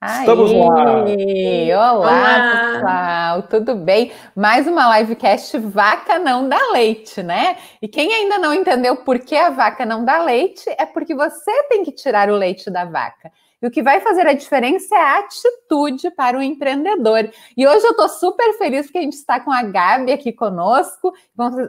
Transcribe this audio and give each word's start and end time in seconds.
Estamos 0.00 0.52
Aí, 0.52 1.72
lá. 1.74 1.92
Olá, 1.92 1.92
Olá, 1.92 2.72
pessoal, 2.72 3.42
tudo 3.42 3.74
bem? 3.74 4.12
Mais 4.36 4.64
uma 4.68 4.96
livecast 4.96 5.58
Vaca 5.58 6.20
Não 6.20 6.48
Dá 6.48 6.70
Leite, 6.70 7.20
né? 7.20 7.56
E 7.82 7.88
quem 7.88 8.14
ainda 8.14 8.38
não 8.38 8.54
entendeu 8.54 8.94
por 8.94 9.18
que 9.18 9.34
a 9.34 9.50
vaca 9.50 9.84
não 9.84 10.04
dá 10.04 10.22
leite, 10.22 10.70
é 10.78 10.86
porque 10.86 11.16
você 11.16 11.64
tem 11.64 11.82
que 11.82 11.90
tirar 11.90 12.30
o 12.30 12.36
leite 12.36 12.70
da 12.70 12.84
vaca. 12.84 13.32
E 13.60 13.66
o 13.66 13.72
que 13.72 13.82
vai 13.82 13.98
fazer 13.98 14.24
a 14.24 14.34
diferença 14.34 14.94
é 14.94 15.00
a 15.00 15.18
atitude 15.18 16.12
para 16.12 16.38
o 16.38 16.42
empreendedor. 16.42 17.28
E 17.56 17.66
hoje 17.66 17.84
eu 17.84 17.90
estou 17.90 18.08
super 18.08 18.56
feliz 18.56 18.86
porque 18.86 18.98
a 18.98 19.02
gente 19.02 19.14
está 19.14 19.40
com 19.40 19.50
a 19.50 19.64
Gabi 19.64 20.12
aqui 20.12 20.32
conosco. 20.32 21.12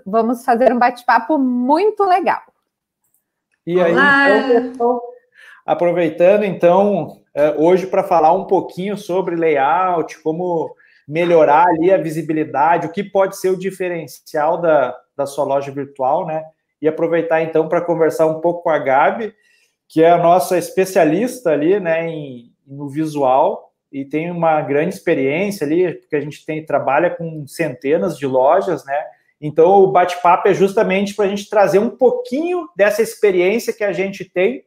Vamos 0.05 0.46
fazer 0.46 0.71
um 0.71 0.77
bate-papo 0.77 1.39
muito 1.39 2.04
legal. 2.04 2.43
E 3.66 3.82
aí, 3.82 3.91
então, 4.55 5.02
aproveitando 5.66 6.43
então 6.43 7.20
hoje 7.57 7.88
para 7.88 8.03
falar 8.03 8.34
um 8.34 8.45
pouquinho 8.45 8.98
sobre 8.98 9.35
layout, 9.35 10.21
como 10.21 10.73
melhorar 11.07 11.65
ali 11.67 11.91
a 11.91 11.98
visibilidade, 11.98 12.88
o 12.88 12.91
que 12.91 13.03
pode 13.03 13.38
ser 13.38 13.49
o 13.49 13.57
diferencial 13.57 14.62
da, 14.62 14.95
da 15.17 15.25
sua 15.25 15.43
loja 15.43 15.71
virtual, 15.71 16.25
né? 16.25 16.43
E 16.81 16.88
aproveitar 16.88 17.41
então 17.41 17.67
para 17.67 17.81
conversar 17.81 18.27
um 18.27 18.39
pouco 18.39 18.63
com 18.63 18.70
a 18.70 18.77
Gabi, 18.77 19.34
que 19.88 20.03
é 20.03 20.12
a 20.12 20.17
nossa 20.17 20.57
especialista 20.57 21.49
ali, 21.49 21.79
né, 21.79 22.07
em, 22.07 22.53
no 22.65 22.88
visual 22.88 23.70
e 23.91 24.05
tem 24.05 24.29
uma 24.29 24.62
grande 24.62 24.93
experiência 24.93 25.65
ali, 25.65 25.95
porque 25.95 26.15
a 26.15 26.21
gente 26.21 26.45
tem 26.45 26.63
trabalha 26.63 27.09
com 27.09 27.48
centenas 27.48 28.17
de 28.17 28.27
lojas, 28.27 28.85
né? 28.85 29.03
Então 29.41 29.84
o 29.84 29.91
bate-papo 29.91 30.48
é 30.48 30.53
justamente 30.53 31.15
para 31.15 31.26
a 31.26 31.27
gente 31.27 31.49
trazer 31.49 31.79
um 31.79 31.90
pouquinho 31.90 32.70
dessa 32.76 33.01
experiência 33.01 33.73
que 33.73 33.84
a 33.84 33.91
gente 33.91 34.26
tem 34.26 34.63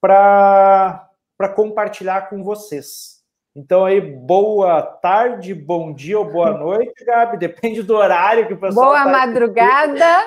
para 0.00 1.09
para 1.40 1.48
compartilhar 1.48 2.28
com 2.28 2.44
vocês. 2.44 3.20
Então 3.56 3.86
aí, 3.86 3.98
boa 3.98 4.82
tarde, 4.82 5.54
bom 5.54 5.90
dia 5.94 6.18
ou 6.18 6.30
boa 6.30 6.50
noite, 6.52 7.02
Gabi, 7.02 7.38
depende 7.38 7.82
do 7.82 7.96
horário 7.96 8.46
que 8.46 8.52
o 8.52 8.60
pessoal 8.60 8.88
Boa 8.88 9.04
tá 9.04 9.10
madrugada. 9.10 10.18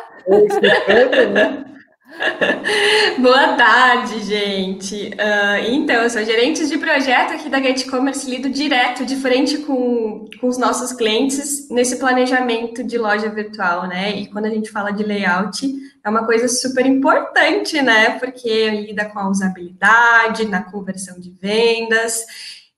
né? 1.30 1.66
Boa 3.20 3.54
tarde, 3.54 4.24
gente. 4.24 5.08
Uh, 5.14 5.72
então, 5.72 5.96
eu 6.04 6.10
sou 6.10 6.24
gerente 6.24 6.68
de 6.68 6.78
projeto 6.78 7.34
aqui 7.34 7.50
da 7.50 7.60
Get 7.62 7.90
Commerce, 7.90 8.30
lido 8.30 8.50
direto, 8.50 9.06
de 9.06 9.16
frente 9.16 9.58
com, 9.60 10.26
com 10.40 10.48
os 10.48 10.58
nossos 10.58 10.94
clientes 10.94 11.70
nesse 11.70 11.98
planejamento 11.98 12.84
de 12.84 12.98
loja 12.98 13.30
virtual, 13.30 13.88
né? 13.88 14.16
E 14.16 14.28
quando 14.28 14.46
a 14.46 14.50
gente 14.50 14.70
fala 14.70 14.92
de 14.92 15.04
layout, 15.04 15.68
é 16.04 16.10
uma 16.10 16.26
coisa 16.26 16.48
super 16.48 16.86
importante, 16.86 17.82
né? 17.82 18.20
Porque 18.20 18.70
lida 18.70 19.06
com 19.06 19.20
a 19.20 19.30
usabilidade, 19.30 20.48
na 20.48 20.62
conversão 20.62 21.20
de 21.20 21.32
vendas 21.32 22.26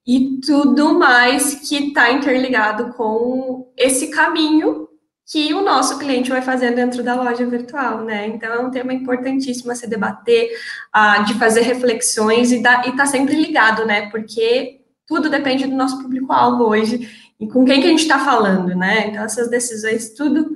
e 0.08 0.40
tudo 0.46 0.98
mais 0.98 1.68
que 1.68 1.88
está 1.88 2.12
interligado 2.12 2.94
com 2.94 3.72
esse 3.76 4.08
caminho 4.08 4.85
que 5.26 5.54
o 5.54 5.62
nosso 5.62 5.98
cliente 5.98 6.30
vai 6.30 6.42
fazer 6.42 6.76
dentro 6.76 7.02
da 7.02 7.16
loja 7.16 7.46
virtual, 7.46 8.04
né? 8.04 8.28
Então 8.28 8.54
é 8.54 8.60
um 8.60 8.70
tema 8.70 8.94
importantíssimo 8.94 9.72
a 9.72 9.76
se 9.76 9.90
debater, 9.90 10.50
a, 10.94 11.24
de 11.24 11.34
fazer 11.34 11.62
reflexões 11.62 12.52
e 12.52 12.58
estar 12.58 12.84
tá 12.96 13.06
sempre 13.06 13.36
ligado, 13.36 13.86
né? 13.86 14.10
Porque 14.12 14.82
tudo 15.08 15.30
depende 15.30 15.66
do 15.66 15.76
nosso 15.76 16.02
público-alvo 16.02 16.66
hoje 16.66 17.10
e 17.40 17.48
com 17.48 17.66
quem 17.66 17.82
que 17.82 17.88
a 17.88 17.90
gente 17.90 18.04
está 18.04 18.20
falando, 18.20 18.76
né? 18.76 19.08
Então 19.08 19.24
essas 19.24 19.50
decisões 19.50 20.14
tudo 20.14 20.56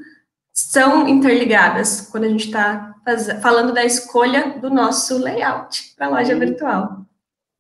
são 0.53 1.08
interligadas 1.08 2.08
quando 2.12 2.25
a 2.25 2.30
gente 2.30 2.45
está 2.45 2.94
falando 3.42 3.73
da 3.73 3.84
escolha 3.84 4.59
do 4.59 4.70
nosso 4.70 5.17
layout 5.17 5.95
para 5.95 6.08
a 6.08 6.09
loja 6.09 6.38
virtual. 6.38 7.06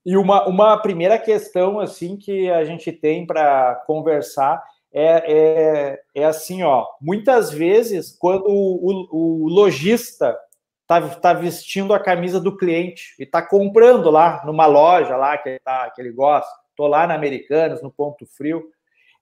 E 0.05 0.15
uma, 0.15 0.47
uma 0.47 0.77
primeira 0.77 1.17
questão 1.17 1.79
assim 1.79 2.15
que 2.17 2.49
a 2.49 2.63
gente 2.63 2.91
tem 2.91 3.25
para 3.25 3.81
conversar 3.87 4.61
é, 4.91 5.33
é, 5.33 5.99
é 6.15 6.25
assim, 6.25 6.63
ó. 6.63 6.85
Muitas 7.01 7.51
vezes, 7.51 8.15
quando 8.17 8.45
o, 8.47 9.07
o, 9.11 9.45
o 9.45 9.47
lojista 9.49 10.37
está 10.81 11.01
tá 11.01 11.33
vestindo 11.33 11.93
a 11.93 11.99
camisa 11.99 12.39
do 12.39 12.57
cliente 12.57 13.13
e 13.19 13.23
está 13.23 13.41
comprando 13.41 14.09
lá 14.09 14.41
numa 14.45 14.65
loja 14.65 15.15
lá 15.15 15.37
que 15.37 15.49
ele, 15.49 15.59
tá, 15.59 15.89
que 15.91 16.01
ele 16.01 16.11
gosta, 16.11 16.49
estou 16.71 16.87
lá 16.87 17.05
na 17.05 17.13
Americanas, 17.13 17.81
no 17.81 17.91
Ponto 17.91 18.25
Frio, 18.25 18.63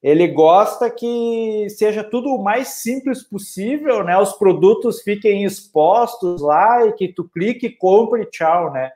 ele 0.01 0.27
gosta 0.27 0.89
que 0.89 1.67
seja 1.69 2.03
tudo 2.03 2.29
o 2.29 2.43
mais 2.43 2.67
simples 2.69 3.23
possível, 3.23 4.03
né? 4.03 4.17
Os 4.17 4.33
produtos 4.33 5.01
fiquem 5.01 5.43
expostos 5.43 6.41
lá 6.41 6.85
e 6.85 6.93
que 6.93 7.07
tu 7.07 7.27
clique, 7.27 7.69
compre 7.71 8.25
tchau, 8.27 8.71
né? 8.71 8.91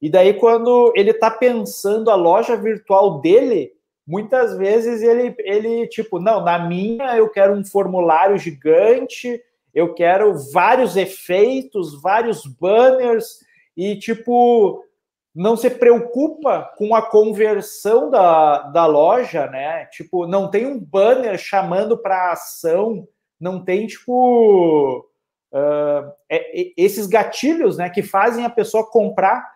E 0.00 0.08
daí, 0.08 0.34
quando 0.34 0.92
ele 0.94 1.10
está 1.10 1.30
pensando 1.30 2.10
a 2.10 2.14
loja 2.14 2.56
virtual 2.56 3.20
dele, 3.20 3.72
muitas 4.06 4.56
vezes 4.56 5.02
ele, 5.02 5.34
ele, 5.38 5.88
tipo, 5.88 6.18
não, 6.18 6.42
na 6.42 6.58
minha 6.58 7.16
eu 7.16 7.28
quero 7.28 7.54
um 7.54 7.64
formulário 7.64 8.38
gigante, 8.38 9.40
eu 9.74 9.94
quero 9.94 10.34
vários 10.52 10.96
efeitos, 10.96 12.00
vários 12.00 12.46
banners, 12.46 13.40
e, 13.76 13.96
tipo, 13.96 14.84
não 15.34 15.56
se 15.56 15.68
preocupa 15.68 16.72
com 16.76 16.94
a 16.94 17.02
conversão 17.02 18.08
da, 18.08 18.58
da 18.68 18.86
loja, 18.86 19.48
né? 19.48 19.86
Tipo, 19.86 20.26
não 20.26 20.48
tem 20.48 20.64
um 20.66 20.78
banner 20.78 21.36
chamando 21.36 21.98
para 21.98 22.32
ação, 22.32 23.08
não 23.40 23.64
tem, 23.64 23.86
tipo, 23.86 25.04
uh, 25.52 26.12
é, 26.30 26.72
esses 26.76 27.06
gatilhos, 27.06 27.76
né, 27.76 27.90
que 27.90 28.02
fazem 28.02 28.44
a 28.44 28.50
pessoa 28.50 28.88
comprar 28.88 29.53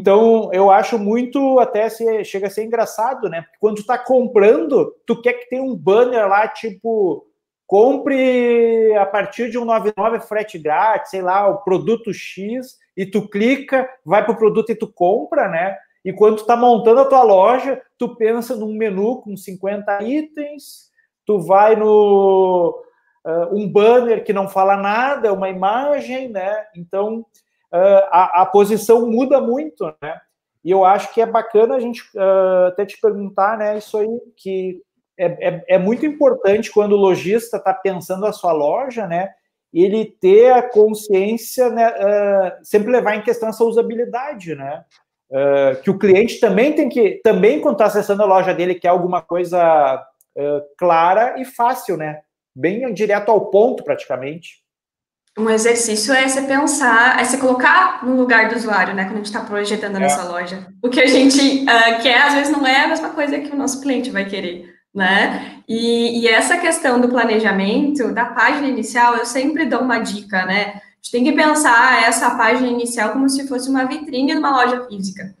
então, 0.00 0.50
eu 0.52 0.70
acho 0.70 0.98
muito, 0.98 1.58
até 1.58 1.90
se, 1.90 2.24
chega 2.24 2.46
a 2.46 2.50
ser 2.50 2.64
engraçado, 2.64 3.28
né? 3.28 3.42
Porque 3.42 3.58
quando 3.60 3.76
tu 3.76 3.84
tá 3.84 3.98
comprando, 3.98 4.94
tu 5.06 5.20
quer 5.20 5.34
que 5.34 5.50
tenha 5.50 5.62
um 5.62 5.76
banner 5.76 6.26
lá, 6.26 6.48
tipo, 6.48 7.26
compre 7.66 8.96
a 8.96 9.04
partir 9.04 9.50
de 9.50 9.58
um 9.58 9.66
99 9.66 10.20
frete 10.20 10.58
grátis, 10.58 11.10
sei 11.10 11.20
lá, 11.20 11.46
o 11.48 11.58
produto 11.58 12.14
X, 12.14 12.78
e 12.96 13.04
tu 13.04 13.28
clica, 13.28 13.86
vai 14.02 14.24
pro 14.24 14.36
produto 14.36 14.72
e 14.72 14.74
tu 14.74 14.90
compra, 14.90 15.48
né? 15.48 15.76
E 16.02 16.14
quando 16.14 16.36
tu 16.38 16.46
tá 16.46 16.56
montando 16.56 17.00
a 17.02 17.04
tua 17.04 17.22
loja, 17.22 17.80
tu 17.98 18.16
pensa 18.16 18.56
num 18.56 18.74
menu 18.74 19.20
com 19.20 19.36
50 19.36 20.02
itens, 20.02 20.90
tu 21.26 21.38
vai 21.40 21.76
no 21.76 22.82
uh, 23.26 23.54
um 23.54 23.70
banner 23.70 24.24
que 24.24 24.32
não 24.32 24.48
fala 24.48 24.78
nada, 24.78 25.32
uma 25.34 25.50
imagem, 25.50 26.30
né? 26.30 26.64
Então, 26.74 27.26
uh, 27.72 28.06
a, 28.10 28.42
a, 28.42 28.46
posição 28.46 29.06
muda 29.06 29.40
muito, 29.40 29.84
né? 30.02 30.20
E 30.64 30.70
eu 30.70 30.84
acho 30.84 31.12
que 31.14 31.20
é 31.20 31.26
bacana 31.26 31.76
a 31.76 31.80
gente 31.80 32.02
uh, 32.14 32.66
até 32.68 32.84
te 32.84 33.00
perguntar, 33.00 33.56
né? 33.56 33.78
Isso 33.78 33.96
aí 33.96 34.08
que 34.36 34.82
é, 35.18 35.48
é, 35.48 35.64
é 35.68 35.78
muito 35.78 36.04
importante 36.04 36.70
quando 36.70 36.92
o 36.92 37.00
lojista 37.00 37.56
está 37.56 37.72
pensando 37.72 38.26
a 38.26 38.32
sua 38.32 38.52
loja, 38.52 39.06
né? 39.06 39.30
Ele 39.72 40.04
ter 40.04 40.52
a 40.52 40.62
consciência, 40.68 41.70
né? 41.70 41.88
Uh, 41.90 42.64
sempre 42.64 42.90
levar 42.90 43.16
em 43.16 43.22
questão 43.22 43.48
essa 43.48 43.64
usabilidade, 43.64 44.54
né? 44.54 44.84
Uh, 45.30 45.80
que 45.82 45.90
o 45.90 45.98
cliente 45.98 46.40
também 46.40 46.72
tem 46.72 46.88
que, 46.88 47.20
também 47.22 47.60
quando 47.60 47.74
está 47.74 47.86
acessando 47.86 48.22
a 48.22 48.26
loja 48.26 48.52
dele, 48.52 48.74
quer 48.74 48.88
alguma 48.88 49.22
coisa 49.22 50.04
uh, 50.36 50.62
clara 50.76 51.40
e 51.40 51.44
fácil, 51.44 51.96
né? 51.96 52.20
Bem 52.54 52.92
direto 52.92 53.30
ao 53.30 53.46
ponto, 53.46 53.84
praticamente 53.84 54.60
um 55.40 55.50
exercício 55.50 56.12
é 56.12 56.28
você 56.28 56.42
pensar, 56.42 57.20
é 57.20 57.24
você 57.24 57.38
colocar 57.38 58.04
no 58.04 58.16
lugar 58.16 58.48
do 58.48 58.56
usuário, 58.56 58.94
né? 58.94 59.04
Quando 59.04 59.14
a 59.14 59.16
gente 59.16 59.26
está 59.26 59.40
projetando 59.40 59.96
a 59.96 59.98
é. 59.98 60.02
nossa 60.02 60.24
loja. 60.24 60.66
O 60.82 60.88
que 60.88 61.00
a 61.00 61.06
gente 61.06 61.64
uh, 61.64 62.02
quer, 62.02 62.22
às 62.22 62.34
vezes, 62.34 62.52
não 62.52 62.66
é 62.66 62.84
a 62.84 62.88
mesma 62.88 63.10
coisa 63.10 63.38
que 63.38 63.50
o 63.50 63.56
nosso 63.56 63.80
cliente 63.80 64.10
vai 64.10 64.24
querer, 64.24 64.66
né? 64.94 65.62
E, 65.68 66.20
e, 66.20 66.28
essa 66.28 66.58
questão 66.58 67.00
do 67.00 67.08
planejamento, 67.08 68.12
da 68.12 68.26
página 68.26 68.68
inicial, 68.68 69.16
eu 69.16 69.24
sempre 69.24 69.66
dou 69.66 69.80
uma 69.80 69.98
dica, 69.98 70.44
né? 70.44 70.74
A 70.74 71.02
gente 71.02 71.12
tem 71.12 71.24
que 71.24 71.32
pensar 71.32 72.02
essa 72.06 72.30
página 72.32 72.68
inicial 72.68 73.10
como 73.10 73.28
se 73.28 73.48
fosse 73.48 73.70
uma 73.70 73.84
vitrine 73.84 74.34
numa 74.34 74.50
loja 74.50 74.86
física. 74.86 75.34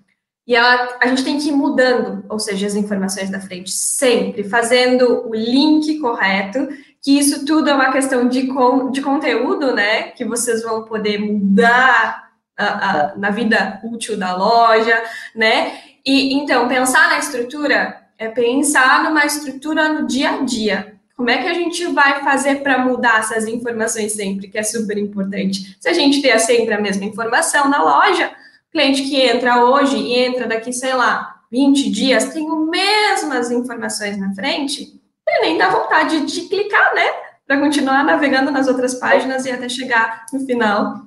E 0.46 0.56
ela, 0.56 0.98
a 1.00 1.06
gente 1.06 1.22
tem 1.22 1.38
que 1.38 1.48
ir 1.48 1.52
mudando, 1.52 2.24
ou 2.28 2.38
seja, 2.38 2.66
as 2.66 2.74
informações 2.74 3.30
da 3.30 3.40
frente, 3.40 3.70
sempre, 3.70 4.42
fazendo 4.42 5.28
o 5.28 5.34
link 5.34 5.98
correto 6.00 6.68
que 7.02 7.18
isso 7.18 7.44
tudo 7.46 7.70
é 7.70 7.74
uma 7.74 7.92
questão 7.92 8.28
de, 8.28 8.46
con 8.48 8.90
de 8.90 9.00
conteúdo, 9.00 9.74
né? 9.74 10.08
Que 10.10 10.24
vocês 10.24 10.62
vão 10.62 10.84
poder 10.84 11.18
mudar 11.18 12.30
a, 12.56 12.64
a, 12.66 13.16
na 13.16 13.30
vida 13.30 13.80
útil 13.82 14.18
da 14.18 14.36
loja, 14.36 15.02
né? 15.34 15.78
E 16.04 16.34
então, 16.34 16.68
pensar 16.68 17.08
na 17.08 17.18
estrutura 17.18 18.00
é 18.18 18.28
pensar 18.28 19.02
numa 19.04 19.24
estrutura 19.24 19.88
no 19.88 20.06
dia 20.06 20.30
a 20.30 20.42
dia. 20.42 20.94
Como 21.16 21.30
é 21.30 21.38
que 21.38 21.48
a 21.48 21.54
gente 21.54 21.86
vai 21.88 22.22
fazer 22.22 22.62
para 22.62 22.78
mudar 22.78 23.20
essas 23.20 23.46
informações 23.46 24.12
sempre, 24.12 24.48
que 24.48 24.58
é 24.58 24.62
super 24.62 24.96
importante? 24.96 25.76
Se 25.78 25.88
a 25.88 25.92
gente 25.92 26.22
ter 26.22 26.38
sempre 26.38 26.74
a 26.74 26.80
mesma 26.80 27.04
informação 27.04 27.68
na 27.68 27.82
loja, 27.82 28.30
cliente 28.70 29.02
que 29.02 29.20
entra 29.20 29.64
hoje 29.64 29.96
e 29.96 30.18
entra 30.18 30.46
daqui, 30.46 30.72
sei 30.72 30.94
lá, 30.94 31.40
20 31.50 31.90
dias, 31.90 32.32
tem 32.32 32.48
as 32.48 32.68
mesmas 32.68 33.50
informações 33.50 34.18
na 34.18 34.32
frente, 34.34 35.00
e 35.28 35.40
nem 35.40 35.58
dá 35.58 35.68
vontade 35.68 36.24
de 36.26 36.48
clicar, 36.48 36.94
né? 36.94 37.06
Para 37.46 37.58
continuar 37.58 38.04
navegando 38.04 38.50
nas 38.50 38.68
outras 38.68 38.94
páginas 38.94 39.44
e 39.44 39.50
até 39.50 39.68
chegar 39.68 40.26
no 40.32 40.40
final. 40.46 41.06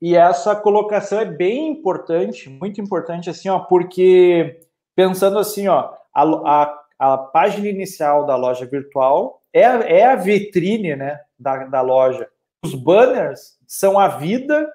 E 0.00 0.16
essa 0.16 0.56
colocação 0.56 1.20
é 1.20 1.24
bem 1.24 1.70
importante, 1.70 2.48
muito 2.48 2.80
importante, 2.80 3.30
assim, 3.30 3.48
ó, 3.48 3.60
porque 3.60 4.60
pensando 4.96 5.38
assim, 5.38 5.68
ó, 5.68 5.92
a, 6.14 6.22
a, 6.22 6.82
a 6.98 7.18
página 7.18 7.68
inicial 7.68 8.26
da 8.26 8.34
loja 8.34 8.66
virtual 8.66 9.42
é, 9.52 9.60
é 9.60 10.06
a 10.06 10.16
vitrine 10.16 10.96
né, 10.96 11.20
da, 11.38 11.64
da 11.66 11.80
loja. 11.82 12.28
Os 12.64 12.74
banners 12.74 13.58
são 13.66 13.98
a 13.98 14.08
vida 14.08 14.68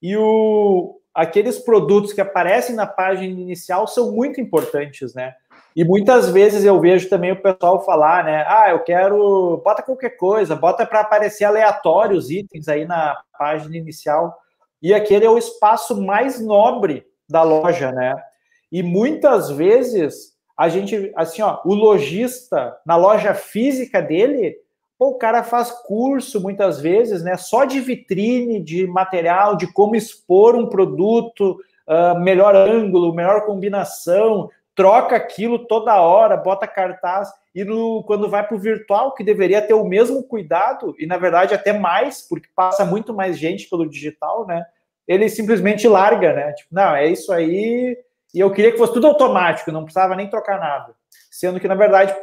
e 0.00 0.16
o, 0.16 1.00
aqueles 1.14 1.58
produtos 1.58 2.12
que 2.12 2.20
aparecem 2.20 2.74
na 2.74 2.86
página 2.86 3.40
inicial 3.40 3.86
são 3.86 4.12
muito 4.12 4.40
importantes, 4.40 5.14
né? 5.14 5.34
E 5.74 5.84
muitas 5.84 6.28
vezes 6.28 6.64
eu 6.64 6.78
vejo 6.80 7.08
também 7.08 7.32
o 7.32 7.40
pessoal 7.40 7.84
falar, 7.84 8.24
né? 8.24 8.44
Ah, 8.46 8.70
eu 8.70 8.80
quero. 8.80 9.60
Bota 9.64 9.82
qualquer 9.82 10.10
coisa, 10.10 10.54
bota 10.54 10.84
para 10.84 11.00
aparecer 11.00 11.44
aleatório 11.44 12.16
os 12.16 12.30
itens 12.30 12.68
aí 12.68 12.84
na 12.84 13.16
página 13.38 13.76
inicial. 13.76 14.38
E 14.82 14.92
aquele 14.92 15.24
é 15.24 15.30
o 15.30 15.38
espaço 15.38 16.00
mais 16.00 16.40
nobre 16.40 17.06
da 17.28 17.42
loja, 17.42 17.90
né? 17.90 18.14
E 18.70 18.82
muitas 18.82 19.50
vezes 19.50 20.32
a 20.58 20.68
gente, 20.68 21.10
assim, 21.16 21.40
ó, 21.40 21.60
o 21.64 21.74
lojista 21.74 22.76
na 22.84 22.96
loja 22.96 23.32
física 23.32 24.02
dele, 24.02 24.56
pô, 25.02 25.08
o 25.08 25.18
cara 25.18 25.42
faz 25.42 25.72
curso 25.72 26.40
muitas 26.40 26.80
vezes, 26.80 27.24
né? 27.24 27.36
Só 27.36 27.64
de 27.64 27.80
vitrine, 27.80 28.62
de 28.62 28.86
material, 28.86 29.56
de 29.56 29.66
como 29.66 29.96
expor 29.96 30.54
um 30.54 30.68
produto, 30.68 31.58
uh, 31.88 32.20
melhor 32.20 32.54
ângulo, 32.54 33.12
melhor 33.12 33.44
combinação, 33.44 34.48
troca 34.76 35.16
aquilo 35.16 35.66
toda 35.66 36.00
hora, 36.00 36.36
bota 36.36 36.68
cartaz, 36.68 37.28
e 37.52 37.64
no, 37.64 38.04
quando 38.04 38.30
vai 38.30 38.46
para 38.46 38.56
o 38.56 38.60
virtual, 38.60 39.12
que 39.12 39.24
deveria 39.24 39.60
ter 39.60 39.74
o 39.74 39.84
mesmo 39.84 40.22
cuidado, 40.22 40.94
e 40.96 41.04
na 41.04 41.16
verdade 41.16 41.52
até 41.52 41.72
mais, 41.72 42.22
porque 42.22 42.48
passa 42.54 42.84
muito 42.84 43.12
mais 43.12 43.36
gente 43.36 43.68
pelo 43.68 43.90
digital, 43.90 44.46
né? 44.46 44.64
Ele 45.08 45.28
simplesmente 45.28 45.88
larga, 45.88 46.32
né? 46.32 46.52
Tipo, 46.52 46.72
não, 46.72 46.94
é 46.94 47.08
isso 47.08 47.32
aí, 47.32 47.98
e 48.32 48.38
eu 48.38 48.52
queria 48.52 48.70
que 48.70 48.78
fosse 48.78 48.92
tudo 48.92 49.08
automático, 49.08 49.72
não 49.72 49.82
precisava 49.82 50.14
nem 50.14 50.30
trocar 50.30 50.60
nada. 50.60 50.94
Sendo 51.28 51.58
que, 51.58 51.66
na 51.66 51.74
verdade, 51.74 52.14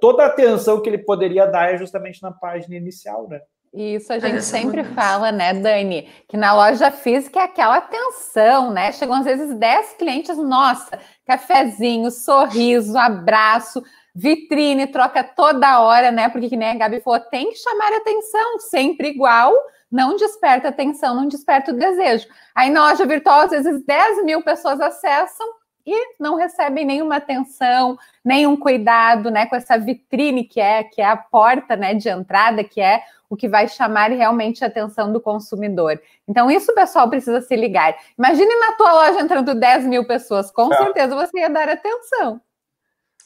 toda 0.00 0.24
a 0.24 0.26
atenção 0.26 0.80
que 0.80 0.88
ele 0.88 0.98
poderia 0.98 1.46
dar 1.46 1.72
é 1.72 1.78
justamente 1.78 2.22
na 2.22 2.32
página 2.32 2.76
inicial, 2.76 3.28
né? 3.28 3.40
Isso 3.72 4.12
a 4.12 4.18
gente 4.18 4.42
sempre 4.42 4.82
fala, 4.82 5.30
né, 5.30 5.52
Dani? 5.52 6.08
Que 6.26 6.36
na 6.36 6.54
loja 6.54 6.90
física 6.90 7.40
é 7.40 7.42
aquela 7.44 7.76
atenção, 7.76 8.70
né? 8.70 8.92
Chegam 8.92 9.16
às 9.16 9.24
vezes 9.24 9.54
10 9.54 9.92
clientes, 9.94 10.36
nossa, 10.38 10.98
cafezinho, 11.26 12.10
sorriso, 12.10 12.96
abraço, 12.96 13.82
vitrine, 14.14 14.86
troca 14.86 15.22
toda 15.22 15.80
hora, 15.80 16.10
né? 16.10 16.28
Porque 16.28 16.48
que 16.48 16.56
nem 16.56 16.70
a 16.70 16.74
Gabi 16.74 17.00
falou, 17.00 17.20
tem 17.20 17.50
que 17.50 17.56
chamar 17.56 17.92
atenção, 17.92 18.58
sempre 18.58 19.08
igual, 19.08 19.52
não 19.90 20.16
desperta 20.16 20.68
atenção, 20.68 21.14
não 21.14 21.28
desperta 21.28 21.70
o 21.70 21.76
desejo. 21.76 22.26
Aí 22.54 22.70
na 22.70 22.88
loja 22.88 23.04
virtual, 23.04 23.40
às 23.40 23.50
vezes 23.50 23.84
10 23.84 24.24
mil 24.24 24.42
pessoas 24.42 24.80
acessam 24.80 25.46
e 25.88 26.14
não 26.20 26.36
recebem 26.36 26.84
nenhuma 26.84 27.16
atenção, 27.16 27.98
nenhum 28.24 28.56
cuidado, 28.56 29.30
né, 29.30 29.46
com 29.46 29.56
essa 29.56 29.78
vitrine 29.78 30.44
que 30.44 30.60
é, 30.60 30.84
que 30.84 31.00
é 31.00 31.06
a 31.06 31.16
porta, 31.16 31.76
né, 31.76 31.94
de 31.94 32.08
entrada, 32.08 32.62
que 32.62 32.80
é 32.80 33.02
o 33.30 33.36
que 33.36 33.48
vai 33.48 33.68
chamar 33.68 34.10
realmente 34.10 34.64
a 34.64 34.68
atenção 34.68 35.12
do 35.12 35.20
consumidor. 35.20 36.00
Então, 36.26 36.50
isso 36.50 36.72
o 36.72 36.74
pessoal 36.74 37.08
precisa 37.08 37.40
se 37.40 37.54
ligar. 37.56 37.94
Imagine 38.18 38.54
na 38.58 38.72
tua 38.72 38.92
loja 38.92 39.20
entrando 39.20 39.54
10 39.54 39.84
mil 39.84 40.06
pessoas, 40.06 40.50
com 40.50 40.72
é. 40.72 40.76
certeza 40.76 41.14
você 41.14 41.40
ia 41.40 41.50
dar 41.50 41.68
atenção. 41.68 42.40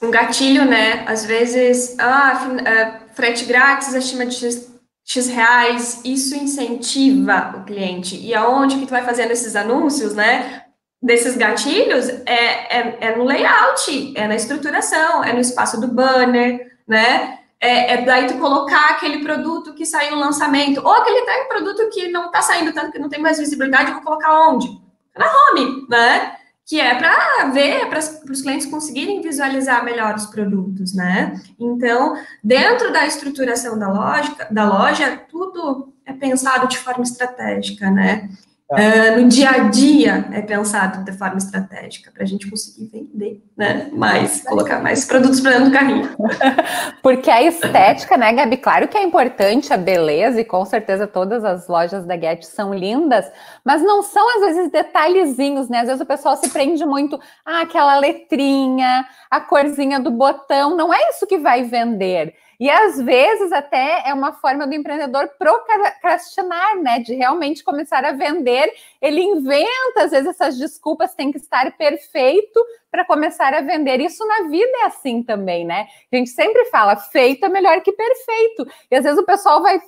Um 0.00 0.10
gatilho, 0.10 0.64
né? 0.64 1.04
Às 1.06 1.24
vezes, 1.24 1.96
ah, 2.00 2.48
é, 2.64 3.14
frete 3.14 3.44
grátis 3.44 3.94
acima 3.94 4.26
de 4.26 4.34
X, 4.34 4.72
X 5.04 5.28
reais, 5.28 6.00
isso 6.04 6.34
incentiva 6.34 7.54
o 7.56 7.64
cliente. 7.64 8.16
E 8.16 8.34
aonde 8.34 8.78
que 8.78 8.86
tu 8.86 8.90
vai 8.90 9.04
fazendo 9.04 9.30
esses 9.30 9.54
anúncios, 9.54 10.14
né? 10.14 10.64
Desses 11.02 11.36
gatilhos 11.36 12.08
é, 12.08 12.78
é, 12.78 12.98
é, 13.00 13.16
no 13.16 13.24
layout, 13.24 14.12
é 14.16 14.28
na 14.28 14.36
estruturação, 14.36 15.24
é 15.24 15.32
no 15.32 15.40
espaço 15.40 15.80
do 15.80 15.88
banner, 15.88 16.70
né? 16.86 17.40
É, 17.60 17.94
é 17.94 18.04
daí 18.04 18.26
tu 18.26 18.38
colocar 18.38 18.90
aquele 18.90 19.22
produto 19.22 19.74
que 19.74 19.84
saiu 19.84 20.12
no 20.12 20.20
lançamento, 20.20 20.80
ou 20.84 20.92
aquele 20.92 21.22
tá, 21.22 21.32
produto 21.48 21.88
que 21.90 22.08
não 22.08 22.26
está 22.26 22.42
saindo 22.42 22.72
tanto, 22.72 22.92
que 22.92 22.98
não 22.98 23.08
tem 23.08 23.20
mais 23.20 23.38
visibilidade, 23.38 23.92
vou 23.92 24.02
colocar 24.02 24.48
onde? 24.48 24.68
Na 25.16 25.26
home, 25.26 25.86
né? 25.88 26.36
Que 26.64 26.80
é 26.80 26.94
para 26.94 27.46
ver, 27.50 27.88
para 27.88 27.98
os 27.98 28.40
clientes 28.40 28.66
conseguirem 28.66 29.20
visualizar 29.20 29.84
melhor 29.84 30.14
os 30.14 30.26
produtos, 30.26 30.94
né? 30.94 31.40
Então, 31.58 32.16
dentro 32.42 32.92
da 32.92 33.06
estruturação 33.06 33.78
da 33.78 33.88
loja, 33.88 34.36
da 34.50 34.64
loja, 34.64 35.20
tudo 35.28 35.92
é 36.06 36.12
pensado 36.12 36.68
de 36.68 36.78
forma 36.78 37.02
estratégica, 37.02 37.90
né? 37.90 38.28
Uh, 38.72 39.20
no 39.20 39.28
dia 39.28 39.50
a 39.50 39.58
dia 39.68 40.28
é 40.32 40.40
pensado 40.40 41.04
de 41.04 41.12
forma 41.12 41.36
estratégica 41.36 42.10
para 42.10 42.22
a 42.22 42.26
gente 42.26 42.48
conseguir 42.48 42.86
vender 42.86 43.42
né, 43.56 43.90
mais, 43.92 44.42
colocar 44.42 44.82
mais 44.82 45.04
produtos 45.04 45.40
para 45.40 45.52
dentro 45.52 45.66
do 45.66 45.72
carrinho. 45.72 46.08
Porque 47.02 47.30
a 47.30 47.42
estética, 47.42 48.16
né, 48.16 48.32
Gabi? 48.32 48.56
Claro 48.56 48.88
que 48.88 48.96
é 48.96 49.02
importante 49.02 49.72
a 49.72 49.76
beleza, 49.76 50.40
e 50.40 50.44
com 50.44 50.64
certeza 50.64 51.06
todas 51.06 51.44
as 51.44 51.68
lojas 51.68 52.06
da 52.06 52.18
Get 52.18 52.44
são 52.44 52.72
lindas, 52.72 53.30
mas 53.64 53.82
não 53.82 54.02
são 54.02 54.26
às 54.36 54.46
vezes 54.46 54.72
detalhezinhos, 54.72 55.68
né? 55.68 55.80
Às 55.80 55.86
vezes 55.86 56.00
o 56.00 56.06
pessoal 56.06 56.36
se 56.36 56.48
prende 56.48 56.84
muito 56.86 57.20
ah, 57.44 57.62
aquela 57.62 57.98
letrinha, 57.98 59.06
a 59.30 59.40
corzinha 59.40 60.00
do 60.00 60.10
botão, 60.10 60.76
não 60.76 60.92
é 60.92 61.10
isso 61.10 61.26
que 61.26 61.38
vai 61.38 61.62
vender. 61.64 62.34
E 62.62 62.70
às 62.70 62.96
vezes 62.96 63.50
até 63.50 64.08
é 64.08 64.14
uma 64.14 64.34
forma 64.34 64.68
do 64.68 64.72
empreendedor 64.72 65.28
procrastinar, 65.36 66.76
né? 66.76 67.00
De 67.00 67.12
realmente 67.12 67.64
começar 67.64 68.04
a 68.04 68.12
vender. 68.12 68.72
Ele 69.00 69.20
inventa, 69.20 70.04
às 70.04 70.12
vezes, 70.12 70.28
essas 70.28 70.56
desculpas, 70.56 71.12
tem 71.12 71.32
que 71.32 71.38
estar 71.38 71.76
perfeito 71.76 72.64
para 72.88 73.04
começar 73.04 73.52
a 73.52 73.62
vender. 73.62 74.00
Isso 74.00 74.24
na 74.24 74.48
vida 74.48 74.70
é 74.82 74.84
assim 74.84 75.24
também, 75.24 75.66
né? 75.66 75.88
A 76.12 76.16
gente 76.16 76.30
sempre 76.30 76.66
fala, 76.66 76.94
feito 76.94 77.44
é 77.44 77.48
melhor 77.48 77.80
que 77.80 77.90
perfeito. 77.90 78.64
E 78.88 78.94
às 78.94 79.02
vezes 79.02 79.18
o 79.18 79.26
pessoal 79.26 79.60
vai 79.60 79.80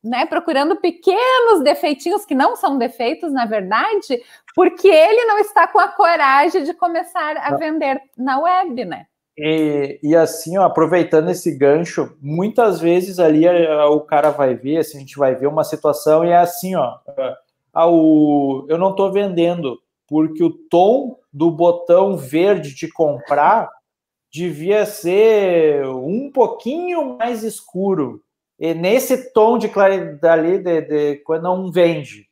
né, 0.00 0.24
procurando 0.24 0.76
pequenos 0.76 1.64
defeitinhos 1.64 2.24
que 2.24 2.36
não 2.36 2.54
são 2.54 2.78
defeitos, 2.78 3.32
na 3.32 3.46
verdade, 3.46 4.22
porque 4.54 4.86
ele 4.86 5.24
não 5.24 5.40
está 5.40 5.66
com 5.66 5.80
a 5.80 5.88
coragem 5.88 6.62
de 6.62 6.72
começar 6.72 7.36
a 7.38 7.56
vender 7.56 8.00
na 8.16 8.38
web, 8.38 8.84
né? 8.84 9.06
E, 9.36 9.98
e, 10.02 10.14
assim, 10.14 10.58
ó, 10.58 10.64
aproveitando 10.64 11.30
esse 11.30 11.56
gancho, 11.56 12.16
muitas 12.20 12.80
vezes 12.80 13.18
ali 13.18 13.48
a, 13.48 13.86
o 13.88 14.00
cara 14.00 14.30
vai 14.30 14.54
ver, 14.54 14.78
assim, 14.78 14.98
a 14.98 15.00
gente 15.00 15.18
vai 15.18 15.34
ver 15.34 15.46
uma 15.46 15.64
situação 15.64 16.24
e 16.24 16.28
é 16.28 16.36
assim, 16.36 16.74
ó, 16.74 16.98
a, 17.72 17.86
o, 17.86 18.66
eu 18.68 18.76
não 18.76 18.90
estou 18.90 19.10
vendendo 19.10 19.80
porque 20.06 20.44
o 20.44 20.50
tom 20.50 21.18
do 21.32 21.50
botão 21.50 22.16
verde 22.16 22.74
de 22.74 22.92
comprar 22.92 23.70
devia 24.30 24.84
ser 24.84 25.86
um 25.86 26.30
pouquinho 26.30 27.16
mais 27.16 27.42
escuro. 27.42 28.22
E 28.58 28.74
nesse 28.74 29.32
tom 29.32 29.56
de 29.56 29.68
claridade 29.68 30.58
de, 30.58 30.80
de, 30.82 31.16
quando 31.24 31.44
não 31.44 31.72
vende. 31.72 32.28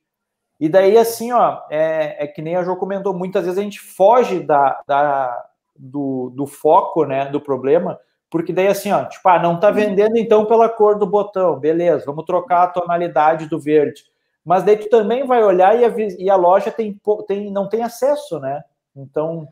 E 0.60 0.68
daí, 0.68 0.98
assim, 0.98 1.32
ó, 1.32 1.62
é, 1.70 2.24
é 2.24 2.26
que 2.26 2.42
nem 2.42 2.54
a 2.54 2.62
Jo 2.62 2.76
comentou, 2.76 3.14
muitas 3.14 3.44
vezes 3.44 3.58
a 3.58 3.62
gente 3.62 3.80
foge 3.80 4.40
da, 4.40 4.82
da 4.86 5.49
do, 5.80 6.30
do 6.34 6.46
foco, 6.46 7.04
né, 7.04 7.26
do 7.26 7.40
problema, 7.40 7.98
porque 8.28 8.52
daí 8.52 8.68
assim, 8.68 8.92
ó, 8.92 9.04
tipo, 9.04 9.26
ah, 9.28 9.38
não 9.38 9.58
tá 9.58 9.70
vendendo 9.70 10.16
então 10.16 10.44
pela 10.44 10.68
cor 10.68 10.98
do 10.98 11.06
botão, 11.06 11.58
beleza, 11.58 12.04
vamos 12.06 12.24
trocar 12.24 12.64
a 12.64 12.68
tonalidade 12.68 13.48
do 13.48 13.58
verde. 13.58 14.04
Mas 14.44 14.62
daí 14.62 14.76
tu 14.76 14.88
também 14.88 15.26
vai 15.26 15.42
olhar 15.42 15.78
e 15.78 15.84
a, 15.84 15.92
e 16.18 16.30
a 16.30 16.36
loja 16.36 16.70
tem, 16.70 16.98
tem, 17.26 17.50
não 17.50 17.68
tem 17.68 17.82
acesso, 17.82 18.38
né? 18.38 18.62
Então, 18.94 19.48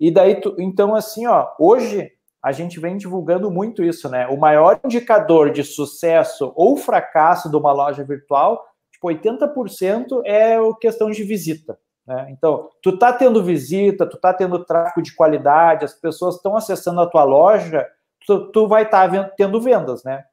e 0.00 0.10
daí 0.10 0.40
tu, 0.40 0.54
então 0.58 0.94
assim, 0.94 1.26
ó, 1.26 1.48
hoje 1.58 2.10
a 2.42 2.52
gente 2.52 2.80
vem 2.80 2.96
divulgando 2.96 3.50
muito 3.50 3.82
isso, 3.82 4.08
né? 4.08 4.26
O 4.28 4.36
maior 4.36 4.80
indicador 4.84 5.50
de 5.50 5.62
sucesso 5.62 6.52
ou 6.56 6.76
fracasso 6.76 7.50
de 7.50 7.56
uma 7.56 7.72
loja 7.72 8.04
virtual, 8.04 8.64
tipo, 8.90 9.08
80% 9.08 10.22
é 10.24 10.56
questão 10.80 11.10
de 11.10 11.22
visita. 11.22 11.78
Né? 12.08 12.28
Então, 12.30 12.70
tu 12.82 12.96
tá 12.96 13.12
tendo 13.12 13.44
visita, 13.44 14.06
tu 14.06 14.16
tá 14.16 14.32
tendo 14.32 14.64
tráfego 14.64 15.02
de 15.02 15.14
qualidade, 15.14 15.84
as 15.84 15.92
pessoas 15.92 16.36
estão 16.36 16.56
acessando 16.56 17.02
a 17.02 17.06
tua 17.06 17.22
loja, 17.22 17.86
tu, 18.26 18.50
tu 18.50 18.66
vai 18.66 18.84
estar 18.84 19.10
tá 19.10 19.24
tendo 19.36 19.60
vendas, 19.60 20.02
né? 20.02 20.24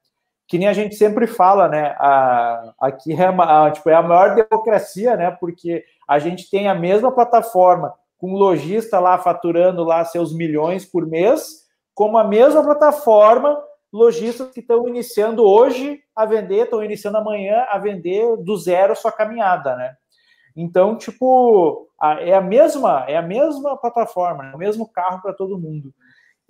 Que 0.47 0.57
nem 0.57 0.69
a 0.69 0.73
gente 0.73 0.95
sempre 0.95 1.27
fala, 1.27 1.67
né? 1.67 1.93
A, 1.99 2.73
aqui 2.79 3.11
é, 3.11 3.25
a, 3.27 3.71
tipo, 3.71 3.89
é 3.89 3.93
a 3.93 4.01
maior 4.01 4.35
democracia, 4.35 5.17
né? 5.17 5.31
Porque 5.31 5.83
a 6.07 6.17
gente 6.17 6.49
tem 6.49 6.69
a 6.69 6.73
mesma 6.73 7.11
plataforma 7.11 7.93
com 8.17 8.31
o 8.31 8.37
lojista 8.37 8.97
lá 8.97 9.17
faturando 9.17 9.83
lá 9.83 10.05
seus 10.05 10.33
milhões 10.33 10.85
por 10.85 11.05
mês, 11.05 11.65
como 11.93 12.17
a 12.17 12.23
mesma 12.23 12.63
plataforma 12.63 13.61
lojistas 13.91 14.49
que 14.51 14.61
estão 14.61 14.87
iniciando 14.87 15.43
hoje 15.43 15.99
a 16.15 16.25
vender, 16.25 16.63
estão 16.63 16.81
iniciando 16.81 17.17
amanhã 17.17 17.65
a 17.69 17.77
vender 17.77 18.37
do 18.37 18.55
zero 18.55 18.95
sua 18.95 19.11
caminhada, 19.11 19.75
né? 19.75 19.97
Então, 20.55 20.97
tipo, 20.97 21.89
é 22.21 22.33
a 22.33 22.41
mesma, 22.41 23.05
é 23.07 23.17
a 23.17 23.21
mesma 23.21 23.75
plataforma, 23.77 24.51
é 24.51 24.55
o 24.55 24.59
mesmo 24.59 24.87
carro 24.87 25.21
para 25.21 25.33
todo 25.33 25.59
mundo. 25.59 25.93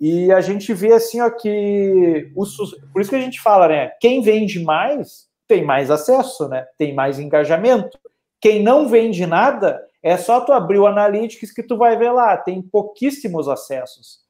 E 0.00 0.30
a 0.30 0.40
gente 0.40 0.72
vê 0.74 0.92
assim, 0.92 1.20
ó, 1.20 1.30
que 1.30 2.30
o, 2.36 2.44
por 2.92 3.00
isso 3.00 3.10
que 3.10 3.16
a 3.16 3.20
gente 3.20 3.40
fala, 3.40 3.68
né? 3.68 3.92
Quem 4.00 4.20
vende 4.20 4.62
mais 4.62 5.26
tem 5.48 5.64
mais 5.64 5.90
acesso, 5.90 6.48
né? 6.48 6.66
Tem 6.76 6.94
mais 6.94 7.18
engajamento. 7.18 7.98
Quem 8.40 8.62
não 8.62 8.88
vende 8.88 9.24
nada, 9.26 9.82
é 10.02 10.16
só 10.16 10.40
tu 10.40 10.52
abrir 10.52 10.78
o 10.78 10.86
Analytics 10.86 11.52
que 11.52 11.62
tu 11.62 11.76
vai 11.76 11.96
ver 11.96 12.10
lá, 12.10 12.36
tem 12.36 12.60
pouquíssimos 12.62 13.48
acessos. 13.48 14.20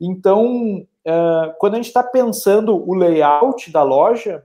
Então, 0.00 0.78
uh, 0.78 1.54
quando 1.58 1.74
a 1.74 1.76
gente 1.76 1.86
está 1.86 2.02
pensando 2.02 2.76
o 2.88 2.94
layout 2.94 3.70
da 3.72 3.82
loja, 3.82 4.44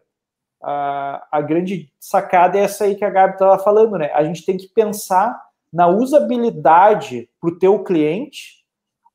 a, 0.61 1.27
a 1.31 1.41
grande 1.41 1.91
sacada 1.99 2.57
é 2.57 2.63
essa 2.63 2.85
aí 2.85 2.95
que 2.95 3.05
a 3.05 3.09
Gabi 3.09 3.33
estava 3.33 3.57
falando, 3.59 3.97
né? 3.97 4.11
A 4.13 4.23
gente 4.23 4.45
tem 4.45 4.57
que 4.57 4.67
pensar 4.67 5.39
na 5.71 5.87
usabilidade 5.87 7.29
para 7.39 7.49
o 7.49 7.57
teu 7.57 7.83
cliente, 7.83 8.63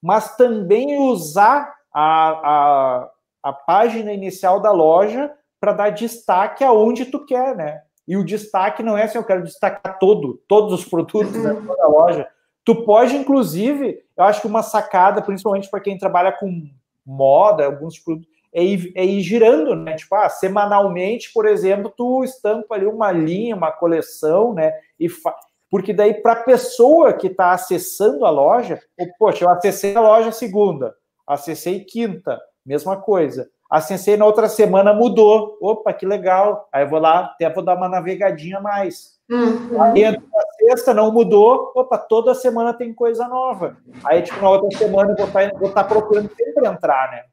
mas 0.02 0.36
também 0.36 0.98
usar 0.98 1.74
a, 1.92 2.28
a, 2.28 3.10
a 3.42 3.52
página 3.52 4.12
inicial 4.12 4.60
da 4.60 4.72
loja 4.72 5.32
para 5.60 5.72
dar 5.72 5.90
destaque 5.90 6.64
aonde 6.64 7.06
tu 7.06 7.24
quer, 7.24 7.54
né? 7.56 7.82
E 8.06 8.16
o 8.16 8.24
destaque 8.24 8.82
não 8.82 8.96
é 8.96 9.04
assim, 9.04 9.18
eu 9.18 9.24
quero 9.24 9.42
destacar 9.42 9.98
todo, 9.98 10.40
todos 10.46 10.72
os 10.72 10.84
produtos 10.84 11.34
uhum. 11.36 11.66
da 11.66 11.88
loja. 11.88 12.28
Tu 12.64 12.84
pode, 12.84 13.16
inclusive, 13.16 14.00
eu 14.16 14.24
acho 14.24 14.40
que 14.40 14.46
uma 14.46 14.62
sacada, 14.62 15.22
principalmente 15.22 15.68
para 15.68 15.80
quem 15.80 15.98
trabalha 15.98 16.32
com 16.32 16.68
moda, 17.04 17.66
alguns 17.66 17.98
produtos, 17.98 18.35
é 18.52 18.64
ir, 18.64 18.92
é 18.94 19.04
ir 19.04 19.20
girando, 19.22 19.74
né? 19.74 19.94
Tipo, 19.94 20.14
ah, 20.14 20.28
semanalmente, 20.28 21.32
por 21.32 21.46
exemplo, 21.46 21.92
tu 21.94 22.24
estampa 22.24 22.74
ali 22.74 22.86
uma 22.86 23.12
linha, 23.12 23.56
uma 23.56 23.72
coleção, 23.72 24.54
né? 24.54 24.72
E 24.98 25.08
fa... 25.08 25.34
Porque 25.70 25.92
daí, 25.92 26.14
para 26.14 26.32
a 26.32 26.42
pessoa 26.44 27.12
que 27.12 27.26
está 27.26 27.52
acessando 27.52 28.24
a 28.24 28.30
loja, 28.30 28.80
ou, 28.98 29.06
poxa, 29.18 29.44
eu 29.44 29.50
acessei 29.50 29.94
a 29.94 30.00
loja 30.00 30.30
segunda, 30.32 30.94
acessei 31.26 31.80
quinta, 31.80 32.40
mesma 32.64 32.96
coisa. 32.96 33.48
Acessei 33.70 34.16
na 34.16 34.24
outra 34.24 34.48
semana, 34.48 34.94
mudou. 34.94 35.58
Opa, 35.60 35.92
que 35.92 36.06
legal. 36.06 36.68
Aí 36.72 36.84
eu 36.84 36.88
vou 36.88 37.00
lá, 37.00 37.24
até 37.24 37.50
vou 37.50 37.64
dar 37.64 37.76
uma 37.76 37.88
navegadinha 37.88 38.60
mais. 38.60 39.16
Uhum. 39.28 39.82
Aí 39.82 40.04
entra 40.04 40.22
na 40.22 40.42
sexta, 40.56 40.94
não 40.94 41.12
mudou. 41.12 41.72
Opa, 41.74 41.98
toda 41.98 42.34
semana 42.34 42.72
tem 42.72 42.94
coisa 42.94 43.26
nova. 43.26 43.76
Aí, 44.04 44.22
tipo, 44.22 44.40
na 44.40 44.50
outra 44.50 44.78
semana 44.78 45.10
eu 45.10 45.16
vou 45.16 45.26
estar, 45.26 45.50
tá, 45.50 45.58
vou 45.58 45.68
estar 45.68 45.82
tá 45.82 45.88
procurando 45.88 46.30
sempre 46.36 46.68
entrar, 46.68 47.10
né? 47.10 47.24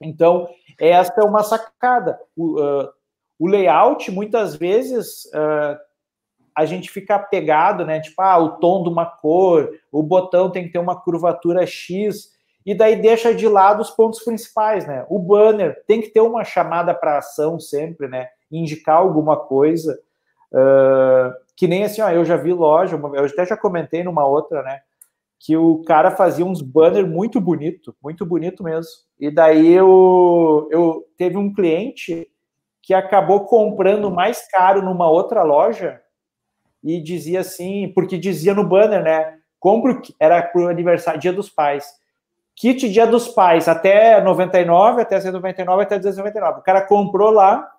Então, 0.00 0.48
essa 0.78 1.20
é 1.20 1.24
uma 1.24 1.42
sacada. 1.42 2.18
O, 2.36 2.60
uh, 2.60 2.88
o 3.38 3.46
layout, 3.46 4.10
muitas 4.10 4.54
vezes, 4.54 5.24
uh, 5.26 5.78
a 6.56 6.64
gente 6.64 6.90
fica 6.90 7.18
pegado, 7.18 7.84
né? 7.84 8.00
Tipo, 8.00 8.22
ah, 8.22 8.38
o 8.38 8.58
tom 8.58 8.82
de 8.82 8.88
uma 8.88 9.04
cor, 9.04 9.70
o 9.92 10.02
botão 10.02 10.50
tem 10.50 10.64
que 10.64 10.72
ter 10.72 10.78
uma 10.78 10.98
curvatura 10.98 11.66
X 11.66 12.34
e 12.64 12.74
daí 12.74 12.96
deixa 12.96 13.34
de 13.34 13.46
lado 13.46 13.80
os 13.80 13.90
pontos 13.90 14.24
principais, 14.24 14.86
né? 14.86 15.06
O 15.08 15.18
banner 15.18 15.84
tem 15.86 16.00
que 16.00 16.08
ter 16.08 16.20
uma 16.20 16.44
chamada 16.44 16.94
para 16.94 17.18
ação 17.18 17.60
sempre, 17.60 18.08
né? 18.08 18.28
Indicar 18.50 18.96
alguma 18.96 19.36
coisa. 19.36 20.00
Uh, 20.50 21.32
que 21.54 21.68
nem 21.68 21.84
assim, 21.84 22.00
ó, 22.00 22.10
eu 22.10 22.24
já 22.24 22.36
vi 22.36 22.52
loja, 22.52 22.96
eu 22.96 23.24
até 23.24 23.44
já 23.46 23.56
comentei 23.56 24.02
numa 24.02 24.26
outra, 24.26 24.62
né? 24.62 24.80
Que 25.38 25.56
o 25.56 25.82
cara 25.84 26.10
fazia 26.10 26.44
uns 26.44 26.62
banners 26.62 27.08
muito 27.08 27.40
bonito, 27.40 27.94
muito 28.02 28.24
bonito 28.24 28.64
mesmo. 28.64 28.90
E 29.18 29.30
daí 29.30 29.72
eu, 29.72 30.68
eu 30.70 31.06
teve 31.16 31.36
um 31.36 31.52
cliente 31.52 32.28
que 32.82 32.94
acabou 32.94 33.44
comprando 33.44 34.10
mais 34.10 34.48
caro 34.48 34.82
numa 34.82 35.08
outra 35.08 35.42
loja 35.42 36.00
e 36.82 37.00
dizia 37.00 37.40
assim, 37.40 37.92
porque 37.94 38.16
dizia 38.16 38.54
no 38.54 38.66
banner, 38.66 39.02
né? 39.02 39.38
Compro, 39.58 40.00
era 40.20 40.42
pro 40.42 40.68
aniversário, 40.68 41.20
dia 41.20 41.32
dos 41.32 41.50
pais 41.50 41.86
Kit 42.56 42.88
Dia 42.88 43.06
dos 43.06 43.28
Pais 43.28 43.68
até 43.68 44.20
99, 44.20 45.02
até 45.02 45.20
199, 45.20 45.82
até 45.82 45.98
299. 45.98 46.60
O 46.60 46.62
cara 46.62 46.80
comprou 46.80 47.30
lá, 47.30 47.70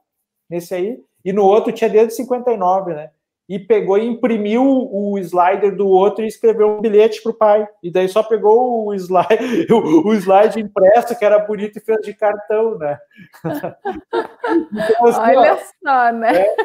nesse 0.47 0.75
aí, 0.75 1.03
e 1.25 1.33
no 1.33 1.43
outro 1.43 1.73
tinha 1.73 1.89
desde 1.89 2.13
59, 2.13 2.93
né? 2.93 3.09
E 3.47 3.57
pegou 3.57 3.97
e 3.97 4.05
imprimiu 4.05 4.63
o 4.63 5.17
slider 5.19 5.75
do 5.75 5.87
outro 5.87 6.23
e 6.23 6.27
escreveu 6.27 6.67
um 6.67 6.81
bilhete 6.81 7.21
para 7.21 7.31
o 7.31 7.35
pai. 7.35 7.67
E 7.81 7.89
daí 7.89 8.09
só 8.09 8.21
pegou 8.21 8.87
o 8.87 8.93
slide, 8.93 9.67
o, 9.71 10.09
o 10.09 10.13
slide 10.13 10.59
impresso, 10.59 11.17
que 11.17 11.23
era 11.23 11.39
bonito, 11.39 11.77
e 11.77 11.81
fez 11.81 11.99
de 12.01 12.13
cartão, 12.13 12.77
né? 12.77 12.97
então, 13.45 15.07
assim, 15.07 15.19
Olha 15.19 15.53
ó, 15.53 15.57
só, 15.57 16.11
né? 16.11 16.41
É, 16.41 16.55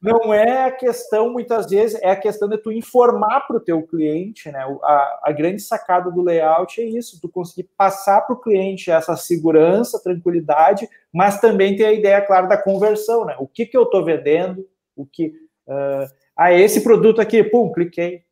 não 0.00 0.32
é 0.32 0.64
a 0.64 0.70
questão, 0.70 1.32
muitas 1.32 1.68
vezes, 1.68 2.00
é 2.00 2.10
a 2.10 2.16
questão 2.16 2.48
de 2.48 2.56
tu 2.56 2.70
informar 2.70 3.40
para 3.40 3.56
o 3.56 3.60
teu 3.60 3.82
cliente, 3.82 4.50
né? 4.50 4.60
A, 4.82 5.20
a, 5.24 5.32
grande 5.32 5.60
sacada 5.60 6.08
do 6.08 6.22
layout 6.22 6.80
é 6.80 6.84
isso, 6.84 7.20
tu 7.20 7.28
conseguir 7.28 7.68
passar 7.76 8.20
para 8.20 8.34
o 8.34 8.40
cliente 8.40 8.92
essa 8.92 9.16
segurança, 9.16 10.00
tranquilidade, 10.00 10.88
mas 11.12 11.40
também 11.40 11.74
ter 11.74 11.86
a 11.86 11.92
ideia 11.92 12.22
clara 12.22 12.46
da 12.46 12.56
conversão, 12.56 13.24
né? 13.24 13.34
O 13.40 13.46
que, 13.48 13.66
que 13.66 13.76
eu 13.76 13.82
estou 13.82 14.04
vendendo, 14.04 14.64
o 14.94 15.04
que. 15.04 15.32
Uh, 15.68 16.10
ah, 16.36 16.52
esse 16.52 16.80
produto 16.80 17.20
aqui, 17.20 17.44
pum, 17.44 17.70
cliquei. 17.70 18.22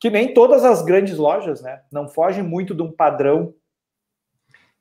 Que 0.00 0.10
nem 0.10 0.34
todas 0.34 0.64
as 0.64 0.82
grandes 0.82 1.16
lojas, 1.16 1.62
né? 1.62 1.82
Não 1.92 2.08
fogem 2.08 2.42
muito 2.42 2.74
de 2.74 2.82
um 2.82 2.90
padrão 2.90 3.54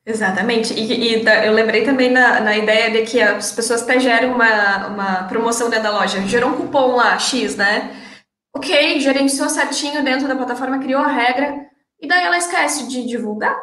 Exatamente. 0.06 0.74
E, 0.74 1.16
e 1.16 1.26
eu 1.46 1.54
lembrei 1.54 1.84
também 1.84 2.10
na, 2.10 2.40
na 2.40 2.58
ideia 2.58 2.90
de 2.90 3.04
que 3.04 3.22
as 3.22 3.52
pessoas 3.52 3.84
até 3.84 4.00
geram 4.00 4.34
uma, 4.34 4.88
uma 4.88 5.24
promoção 5.26 5.70
dentro 5.70 5.84
da 5.84 5.92
loja. 5.92 6.22
Gerou 6.22 6.50
um 6.50 6.58
cupom 6.58 6.96
lá, 6.96 7.18
X, 7.20 7.56
né? 7.56 7.96
Ok, 8.54 9.00
gerenciou 9.00 9.48
certinho 9.48 10.04
dentro 10.04 10.28
da 10.28 10.36
plataforma, 10.36 10.80
criou 10.80 11.02
a 11.02 11.08
regra, 11.08 11.68
e 12.02 12.08
daí 12.08 12.26
ela 12.26 12.38
esquece 12.38 12.86
de 12.88 13.08
divulgar, 13.08 13.56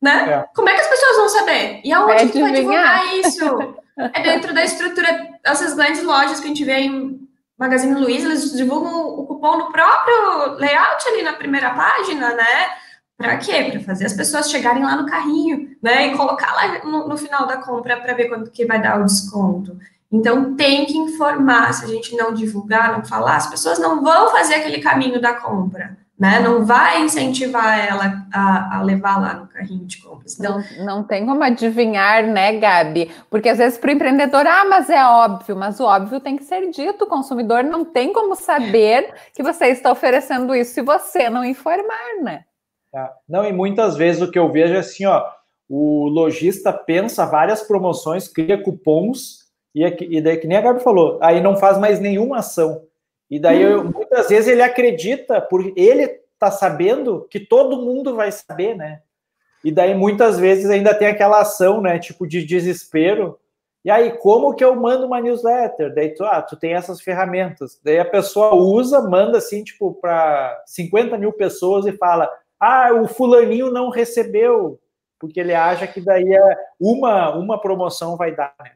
né? 0.00 0.30
É. 0.30 0.48
Como 0.54 0.68
é 0.68 0.74
que 0.74 0.82
as 0.82 0.86
pessoas 0.86 1.16
vão 1.16 1.28
saber? 1.28 1.80
E 1.82 1.92
aonde 1.92 2.22
é 2.22 2.28
que 2.28 2.40
vai 2.40 2.52
divulgar 2.52 3.14
isso? 3.16 3.44
é 3.98 4.22
dentro 4.22 4.54
da 4.54 4.62
estrutura, 4.62 5.30
essas 5.44 5.74
grandes 5.74 6.02
lojas 6.04 6.38
que 6.38 6.44
a 6.44 6.48
gente 6.48 6.64
vê 6.64 6.78
em 6.78 7.25
Magazine 7.58 7.98
Luiza, 7.98 8.26
eles 8.26 8.52
divulgam 8.52 9.08
o 9.08 9.26
cupom 9.26 9.56
no 9.56 9.72
próprio 9.72 10.54
layout 10.58 11.08
ali 11.08 11.22
na 11.22 11.32
primeira 11.32 11.70
página, 11.70 12.34
né? 12.34 12.70
Para 13.16 13.38
quê? 13.38 13.70
Para 13.70 13.80
fazer 13.80 14.04
as 14.04 14.12
pessoas 14.12 14.50
chegarem 14.50 14.84
lá 14.84 14.94
no 14.94 15.06
carrinho, 15.06 15.74
né? 15.82 16.08
E 16.08 16.16
colocar 16.16 16.52
lá 16.52 16.84
no, 16.84 17.08
no 17.08 17.16
final 17.16 17.46
da 17.46 17.56
compra 17.56 17.96
para 17.96 18.12
ver 18.12 18.28
quando 18.28 18.50
que 18.50 18.66
vai 18.66 18.80
dar 18.80 19.00
o 19.00 19.04
desconto. 19.04 19.78
Então 20.12 20.54
tem 20.54 20.84
que 20.84 20.98
informar. 20.98 21.72
Se 21.72 21.84
a 21.84 21.88
gente 21.88 22.14
não 22.14 22.34
divulgar, 22.34 22.92
não 22.92 23.04
falar, 23.04 23.36
as 23.36 23.46
pessoas 23.46 23.78
não 23.78 24.02
vão 24.02 24.30
fazer 24.30 24.56
aquele 24.56 24.80
caminho 24.80 25.20
da 25.20 25.34
compra. 25.34 25.96
Né? 26.18 26.40
Não 26.40 26.64
vai 26.64 27.02
incentivar 27.02 27.78
ela 27.78 28.26
a, 28.32 28.78
a, 28.78 28.82
levar 28.82 29.20
lá 29.20 29.34
no 29.34 29.46
carrinho 29.46 29.84
de 29.84 29.98
compras. 29.98 30.38
Então, 30.38 30.62
não, 30.78 30.86
não 30.86 31.04
tem 31.04 31.26
como 31.26 31.42
adivinhar, 31.44 32.26
né, 32.26 32.58
Gabi? 32.58 33.10
Porque 33.28 33.50
às 33.50 33.58
vezes 33.58 33.78
para 33.78 33.88
o 33.88 33.92
empreendedor, 33.92 34.46
ah, 34.46 34.64
mas 34.64 34.88
é 34.88 35.04
óbvio, 35.04 35.54
mas 35.54 35.78
o 35.78 35.84
óbvio 35.84 36.18
tem 36.18 36.36
que 36.36 36.44
ser 36.44 36.70
dito. 36.70 37.04
O 37.04 37.08
consumidor 37.08 37.62
não 37.62 37.84
tem 37.84 38.14
como 38.14 38.34
saber 38.34 39.12
que 39.34 39.42
você 39.42 39.66
está 39.66 39.92
oferecendo 39.92 40.54
isso 40.54 40.72
se 40.72 40.82
você 40.82 41.28
não 41.28 41.44
informar, 41.44 42.22
né? 42.22 42.44
Tá? 42.90 43.12
Não, 43.28 43.44
e 43.44 43.52
muitas 43.52 43.94
vezes 43.94 44.22
o 44.22 44.30
que 44.30 44.38
eu 44.38 44.50
vejo 44.50 44.74
é 44.74 44.78
assim, 44.78 45.04
ó, 45.04 45.22
o 45.68 46.08
lojista 46.08 46.72
pensa 46.72 47.26
várias 47.26 47.62
promoções, 47.62 48.26
cria 48.26 48.62
cupons, 48.62 49.46
e, 49.74 49.84
é 49.84 49.94
e 50.00 50.22
daí, 50.22 50.38
que 50.38 50.46
nem 50.46 50.56
a 50.56 50.62
Gabi 50.62 50.80
falou, 50.80 51.18
aí 51.20 51.42
não 51.42 51.56
faz 51.56 51.76
mais 51.76 52.00
nenhuma 52.00 52.38
ação. 52.38 52.80
E 53.30 53.38
daí, 53.38 53.62
eu, 53.62 53.80
hum. 53.80 53.92
muitas 53.94 54.28
vezes, 54.28 54.48
ele 54.48 54.62
acredita, 54.62 55.40
por 55.40 55.72
ele 55.76 56.08
tá 56.38 56.50
sabendo 56.50 57.26
que 57.30 57.40
todo 57.40 57.82
mundo 57.82 58.14
vai 58.14 58.30
saber, 58.30 58.76
né? 58.76 59.00
E 59.64 59.72
daí, 59.72 59.94
muitas 59.94 60.38
vezes, 60.38 60.70
ainda 60.70 60.94
tem 60.94 61.08
aquela 61.08 61.40
ação, 61.40 61.80
né? 61.80 61.98
Tipo, 61.98 62.26
de 62.26 62.44
desespero. 62.44 63.38
E 63.84 63.90
aí, 63.90 64.16
como 64.18 64.54
que 64.54 64.64
eu 64.64 64.74
mando 64.76 65.06
uma 65.06 65.20
newsletter? 65.20 65.94
Daí, 65.94 66.14
tu, 66.14 66.24
ah, 66.24 66.42
tu 66.42 66.56
tem 66.56 66.74
essas 66.74 67.00
ferramentas. 67.00 67.80
Daí 67.82 67.98
a 67.98 68.04
pessoa 68.04 68.54
usa, 68.54 69.00
manda 69.02 69.38
assim, 69.38 69.64
tipo, 69.64 69.94
para 69.94 70.62
50 70.66 71.18
mil 71.18 71.32
pessoas 71.32 71.86
e 71.86 71.92
fala: 71.92 72.30
ah, 72.60 72.92
o 72.94 73.08
fulaninho 73.08 73.70
não 73.70 73.90
recebeu, 73.90 74.80
porque 75.18 75.40
ele 75.40 75.54
acha 75.54 75.86
que 75.86 76.00
daí 76.00 76.32
é 76.32 76.56
uma, 76.80 77.34
uma 77.36 77.60
promoção 77.60 78.16
vai 78.16 78.34
dar, 78.34 78.54
né? 78.62 78.72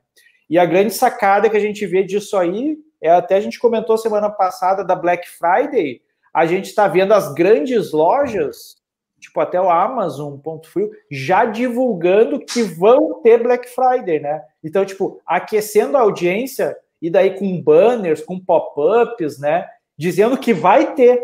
E 0.50 0.58
a 0.58 0.66
grande 0.66 0.92
sacada 0.92 1.48
que 1.48 1.56
a 1.56 1.60
gente 1.60 1.86
vê 1.86 2.02
disso 2.02 2.36
aí, 2.36 2.76
é 3.00 3.08
até 3.08 3.36
a 3.36 3.40
gente 3.40 3.58
comentou 3.58 3.96
semana 3.96 4.28
passada 4.28 4.84
da 4.84 4.96
Black 4.96 5.28
Friday, 5.30 6.02
a 6.34 6.44
gente 6.44 6.66
está 6.66 6.88
vendo 6.88 7.14
as 7.14 7.32
grandes 7.32 7.92
lojas, 7.92 8.76
tipo 9.20 9.38
até 9.40 9.60
o 9.60 9.70
Amazon, 9.70 10.36
ponto 10.38 10.68
frio, 10.68 10.90
já 11.10 11.44
divulgando 11.44 12.40
que 12.40 12.62
vão 12.62 13.22
ter 13.22 13.40
Black 13.40 13.68
Friday, 13.68 14.18
né? 14.18 14.42
Então, 14.62 14.84
tipo, 14.84 15.20
aquecendo 15.24 15.96
a 15.96 16.00
audiência, 16.00 16.76
e 17.00 17.08
daí 17.08 17.38
com 17.38 17.62
banners, 17.62 18.22
com 18.22 18.38
pop-ups, 18.38 19.38
né? 19.38 19.66
Dizendo 19.96 20.36
que 20.36 20.52
vai 20.52 20.94
ter. 20.94 21.22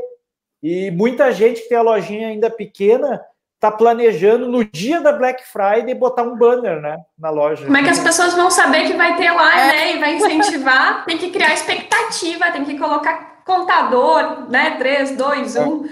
E 0.63 0.91
muita 0.91 1.33
gente 1.33 1.63
que 1.63 1.69
tem 1.69 1.79
a 1.79 1.83
lojinha 1.83 2.29
ainda 2.29 2.49
pequena 2.49 3.23
está 3.57 3.71
planejando 3.71 4.47
no 4.47 4.65
dia 4.65 5.01
da 5.01 5.13
Black 5.13 5.43
Friday 5.45 5.95
botar 5.95 6.23
um 6.23 6.37
banner, 6.37 6.81
né, 6.81 6.99
na 7.19 7.31
loja. 7.31 7.65
Como 7.65 7.77
é 7.77 7.83
que 7.83 7.89
as 7.89 7.99
pessoas 7.99 8.35
vão 8.35 8.51
saber 8.51 8.87
que 8.87 8.93
vai 8.93 9.17
ter 9.17 9.31
lá, 9.31 9.61
é. 9.61 9.67
né, 9.67 9.97
e 9.97 9.99
vai 9.99 10.15
incentivar? 10.17 11.05
tem 11.07 11.19
que 11.19 11.31
criar 11.31 11.55
expectativa, 11.55 12.51
tem 12.51 12.65
que 12.65 12.79
colocar 12.79 13.43
contador, 13.45 14.51
né, 14.51 14.73
3, 14.73 15.17
2, 15.17 15.57
1, 15.57 15.89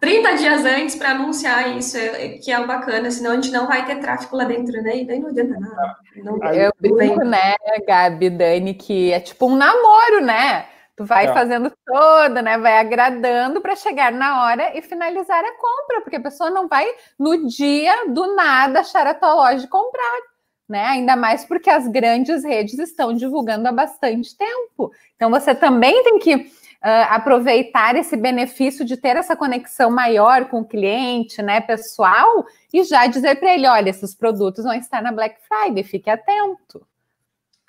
30 0.00 0.32
dias 0.36 0.64
antes 0.64 0.94
para 0.94 1.10
anunciar 1.10 1.76
isso, 1.76 1.98
que 2.42 2.50
é 2.50 2.58
o 2.58 2.66
bacana, 2.66 3.10
senão 3.10 3.32
a 3.32 3.34
gente 3.34 3.50
não 3.50 3.66
vai 3.66 3.84
ter 3.84 3.96
tráfego 3.96 4.36
lá 4.36 4.44
dentro, 4.44 4.80
né, 4.82 4.98
e 4.98 5.06
daí 5.06 5.18
não 5.18 5.28
adianta 5.28 5.58
nada. 5.60 5.96
Não, 6.16 6.52
eu 6.52 6.72
brinco, 6.80 7.24
né, 7.24 7.56
Gabi, 7.86 8.30
Dani, 8.30 8.72
que 8.72 9.12
é 9.12 9.20
tipo 9.20 9.46
um 9.46 9.56
namoro, 9.56 10.22
né, 10.24 10.64
Tu 10.96 11.04
vai 11.04 11.26
é. 11.26 11.32
fazendo 11.32 11.70
toda, 11.84 12.40
né? 12.40 12.56
Vai 12.56 12.78
agradando 12.78 13.60
para 13.60 13.76
chegar 13.76 14.10
na 14.10 14.44
hora 14.44 14.76
e 14.76 14.80
finalizar 14.80 15.44
a 15.44 15.52
compra, 15.52 16.00
porque 16.00 16.16
a 16.16 16.22
pessoa 16.22 16.48
não 16.48 16.66
vai 16.66 16.86
no 17.18 17.46
dia 17.46 18.06
do 18.08 18.34
nada 18.34 18.80
achar 18.80 19.06
a 19.06 19.12
tua 19.12 19.34
loja 19.34 19.64
e 19.64 19.68
comprar. 19.68 20.18
Né? 20.66 20.84
Ainda 20.84 21.14
mais 21.14 21.44
porque 21.44 21.70
as 21.70 21.86
grandes 21.86 22.42
redes 22.42 22.78
estão 22.78 23.12
divulgando 23.12 23.68
há 23.68 23.72
bastante 23.72 24.36
tempo. 24.36 24.90
Então 25.14 25.30
você 25.30 25.54
também 25.54 26.02
tem 26.02 26.18
que 26.18 26.34
uh, 26.34 27.06
aproveitar 27.10 27.94
esse 27.94 28.16
benefício 28.16 28.84
de 28.84 28.96
ter 28.96 29.16
essa 29.16 29.36
conexão 29.36 29.90
maior 29.90 30.46
com 30.46 30.60
o 30.60 30.64
cliente, 30.64 31.42
né, 31.42 31.60
pessoal, 31.60 32.46
e 32.72 32.82
já 32.84 33.06
dizer 33.06 33.38
para 33.38 33.54
ele: 33.54 33.68
olha, 33.68 33.90
esses 33.90 34.14
produtos 34.14 34.64
vão 34.64 34.74
estar 34.74 35.02
na 35.02 35.12
Black 35.12 35.36
Friday, 35.46 35.84
fique 35.84 36.10
atento. 36.10 36.84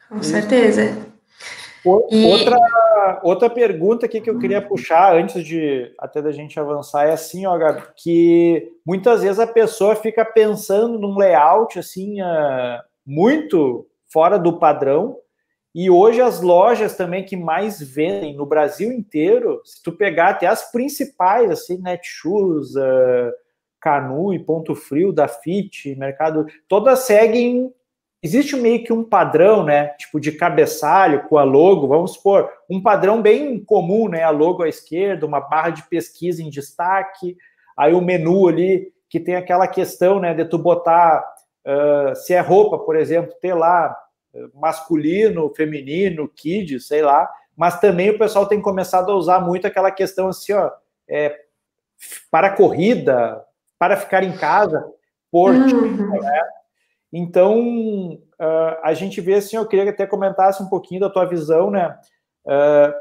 Com 0.09 0.23
certeza. 0.23 1.16
Outra, 1.87 3.21
outra 3.23 3.49
pergunta 3.49 4.05
aqui 4.05 4.21
que 4.21 4.29
eu 4.29 4.39
queria 4.39 4.61
puxar 4.61 5.15
antes 5.15 5.43
de 5.43 5.93
até 5.97 6.21
da 6.21 6.31
gente 6.31 6.59
avançar 6.59 7.07
é 7.07 7.13
assim, 7.13 7.45
ó, 7.45 7.57
Gabi, 7.57 7.83
que 7.95 8.71
muitas 8.85 9.21
vezes 9.21 9.39
a 9.39 9.47
pessoa 9.47 9.95
fica 9.95 10.25
pensando 10.25 10.99
num 10.99 11.17
layout 11.17 11.79
assim 11.79 12.21
uh, 12.21 12.79
muito 13.05 13.87
fora 14.11 14.37
do 14.37 14.59
padrão 14.59 15.17
e 15.79 15.91
hoje 15.91 16.19
as 16.19 16.41
lojas 16.41 16.95
também 16.97 17.23
que 17.23 17.37
mais 17.37 17.79
vendem 17.79 18.35
no 18.35 18.47
Brasil 18.47 18.91
inteiro, 18.91 19.61
se 19.63 19.83
tu 19.83 19.91
pegar 19.91 20.29
até 20.29 20.47
as 20.47 20.71
principais, 20.71 21.51
assim, 21.51 21.77
Netshoes, 21.77 22.75
uh, 22.75 23.31
Canu 23.79 24.33
e 24.33 24.39
Ponto 24.39 24.73
Frio, 24.73 25.13
da 25.13 25.27
Fit, 25.27 25.95
Mercado, 25.95 26.47
todas 26.67 27.01
seguem. 27.01 27.71
Existe 28.27 28.55
meio 28.55 28.83
que 28.83 28.91
um 28.91 29.03
padrão, 29.03 29.63
né? 29.63 29.87
Tipo 29.97 30.19
de 30.19 30.31
cabeçalho 30.31 31.23
com 31.29 31.37
a 31.37 31.43
logo, 31.43 31.87
vamos 31.87 32.13
supor, 32.13 32.49
um 32.69 32.81
padrão 32.81 33.21
bem 33.21 33.63
comum, 33.63 34.09
né? 34.09 34.23
A 34.23 34.29
logo 34.29 34.63
à 34.63 34.69
esquerda, 34.69 35.25
uma 35.25 35.39
barra 35.39 35.69
de 35.69 35.83
pesquisa 35.83 36.43
em 36.43 36.49
destaque, 36.49 37.37
aí 37.77 37.93
o 37.93 38.01
menu 38.01 38.47
ali 38.47 38.91
que 39.09 39.19
tem 39.19 39.35
aquela 39.35 39.67
questão, 39.67 40.19
né, 40.19 40.33
de 40.33 40.43
tu 40.43 40.57
botar 40.57 41.23
uh, 41.65 42.13
se 42.13 42.33
é 42.33 42.41
roupa, 42.41 42.77
por 42.77 42.97
exemplo, 42.97 43.33
ter 43.41 43.53
lá 43.53 43.95
masculino, 44.53 45.53
feminino, 45.55 46.27
kids, 46.27 46.87
sei 46.87 47.01
lá, 47.01 47.29
mas 47.55 47.79
também 47.79 48.09
o 48.09 48.19
pessoal 48.19 48.45
tem 48.45 48.61
começado 48.61 49.11
a 49.11 49.15
usar 49.15 49.39
muito 49.39 49.65
aquela 49.65 49.91
questão 49.91 50.27
assim, 50.27 50.53
ó, 50.53 50.69
é, 51.09 51.35
para 52.29 52.51
corrida, 52.51 53.43
para 53.79 53.97
ficar 53.97 54.23
em 54.23 54.35
casa, 54.37 54.85
por 55.31 55.51
uhum. 55.51 56.21
né? 56.21 56.41
Então, 57.19 58.13
uh, 58.13 58.77
a 58.83 58.93
gente 58.93 59.19
vê 59.19 59.35
assim, 59.35 59.55
eu 59.55 59.67
queria 59.67 59.85
que 59.85 59.89
até 59.89 60.05
comentasse 60.05 60.61
um 60.61 60.69
pouquinho 60.69 61.01
da 61.01 61.09
tua 61.09 61.25
visão, 61.25 61.71
né, 61.71 61.97
uh, 62.45 62.93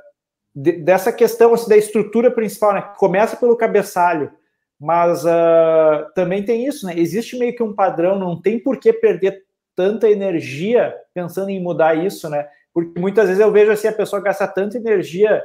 de, 0.55 0.73
dessa 0.73 1.13
questão 1.13 1.53
assim, 1.53 1.69
da 1.69 1.77
estrutura 1.77 2.31
principal, 2.31 2.73
né, 2.73 2.81
que 2.81 2.99
começa 2.99 3.37
pelo 3.37 3.59
cabeçalho, 3.59 4.33
mas 4.81 5.23
uh, 5.27 6.11
também 6.15 6.43
tem 6.43 6.67
isso, 6.67 6.87
né, 6.87 6.95
existe 6.97 7.39
meio 7.39 7.55
que 7.55 7.63
um 7.63 7.75
padrão, 7.75 8.19
não 8.19 8.41
tem 8.41 8.59
por 8.59 8.79
que 8.79 8.91
perder 8.91 9.45
tanta 9.75 10.09
energia 10.09 10.95
pensando 11.13 11.51
em 11.51 11.63
mudar 11.63 11.95
isso, 11.95 12.31
né? 12.31 12.49
Porque 12.73 12.99
muitas 12.99 13.27
vezes 13.29 13.43
eu 13.43 13.53
vejo 13.53 13.71
assim 13.71 13.89
a 13.89 13.93
pessoa 13.93 14.23
gasta 14.23 14.49
tanta 14.49 14.79
energia 14.79 15.45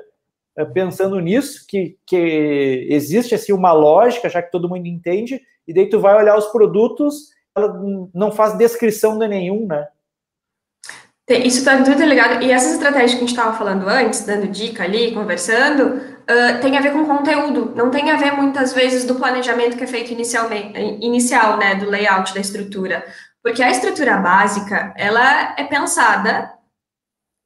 pensando 0.73 1.19
nisso 1.19 1.65
que, 1.67 1.97
que 2.05 2.87
existe 2.89 3.35
assim 3.35 3.51
uma 3.51 3.73
lógica, 3.73 4.29
já 4.29 4.41
que 4.41 4.51
todo 4.51 4.69
mundo 4.69 4.85
entende, 4.85 5.41
e 5.67 5.73
daí 5.73 5.89
tu 5.89 5.99
vai 5.99 6.15
olhar 6.15 6.37
os 6.37 6.47
produtos, 6.47 7.31
ela 7.55 7.73
não 8.13 8.31
faz 8.31 8.57
descrição 8.57 9.17
de 9.19 9.27
nenhum, 9.27 9.67
né? 9.67 9.87
Isso 11.29 11.59
está 11.59 11.77
muito 11.77 12.03
ligado. 12.03 12.43
E 12.43 12.51
essas 12.51 12.73
estratégias 12.73 13.11
que 13.11 13.17
a 13.17 13.19
gente 13.21 13.29
estava 13.29 13.57
falando 13.57 13.87
antes, 13.87 14.25
dando 14.25 14.47
dica 14.47 14.83
ali, 14.83 15.13
conversando, 15.13 15.97
uh, 15.97 16.61
tem 16.61 16.77
a 16.77 16.81
ver 16.81 16.91
com 16.91 17.05
conteúdo. 17.05 17.73
Não 17.75 17.89
tem 17.89 18.11
a 18.11 18.17
ver 18.17 18.33
muitas 18.33 18.73
vezes 18.73 19.05
do 19.05 19.15
planejamento 19.15 19.77
que 19.77 19.83
é 19.83 19.87
feito 19.87 20.11
inicialmente, 20.11 20.77
inicial, 21.01 21.57
né, 21.57 21.75
do 21.75 21.89
layout 21.89 22.33
da 22.33 22.41
estrutura. 22.41 23.05
Porque 23.41 23.63
a 23.63 23.71
estrutura 23.71 24.17
básica, 24.17 24.93
ela 24.97 25.55
é 25.57 25.63
pensada 25.63 26.51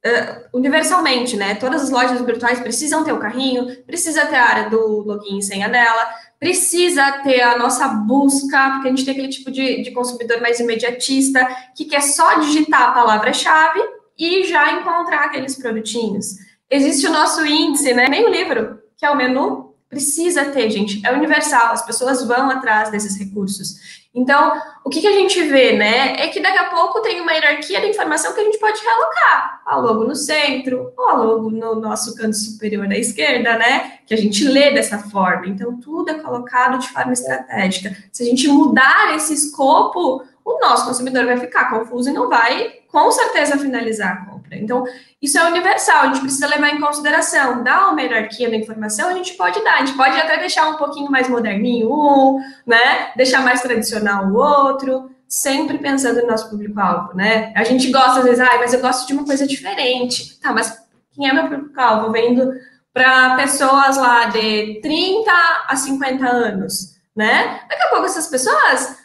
uh, 0.06 0.56
universalmente, 0.56 1.36
né? 1.36 1.54
Todas 1.56 1.82
as 1.82 1.90
lojas 1.90 2.20
virtuais 2.20 2.60
precisam 2.60 3.02
ter 3.02 3.12
o 3.12 3.18
carrinho, 3.18 3.84
precisa 3.84 4.26
ter 4.26 4.36
a 4.36 4.44
área 4.44 4.70
do 4.70 5.02
login 5.02 5.38
e 5.38 5.42
senha 5.42 5.68
dela, 5.68 6.08
precisa 6.38 7.20
ter 7.22 7.40
a 7.40 7.58
nossa 7.58 7.88
busca, 7.88 8.70
porque 8.70 8.88
a 8.88 8.90
gente 8.90 9.04
tem 9.04 9.12
aquele 9.12 9.28
tipo 9.28 9.50
de, 9.50 9.82
de 9.82 9.90
consumidor 9.90 10.40
mais 10.40 10.60
imediatista, 10.60 11.46
que 11.76 11.84
quer 11.84 12.02
só 12.02 12.38
digitar 12.38 12.82
a 12.82 12.92
palavra-chave 12.92 13.80
e 14.18 14.44
já 14.44 14.72
encontrar 14.72 15.24
aqueles 15.24 15.56
produtinhos. 15.56 16.36
Existe 16.70 17.06
o 17.06 17.12
nosso 17.12 17.44
índice, 17.44 17.92
né? 17.92 18.08
Meio 18.08 18.28
livro, 18.28 18.80
que 18.96 19.04
é 19.04 19.10
o 19.10 19.16
menu, 19.16 19.74
precisa 19.88 20.46
ter, 20.46 20.70
gente. 20.70 21.04
É 21.06 21.12
universal, 21.12 21.72
as 21.72 21.84
pessoas 21.84 22.26
vão 22.26 22.50
atrás 22.50 22.90
desses 22.90 23.18
recursos. 23.18 24.05
Então, 24.16 24.58
o 24.82 24.88
que, 24.88 25.02
que, 25.02 25.06
a 25.06 25.12
gente 25.12 25.42
vê, 25.42 25.76
né? 25.76 26.14
É 26.18 26.28
que 26.28 26.40
daqui 26.40 26.56
a 26.56 26.70
pouco 26.70 27.02
tem 27.02 27.20
uma 27.20 27.34
hierarquia 27.34 27.82
da 27.82 27.86
informação 27.86 28.32
que 28.32 28.40
a 28.40 28.44
gente 28.44 28.58
pode 28.58 28.82
realocar. 28.82 29.60
A 29.66 29.76
logo 29.76 30.04
no 30.04 30.16
centro, 30.16 30.90
ou 30.96 31.08
a 31.08 31.12
logo 31.12 31.50
no 31.50 31.74
nosso 31.74 32.16
canto 32.16 32.34
superior 32.34 32.88
da 32.88 32.96
esquerda, 32.96 33.58
né? 33.58 33.98
Que 34.06 34.14
a 34.14 34.16
gente 34.16 34.42
lê 34.48 34.72
dessa 34.72 34.98
forma. 34.98 35.46
Então, 35.46 35.78
tudo 35.78 36.10
é 36.10 36.14
colocado 36.14 36.78
de 36.78 36.88
forma 36.88 37.12
estratégica. 37.12 37.94
Se 38.10 38.22
a 38.22 38.26
gente 38.26 38.48
mudar 38.48 39.14
esse 39.14 39.34
escopo, 39.34 40.24
o 40.42 40.60
nosso 40.60 40.86
consumidor 40.86 41.26
vai 41.26 41.36
ficar 41.36 41.68
confuso 41.68 42.08
e 42.08 42.12
não 42.14 42.30
vai, 42.30 42.72
com 42.90 43.12
certeza, 43.12 43.58
finalizar 43.58 44.24
compra. 44.46 44.56
Então, 44.56 44.84
isso 45.20 45.38
é 45.38 45.48
universal, 45.48 46.02
a 46.02 46.06
gente 46.06 46.20
precisa 46.20 46.46
levar 46.46 46.70
em 46.70 46.80
consideração. 46.80 47.62
Dar 47.62 47.90
uma 47.90 48.00
hierarquia 48.00 48.48
da 48.48 48.56
informação, 48.56 49.08
a 49.08 49.14
gente 49.14 49.34
pode 49.34 49.62
dar, 49.62 49.74
a 49.74 49.84
gente 49.84 49.96
pode 49.96 50.18
até 50.18 50.38
deixar 50.38 50.68
um 50.68 50.76
pouquinho 50.76 51.10
mais 51.10 51.28
moderninho 51.28 51.90
um, 51.90 52.40
né? 52.66 53.12
Deixar 53.16 53.42
mais 53.42 53.60
tradicional 53.60 54.26
o 54.26 54.36
outro, 54.36 55.10
sempre 55.28 55.78
pensando 55.78 56.22
no 56.22 56.28
nosso 56.28 56.48
público-alvo, 56.50 57.14
né? 57.14 57.52
A 57.54 57.64
gente 57.64 57.90
gosta, 57.90 58.20
às 58.20 58.24
vezes, 58.24 58.40
ah, 58.40 58.58
mas 58.58 58.72
eu 58.72 58.80
gosto 58.80 59.06
de 59.06 59.12
uma 59.12 59.24
coisa 59.24 59.46
diferente. 59.46 60.38
Tá, 60.40 60.52
mas 60.52 60.78
quem 61.12 61.28
é 61.28 61.32
meu 61.32 61.48
público-alvo? 61.48 62.12
Vendo 62.12 62.52
para 62.92 63.36
pessoas 63.36 63.96
lá 63.96 64.26
de 64.26 64.80
30 64.80 65.30
a 65.68 65.76
50 65.76 66.26
anos, 66.26 66.96
né? 67.14 67.60
Daqui 67.68 67.82
a 67.82 67.88
pouco 67.88 68.06
essas 68.06 68.26
pessoas 68.28 68.96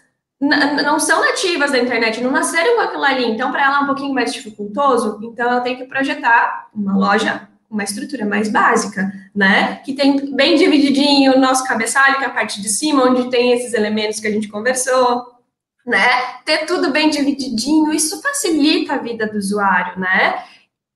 não 0.41 0.99
são 0.99 1.21
nativas 1.21 1.71
da 1.71 1.77
internet, 1.77 2.19
não 2.21 2.31
nasceram 2.31 2.75
com 2.75 2.81
aquilo 2.81 3.03
ali, 3.03 3.25
então 3.25 3.51
para 3.51 3.63
ela 3.63 3.77
é 3.77 3.79
um 3.81 3.85
pouquinho 3.85 4.13
mais 4.13 4.33
dificultoso, 4.33 5.19
então 5.21 5.47
ela 5.47 5.61
tem 5.61 5.77
que 5.77 5.85
projetar 5.85 6.67
uma 6.73 6.97
loja 6.97 7.47
uma 7.71 7.85
estrutura 7.85 8.25
mais 8.25 8.49
básica, 8.49 9.09
né? 9.33 9.77
Que 9.77 9.93
tem 9.93 10.35
bem 10.35 10.57
divididinho 10.57 11.33
o 11.33 11.39
nosso 11.39 11.63
cabeçalho, 11.63 12.17
que 12.17 12.25
é 12.25 12.27
a 12.27 12.31
parte 12.31 12.61
de 12.61 12.67
cima, 12.67 13.05
onde 13.05 13.29
tem 13.29 13.53
esses 13.53 13.73
elementos 13.73 14.19
que 14.19 14.27
a 14.27 14.31
gente 14.31 14.49
conversou, 14.49 15.25
né? 15.85 16.41
Ter 16.43 16.65
tudo 16.65 16.91
bem 16.91 17.09
divididinho, 17.09 17.93
isso 17.93 18.21
facilita 18.21 18.95
a 18.95 18.97
vida 18.97 19.25
do 19.25 19.37
usuário, 19.37 19.97
né? 19.97 20.43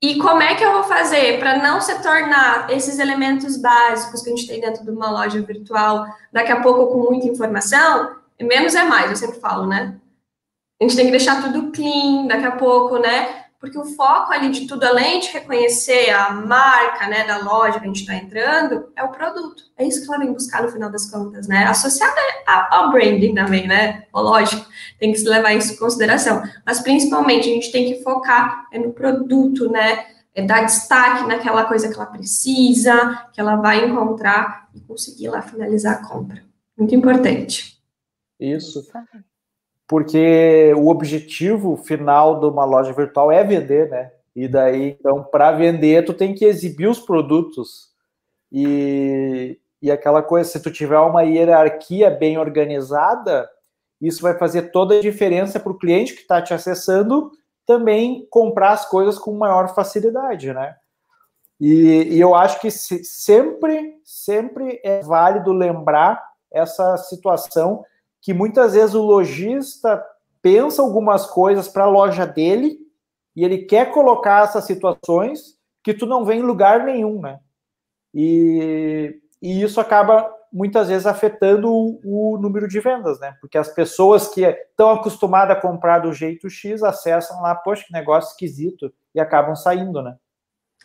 E 0.02 0.18
como 0.18 0.42
é 0.42 0.54
que 0.56 0.64
eu 0.64 0.74
vou 0.74 0.84
fazer 0.84 1.40
para 1.40 1.58
não 1.58 1.80
se 1.80 1.98
tornar 2.04 2.70
esses 2.70 3.00
elementos 3.00 3.56
básicos 3.56 4.22
que 4.22 4.30
a 4.30 4.36
gente 4.36 4.48
tem 4.48 4.60
dentro 4.60 4.84
de 4.84 4.92
uma 4.92 5.10
loja 5.10 5.42
virtual 5.42 6.06
daqui 6.32 6.52
a 6.52 6.60
pouco 6.60 6.88
com 6.88 7.10
muita 7.10 7.28
informação? 7.28 8.18
Menos 8.44 8.76
é 8.76 8.84
mais, 8.84 9.10
eu 9.10 9.16
sempre 9.16 9.40
falo, 9.40 9.68
né? 9.68 9.98
A 10.80 10.84
gente 10.84 10.96
tem 10.96 11.06
que 11.06 11.12
deixar 11.12 11.42
tudo 11.42 11.72
clean 11.72 12.28
daqui 12.28 12.46
a 12.46 12.52
pouco, 12.52 12.98
né? 12.98 13.46
Porque 13.66 13.80
o 13.80 13.86
foco 13.86 14.32
ali 14.32 14.52
de 14.52 14.68
tudo, 14.68 14.84
além 14.84 15.20
de 15.20 15.30
reconhecer 15.30 16.12
a 16.12 16.30
marca, 16.30 17.08
né, 17.08 17.26
da 17.26 17.40
loja 17.40 17.80
que 17.80 17.86
a 17.86 17.88
gente 17.88 18.02
está 18.02 18.14
entrando, 18.14 18.90
é 18.96 19.04
o 19.04 19.10
produto. 19.10 19.64
É 19.76 19.84
isso 19.84 20.02
que 20.02 20.08
ela 20.08 20.24
vem 20.24 20.34
buscar 20.34 20.62
no 20.62 20.70
final 20.70 20.92
das 20.92 21.10
contas, 21.10 21.48
né? 21.48 21.66
Associada 21.66 22.16
ao 22.70 22.92
branding 22.92 23.34
também, 23.34 23.66
né? 23.68 24.04
Lógico, 24.14 24.64
tem 25.00 25.12
que 25.12 25.18
se 25.18 25.28
levar 25.28 25.54
isso 25.54 25.74
em 25.74 25.78
consideração. 25.78 26.44
Mas 26.64 26.80
principalmente 26.82 27.50
a 27.50 27.54
gente 27.54 27.72
tem 27.72 27.92
que 27.92 28.04
focar 28.04 28.68
é 28.72 28.78
no 28.78 28.94
produto, 28.94 29.68
né? 29.72 30.06
É 30.36 30.44
dar 30.44 30.66
destaque 30.66 31.26
naquela 31.26 31.64
coisa 31.64 31.88
que 31.88 31.96
ela 31.96 32.06
precisa, 32.06 33.26
que 33.34 33.40
ela 33.40 33.56
vai 33.56 33.86
encontrar 33.86 34.68
e 34.76 34.82
conseguir 34.82 35.30
lá 35.30 35.42
finalizar 35.42 35.94
a 35.94 36.08
compra. 36.08 36.44
Muito 36.78 36.94
importante. 36.94 37.75
Isso. 38.40 38.86
Porque 39.88 40.74
o 40.76 40.88
objetivo 40.88 41.78
final 41.78 42.40
de 42.40 42.46
uma 42.48 42.66
loja 42.66 42.92
virtual 42.92 43.32
é 43.32 43.44
vender, 43.44 43.90
né? 43.90 44.12
E 44.36 44.48
daí, 44.48 44.98
então, 45.00 45.24
para 45.24 45.52
vender, 45.52 46.04
tu 46.04 46.14
tem 46.14 46.34
que 46.34 46.44
exibir 46.44 46.88
os 46.88 47.00
produtos. 47.00 47.94
E, 48.52 49.58
e 49.82 49.92
aquela 49.92 50.22
coisa, 50.22 50.50
se 50.50 50.62
tu 50.62 50.72
tiver 50.72 51.00
uma 51.00 51.24
hierarquia 51.24 52.10
bem 52.10 52.38
organizada, 52.38 53.50
isso 54.02 54.22
vai 54.22 54.38
fazer 54.38 54.72
toda 54.72 54.98
a 54.98 55.02
diferença 55.02 55.60
para 55.60 55.72
o 55.72 55.78
cliente 55.78 56.14
que 56.14 56.22
está 56.22 56.42
te 56.42 56.54
acessando 56.54 57.32
também 57.66 58.28
comprar 58.30 58.72
as 58.72 58.86
coisas 58.88 59.18
com 59.18 59.34
maior 59.34 59.74
facilidade, 59.74 60.54
né? 60.54 60.76
E, 61.60 62.16
e 62.16 62.20
eu 62.20 62.36
acho 62.36 62.60
que 62.60 62.70
se, 62.70 63.04
sempre, 63.04 63.96
sempre 64.04 64.80
é 64.84 65.02
válido 65.02 65.54
lembrar 65.54 66.22
essa 66.52 66.98
situação 66.98 67.84
que 68.26 68.34
muitas 68.34 68.74
vezes 68.74 68.96
o 68.96 69.04
lojista 69.04 70.04
pensa 70.42 70.82
algumas 70.82 71.28
coisas 71.28 71.68
para 71.68 71.84
a 71.84 71.90
loja 71.90 72.26
dele 72.26 72.80
e 73.36 73.46
ele 73.46 73.60
quer 73.60 73.92
colocar 73.92 74.46
essas 74.46 74.66
situações 74.66 75.56
que 75.84 75.94
tu 75.94 76.08
não 76.08 76.26
vê 76.26 76.34
em 76.34 76.42
lugar 76.42 76.84
nenhum, 76.84 77.22
né? 77.22 77.40
E, 78.12 79.22
e 79.40 79.62
isso 79.62 79.80
acaba 79.80 80.28
muitas 80.52 80.88
vezes 80.88 81.06
afetando 81.06 81.72
o, 81.72 82.00
o, 82.04 82.38
número 82.40 82.68
de 82.68 82.80
vendas, 82.80 83.20
né? 83.20 83.36
Porque 83.40 83.60
as 83.60 83.70
pessoas 83.70 84.28
que 84.30 84.42
estão 84.42 84.90
acostumadas 84.90 85.56
a 85.56 85.62
comprar 85.62 86.00
do 86.00 86.12
jeito 86.12 86.50
X 86.50 86.82
acessam 86.82 87.40
lá, 87.44 87.54
poxa, 87.54 87.84
que 87.86 87.94
negócio 87.94 88.32
esquisito, 88.32 88.92
e 89.14 89.20
acabam 89.20 89.56
saindo, 89.56 90.02
né? 90.02 90.16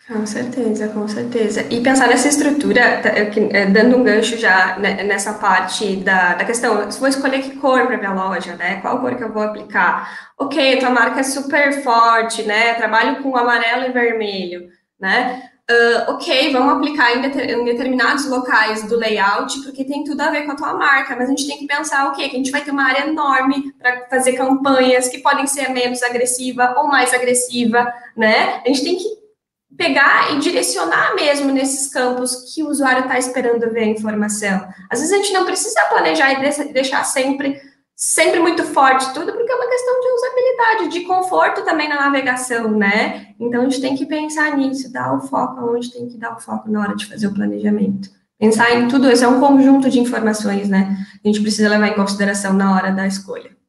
Com 0.08 0.26
certeza, 0.26 0.88
com 0.88 1.06
certeza. 1.06 1.64
E 1.70 1.80
pensar 1.82 2.08
nessa 2.08 2.26
estrutura, 2.26 3.00
tá, 3.00 3.10
é, 3.10 3.66
dando 3.66 3.96
um 3.96 4.02
gancho 4.02 4.36
já 4.36 4.76
né, 4.78 5.04
nessa 5.04 5.34
parte 5.34 5.96
da, 5.96 6.34
da 6.34 6.44
questão, 6.44 6.90
se 6.90 6.98
vou 6.98 7.08
escolher 7.08 7.42
que 7.42 7.56
cor 7.56 7.86
para 7.86 7.96
minha 7.96 8.12
loja, 8.12 8.56
né? 8.56 8.80
Qual 8.80 8.98
cor 8.98 9.14
que 9.14 9.22
eu 9.22 9.32
vou 9.32 9.42
aplicar? 9.42 10.30
Ok, 10.38 10.78
tua 10.78 10.90
marca 10.90 11.20
é 11.20 11.22
super 11.22 11.82
forte, 11.82 12.42
né? 12.42 12.74
Trabalho 12.74 13.22
com 13.22 13.36
amarelo 13.36 13.86
e 13.86 13.92
vermelho, 13.92 14.68
né? 14.98 15.42
Uh, 15.70 16.10
ok, 16.10 16.52
vamos 16.52 16.74
aplicar 16.74 17.12
em, 17.12 17.24
em, 17.24 17.64
determinados 17.64 18.28
locais 18.28 18.82
do 18.88 18.96
layout, 18.96 19.62
porque 19.62 19.84
tem 19.84 20.02
tudo 20.02 20.20
a 20.22 20.30
ver 20.30 20.42
com 20.44 20.50
a 20.50 20.56
tua 20.56 20.74
marca, 20.74 21.14
mas 21.14 21.26
a 21.26 21.30
gente 21.30 21.46
tem 21.46 21.58
que 21.58 21.66
pensar, 21.68 22.08
ok, 22.08 22.28
que 22.28 22.34
a 22.34 22.38
gente 22.38 22.50
vai 22.50 22.62
ter 22.62 22.72
uma 22.72 22.82
área 22.82 23.06
enorme 23.06 23.72
para 23.78 24.08
fazer 24.10 24.32
campanhas 24.32 25.06
que 25.06 25.18
podem 25.18 25.46
ser 25.46 25.68
menos 25.68 26.02
agressiva 26.02 26.74
ou 26.78 26.88
mais 26.88 27.14
agressiva, 27.14 27.92
né? 28.16 28.60
A 28.64 28.68
gente 28.68 28.82
tem 28.82 28.96
que 28.96 29.19
pegar 29.76 30.35
e 30.35 30.38
direcionar 30.38 31.14
mesmo 31.14 31.52
nesses 31.52 31.92
campos 31.92 32.52
que 32.52 32.62
o 32.62 32.68
usuário 32.68 33.02
está 33.02 33.18
esperando 33.18 33.72
ver 33.72 33.85
a 33.85 33.87
informação. 33.87 34.66
Às 34.90 35.00
vezes 35.00 35.12
a 35.12 35.16
gente 35.16 35.33
não 35.33 35.44
precisa 35.44 35.80
planejar 35.85 36.33
e 36.33 36.72
deixar 36.72 37.04
sempre 37.04 37.61
sempre 38.00 38.40
muito 38.40 38.64
forte 38.64 39.12
tudo, 39.12 39.30
porque 39.30 39.52
é 39.52 39.54
uma 39.54 39.68
questão 39.68 40.00
de 40.00 40.09
usabilidade, 40.09 40.88
de 40.88 41.00
conforto 41.02 41.62
também 41.66 41.87
na 41.87 41.96
navegação, 41.96 42.70
né? 42.70 43.35
Então 43.38 43.61
a 43.61 43.64
gente 43.64 43.80
tem 43.83 43.94
que 43.94 44.06
pensar 44.06 44.56
nisso, 44.56 44.90
dar 44.90 45.14
o 45.14 45.20
foco 45.20 45.61
onde 45.70 45.92
tem 45.92 46.09
que 46.09 46.16
dar 46.16 46.35
o 46.35 46.40
foco 46.40 46.70
na 46.70 46.80
hora 46.80 46.96
de 46.96 47.04
fazer 47.04 47.26
o 47.26 47.35
planejamento. 47.35 48.09
Pensar 48.38 48.74
em 48.74 48.88
tudo 48.88 49.11
isso 49.11 49.22
é 49.22 49.28
um 49.28 49.38
conjunto 49.38 49.90
de 49.90 50.00
informações, 50.00 50.66
né? 50.66 50.96
A 51.22 51.28
gente 51.28 51.42
precisa 51.42 51.68
levar 51.68 51.88
em 51.88 51.94
consideração 51.94 52.54
na 52.54 52.74
hora 52.74 52.90
da 52.90 53.06
escolha. 53.06 53.59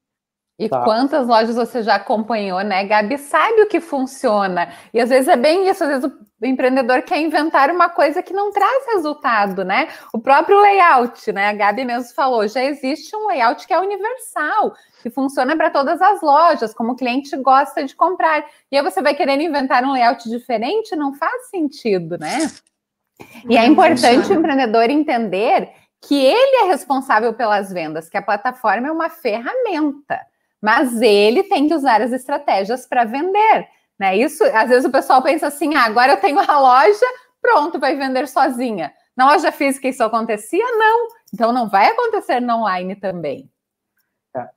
E 0.62 0.70
tá. 0.70 0.84
quantas 0.84 1.26
lojas 1.26 1.56
você 1.56 1.82
já 1.82 1.96
acompanhou, 1.96 2.62
né? 2.62 2.86
Gabi 2.86 3.18
sabe 3.18 3.64
o 3.64 3.68
que 3.68 3.82
funciona. 3.82 4.72
E 4.94 5.02
às 5.02 5.10
vezes 5.10 5.28
é 5.28 5.36
bem 5.36 5.68
isso, 5.68 5.84
às 5.84 5.90
vezes 5.90 6.06
o 6.06 6.46
empreendedor 6.46 7.02
quer 7.02 7.20
inventar 7.20 7.72
uma 7.72 7.90
coisa 7.90 8.22
que 8.22 8.32
não 8.32 8.52
traz 8.52 8.86
resultado, 8.94 9.66
né? 9.66 9.88
O 10.14 10.20
próprio 10.20 10.62
layout, 10.62 11.32
né? 11.32 11.48
A 11.48 11.54
Gabi 11.54 11.84
mesmo 11.84 12.14
falou, 12.14 12.48
já 12.48 12.64
existe 12.64 13.16
um 13.16 13.26
layout 13.30 13.66
que 13.66 13.74
é 13.74 13.80
universal, 13.80 14.76
que 15.02 15.10
funciona 15.10 15.58
para 15.58 15.72
todas 15.72 16.00
as 16.00 16.22
lojas, 16.22 16.76
como 16.76 16.92
o 16.92 16.96
cliente 16.96 17.36
gosta 17.38 17.84
de 17.84 17.96
comprar. 17.96 18.46
E 18.72 18.78
aí 18.78 18.84
você 18.84 19.02
vai 19.02 19.16
querendo 19.16 19.42
inventar 19.42 19.84
um 19.84 19.94
layout 19.94 20.30
diferente, 20.30 20.96
não 20.96 21.16
faz 21.16 21.50
sentido, 21.50 22.20
né? 22.20 22.52
E 23.50 23.58
é 23.58 23.66
importante 23.66 24.32
o 24.32 24.36
empreendedor 24.36 24.92
entender 24.92 25.72
que 26.00 26.24
ele 26.24 26.66
é 26.66 26.68
responsável 26.68 27.34
pelas 27.34 27.72
vendas, 27.72 28.10
que 28.10 28.18
a 28.18 28.22
plataforma 28.22 28.90
é 28.90 28.92
uma 28.92 29.10
ferramenta 29.10 30.20
mas 30.62 31.02
ele 31.02 31.44
tem 31.44 31.68
que 31.68 31.74
usar 31.74 32.02
as 32.02 32.12
estratégias 32.12 32.86
para 32.86 33.04
vender. 33.04 33.68
Né? 34.00 34.18
Isso, 34.18 34.44
às 34.44 34.70
vezes 34.70 34.86
o 34.86 34.92
pessoal 34.92 35.22
pensa 35.22 35.48
assim: 35.48 35.76
ah, 35.76 35.86
agora 35.86 36.14
eu 36.14 36.18
tenho 36.18 36.40
a 36.40 36.60
loja, 36.60 37.06
pronto, 37.42 37.80
vai 37.80 37.96
vender 37.96 38.28
sozinha. 38.28 38.94
Na 39.16 39.32
loja 39.32 39.52
física 39.52 39.88
isso 39.88 40.04
acontecia? 40.04 40.66
Não. 40.78 41.08
Então 41.34 41.52
não 41.52 41.70
vai 41.70 41.88
acontecer 41.88 42.40
no 42.40 42.58
online 42.58 42.96
também. 42.96 43.50
É. 44.36 44.48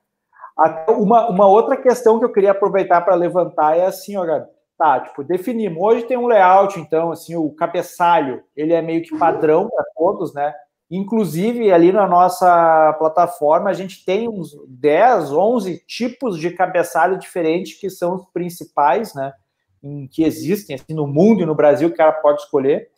Uma, 0.91 1.29
uma 1.29 1.47
outra 1.47 1.75
questão 1.75 2.19
que 2.19 2.25
eu 2.25 2.31
queria 2.31 2.51
aproveitar 2.51 3.01
para 3.01 3.15
levantar 3.15 3.77
é 3.77 3.85
assim, 3.85 4.15
ó, 4.15 4.25
Gabi. 4.25 4.55
Tá, 4.77 4.99
tipo, 4.99 5.23
definimos. 5.23 5.81
Hoje 5.81 6.03
tem 6.03 6.17
um 6.17 6.27
layout, 6.27 6.77
então, 6.77 7.11
assim, 7.11 7.33
o 7.35 7.49
cabeçalho, 7.51 8.43
ele 8.55 8.73
é 8.73 8.81
meio 8.81 9.01
que 9.01 9.17
padrão 9.17 9.69
para 9.69 9.85
todos, 9.95 10.33
né? 10.33 10.53
Inclusive, 10.89 11.71
ali 11.71 11.91
na 11.91 12.07
nossa 12.07 12.93
plataforma, 12.99 13.69
a 13.69 13.73
gente 13.73 14.05
tem 14.05 14.29
uns 14.29 14.55
10, 14.67 15.31
11 15.31 15.83
tipos 15.87 16.39
de 16.39 16.51
cabeçalho 16.51 17.17
diferentes 17.17 17.79
que 17.79 17.89
são 17.89 18.15
os 18.15 18.25
principais, 18.25 19.13
né? 19.15 19.33
Em, 19.83 20.07
que 20.07 20.23
existem 20.23 20.75
assim, 20.75 20.93
no 20.93 21.07
mundo 21.07 21.41
e 21.41 21.45
no 21.45 21.55
Brasil 21.55 21.89
que 21.89 21.95
o 21.95 21.97
cara 21.97 22.11
pode 22.11 22.41
escolher. 22.41 22.89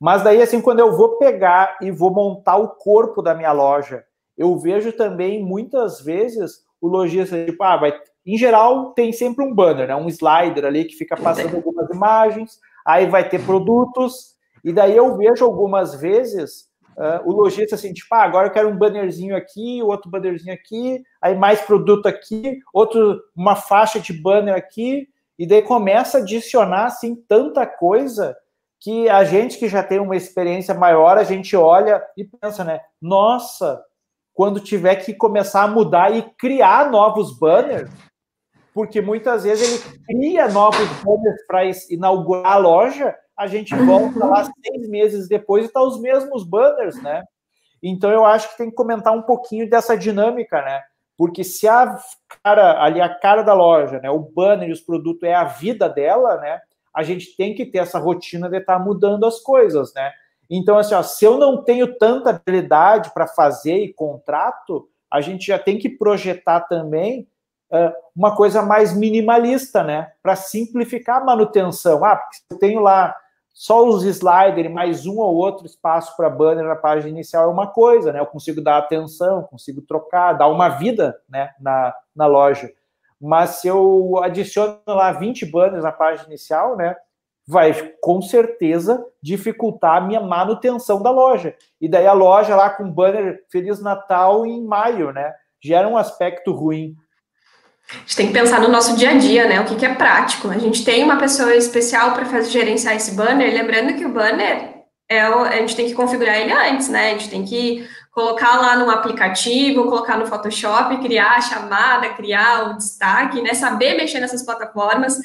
Mas 0.00 0.22
daí, 0.22 0.40
assim, 0.40 0.60
quando 0.60 0.80
eu 0.80 0.96
vou 0.96 1.18
pegar 1.18 1.78
e 1.80 1.90
vou 1.90 2.10
montar 2.10 2.56
o 2.56 2.68
corpo 2.68 3.22
da 3.22 3.34
minha 3.34 3.52
loja, 3.52 4.04
eu 4.36 4.58
vejo 4.58 4.92
também 4.92 5.44
muitas 5.44 6.00
vezes 6.00 6.64
o 6.80 6.88
lojista, 6.88 7.44
tipo, 7.44 7.62
ah, 7.62 7.76
vai. 7.76 7.98
Em 8.26 8.36
geral, 8.36 8.92
tem 8.92 9.12
sempre 9.12 9.44
um 9.44 9.54
banner, 9.54 9.88
né? 9.88 9.94
Um 9.94 10.08
slider 10.08 10.64
ali 10.64 10.84
que 10.84 10.96
fica 10.96 11.16
passando 11.16 11.56
algumas 11.56 11.88
imagens, 11.90 12.58
aí 12.86 13.06
vai 13.06 13.28
ter 13.28 13.44
produtos, 13.44 14.34
e 14.62 14.72
daí 14.72 14.96
eu 14.96 15.16
vejo 15.16 15.44
algumas 15.44 15.94
vezes 15.94 16.68
Uh, 16.96 17.28
o 17.28 17.32
lojista 17.32 17.74
assim, 17.74 17.92
tipo, 17.92 18.14
ah, 18.14 18.22
agora 18.22 18.46
eu 18.46 18.52
quero 18.52 18.68
um 18.68 18.76
bannerzinho 18.76 19.36
aqui, 19.36 19.82
outro 19.82 20.10
bannerzinho 20.10 20.54
aqui, 20.54 21.02
aí 21.20 21.34
mais 21.34 21.60
produto 21.60 22.06
aqui, 22.06 22.60
outro, 22.72 23.20
uma 23.34 23.56
faixa 23.56 23.98
de 23.98 24.12
banner 24.12 24.54
aqui, 24.54 25.08
e 25.38 25.46
daí 25.46 25.62
começa 25.62 26.18
a 26.18 26.20
adicionar 26.20 26.86
assim 26.86 27.16
tanta 27.28 27.66
coisa 27.66 28.36
que 28.80 29.08
a 29.08 29.24
gente 29.24 29.58
que 29.58 29.68
já 29.68 29.82
tem 29.82 29.98
uma 29.98 30.14
experiência 30.14 30.74
maior, 30.74 31.18
a 31.18 31.24
gente 31.24 31.56
olha 31.56 32.02
e 32.16 32.24
pensa, 32.24 32.62
né? 32.62 32.80
Nossa, 33.00 33.82
quando 34.34 34.60
tiver 34.60 34.96
que 34.96 35.14
começar 35.14 35.62
a 35.62 35.68
mudar 35.68 36.14
e 36.14 36.22
criar 36.36 36.90
novos 36.90 37.36
banners, 37.38 37.90
porque 38.74 39.00
muitas 39.00 39.44
vezes 39.44 39.86
ele 39.86 39.98
cria 40.06 40.48
novos 40.48 40.86
banners 41.02 41.46
para 41.46 41.62
inaugurar 41.90 42.52
a 42.52 42.56
loja, 42.56 43.16
a 43.36 43.46
gente 43.46 43.74
volta 43.74 44.24
lá 44.24 44.44
seis 44.44 44.88
meses 44.88 45.28
depois 45.28 45.66
e 45.66 45.68
tá 45.68 45.82
os 45.82 46.00
mesmos 46.00 46.44
banners, 46.44 47.00
né? 47.02 47.24
Então 47.82 48.10
eu 48.10 48.24
acho 48.24 48.50
que 48.50 48.56
tem 48.56 48.70
que 48.70 48.76
comentar 48.76 49.12
um 49.12 49.22
pouquinho 49.22 49.68
dessa 49.68 49.96
dinâmica, 49.96 50.62
né? 50.62 50.82
Porque 51.16 51.44
se 51.44 51.68
a 51.68 51.98
cara 52.42 52.82
ali 52.82 53.00
a 53.00 53.08
cara 53.08 53.42
da 53.42 53.52
loja, 53.52 54.00
né, 54.00 54.10
o 54.10 54.18
banner 54.18 54.68
e 54.68 54.72
os 54.72 54.80
produtos 54.80 55.22
é 55.22 55.34
a 55.34 55.44
vida 55.44 55.88
dela, 55.88 56.36
né? 56.38 56.60
A 56.94 57.02
gente 57.02 57.36
tem 57.36 57.54
que 57.54 57.66
ter 57.66 57.78
essa 57.78 57.98
rotina 57.98 58.48
de 58.48 58.58
estar 58.58 58.78
tá 58.78 58.84
mudando 58.84 59.26
as 59.26 59.40
coisas, 59.40 59.92
né? 59.94 60.12
Então 60.48 60.78
assim, 60.78 60.94
ó, 60.94 61.02
se 61.02 61.24
eu 61.24 61.36
não 61.36 61.62
tenho 61.62 61.98
tanta 61.98 62.30
habilidade 62.30 63.12
para 63.12 63.26
fazer 63.26 63.76
e 63.78 63.92
contrato, 63.92 64.88
a 65.10 65.20
gente 65.20 65.46
já 65.46 65.58
tem 65.58 65.78
que 65.78 65.88
projetar 65.88 66.60
também 66.60 67.28
uh, 67.70 67.92
uma 68.14 68.34
coisa 68.34 68.62
mais 68.62 68.96
minimalista, 68.96 69.82
né? 69.82 70.12
Para 70.22 70.36
simplificar 70.36 71.20
a 71.20 71.24
manutenção. 71.24 72.04
Ah, 72.04 72.16
porque 72.16 72.38
eu 72.50 72.58
tenho 72.58 72.80
lá 72.80 73.14
só 73.54 73.86
os 73.86 74.02
sliders 74.02 74.68
mais 74.68 75.06
um 75.06 75.18
ou 75.18 75.36
outro 75.36 75.64
espaço 75.64 76.16
para 76.16 76.28
banner 76.28 76.64
na 76.64 76.74
página 76.74 77.08
inicial 77.08 77.44
é 77.44 77.52
uma 77.52 77.68
coisa, 77.68 78.12
né? 78.12 78.18
Eu 78.18 78.26
consigo 78.26 78.60
dar 78.60 78.78
atenção, 78.78 79.44
consigo 79.44 79.80
trocar, 79.80 80.32
dar 80.32 80.48
uma 80.48 80.68
vida 80.70 81.16
né, 81.28 81.50
na, 81.60 81.94
na 82.14 82.26
loja. 82.26 82.68
Mas 83.20 83.60
se 83.60 83.68
eu 83.68 84.20
adiciono 84.20 84.80
lá 84.88 85.12
20 85.12 85.46
banners 85.46 85.84
na 85.84 85.92
página 85.92 86.26
inicial, 86.26 86.76
né? 86.76 86.96
Vai 87.46 87.72
com 88.00 88.20
certeza 88.20 89.06
dificultar 89.22 89.98
a 89.98 90.00
minha 90.00 90.20
manutenção 90.20 91.00
da 91.00 91.10
loja. 91.10 91.54
E 91.80 91.88
daí 91.88 92.08
a 92.08 92.12
loja 92.12 92.56
lá 92.56 92.70
com 92.70 92.90
banner 92.90 93.44
Feliz 93.52 93.80
Natal 93.80 94.44
em 94.44 94.64
maio, 94.64 95.12
né? 95.12 95.32
Gera 95.62 95.86
um 95.86 95.96
aspecto 95.96 96.52
ruim. 96.52 96.96
A 97.90 97.96
gente 97.98 98.16
tem 98.16 98.26
que 98.28 98.32
pensar 98.32 98.60
no 98.60 98.68
nosso 98.68 98.96
dia 98.96 99.10
a 99.10 99.14
dia, 99.14 99.46
né? 99.46 99.60
O 99.60 99.64
que, 99.64 99.76
que 99.76 99.84
é 99.84 99.94
prático. 99.94 100.48
A 100.48 100.58
gente 100.58 100.84
tem 100.84 101.04
uma 101.04 101.16
pessoa 101.16 101.54
especial 101.54 102.12
para 102.12 102.24
fazer 102.24 102.50
gerenciar 102.50 102.96
esse 102.96 103.12
banner, 103.12 103.52
lembrando 103.52 103.94
que 103.94 104.04
o 104.04 104.08
banner 104.08 104.74
é 105.08 105.28
o, 105.28 105.40
a 105.40 105.56
gente 105.56 105.76
tem 105.76 105.86
que 105.86 105.94
configurar 105.94 106.38
ele 106.38 106.52
antes, 106.52 106.88
né? 106.88 107.08
A 107.08 107.10
gente 107.10 107.28
tem 107.28 107.44
que 107.44 107.86
colocar 108.10 108.58
lá 108.58 108.76
no 108.76 108.90
aplicativo, 108.90 109.84
colocar 109.84 110.16
no 110.16 110.26
Photoshop, 110.26 110.98
criar 111.02 111.36
a 111.36 111.40
chamada, 111.40 112.08
criar 112.10 112.70
o 112.70 112.76
destaque, 112.76 113.42
né? 113.42 113.52
Saber 113.54 113.96
mexer 113.96 114.20
nessas 114.20 114.42
plataformas 114.42 115.18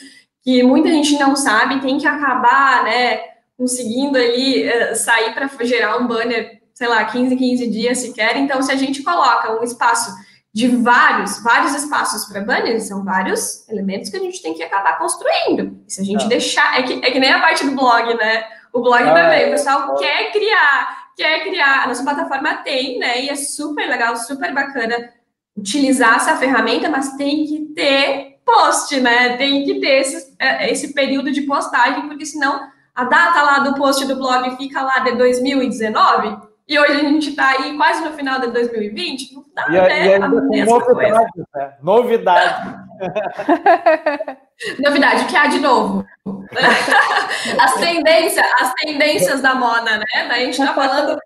que 0.44 0.64
muita 0.64 0.90
gente 0.90 1.18
não 1.18 1.36
sabe, 1.36 1.82
tem 1.82 1.98
que 1.98 2.08
acabar, 2.08 2.84
né? 2.84 3.22
Conseguindo 3.58 4.18
ali 4.18 4.68
uh, 4.68 4.96
sair 4.96 5.34
para 5.34 5.48
gerar 5.66 5.98
um 5.98 6.08
banner, 6.08 6.62
sei 6.74 6.88
lá, 6.88 7.04
15, 7.06 7.36
15 7.36 7.68
dias 7.68 7.98
sequer. 8.00 8.38
Então, 8.38 8.62
se 8.62 8.72
a 8.72 8.76
gente 8.76 9.04
coloca 9.04 9.60
um 9.60 9.64
espaço 9.64 10.12
de 10.54 10.68
vários, 10.68 11.42
vários 11.44 11.76
espaços 11.76 12.26
para 12.26 12.42
banners, 12.42 12.88
são 12.88 13.04
vários 13.04 13.68
elementos 13.70 14.10
que 14.10 14.18
a 14.18 14.20
gente 14.20 14.42
tem 14.42 14.54
que 14.54 14.64
acabar 14.64 14.98
construindo. 14.98 15.80
se 15.88 16.02
a 16.02 16.04
gente 16.04 16.26
é. 16.26 16.28
deixar. 16.28 16.80
É 16.80 16.84
que, 16.84 16.94
é 16.94 17.12
que 17.12 17.20
nem 17.20 17.32
a 17.32 17.40
parte 17.40 17.66
do 17.66 17.76
blog, 17.76 18.14
né? 18.16 18.46
O 18.74 18.82
blog 18.82 19.04
ah, 19.04 19.14
também, 19.14 19.48
o 19.48 19.52
pessoal 19.52 19.96
é. 19.96 20.00
quer 20.00 20.32
criar, 20.32 21.12
quer 21.16 21.44
criar. 21.44 21.84
A 21.84 21.88
nossa 21.88 22.04
plataforma 22.04 22.56
tem, 22.58 22.98
né? 23.00 23.24
E 23.24 23.30
é 23.30 23.36
super 23.36 23.88
legal, 23.88 24.16
super 24.16 24.54
bacana 24.54 25.12
utilizar 25.56 26.16
essa 26.16 26.38
ferramenta, 26.38 26.90
mas 26.90 27.16
tem 27.16 27.46
que 27.46 27.60
ter 27.76 28.40
post, 28.46 29.00
né? 29.00 29.38
Tem 29.38 29.64
que 29.64 29.80
ter 29.80 30.02
esse, 30.02 30.36
é, 30.40 30.72
esse 30.72 30.94
período 30.94 31.32
de 31.32 31.44
postagem, 31.44 32.08
porque 32.08 32.26
senão 32.26 32.60
a 32.96 33.04
data 33.04 33.42
lá 33.42 33.60
do 33.60 33.76
post 33.76 34.06
do 34.06 34.16
blog 34.16 34.58
fica 34.58 34.82
lá 34.82 35.00
de 35.00 35.16
2019 35.16 36.49
e 36.70 36.78
hoje 36.78 36.92
a 36.92 37.00
gente 37.00 37.32
está 37.32 37.50
aí 37.50 37.76
quase 37.76 38.06
no 38.06 38.14
final 38.14 38.40
de 38.40 38.52
2020, 38.52 39.34
não 39.34 39.44
dá, 39.56 39.66
e, 39.68 39.72
né? 39.72 40.06
E 40.06 40.14
ainda 40.14 40.30
né? 40.30 41.78
Novidade. 41.82 42.78
Novidade, 44.80 45.24
o 45.24 45.28
que 45.28 45.36
há 45.36 45.48
de 45.48 45.60
novo? 45.60 46.06
As 47.60 47.74
tendências, 47.74 48.46
as 48.60 48.74
tendências 48.74 49.42
da 49.42 49.56
moda, 49.56 49.98
né? 49.98 50.06
A 50.30 50.40
gente 50.40 50.60
está 50.60 50.74
falando. 50.74 51.18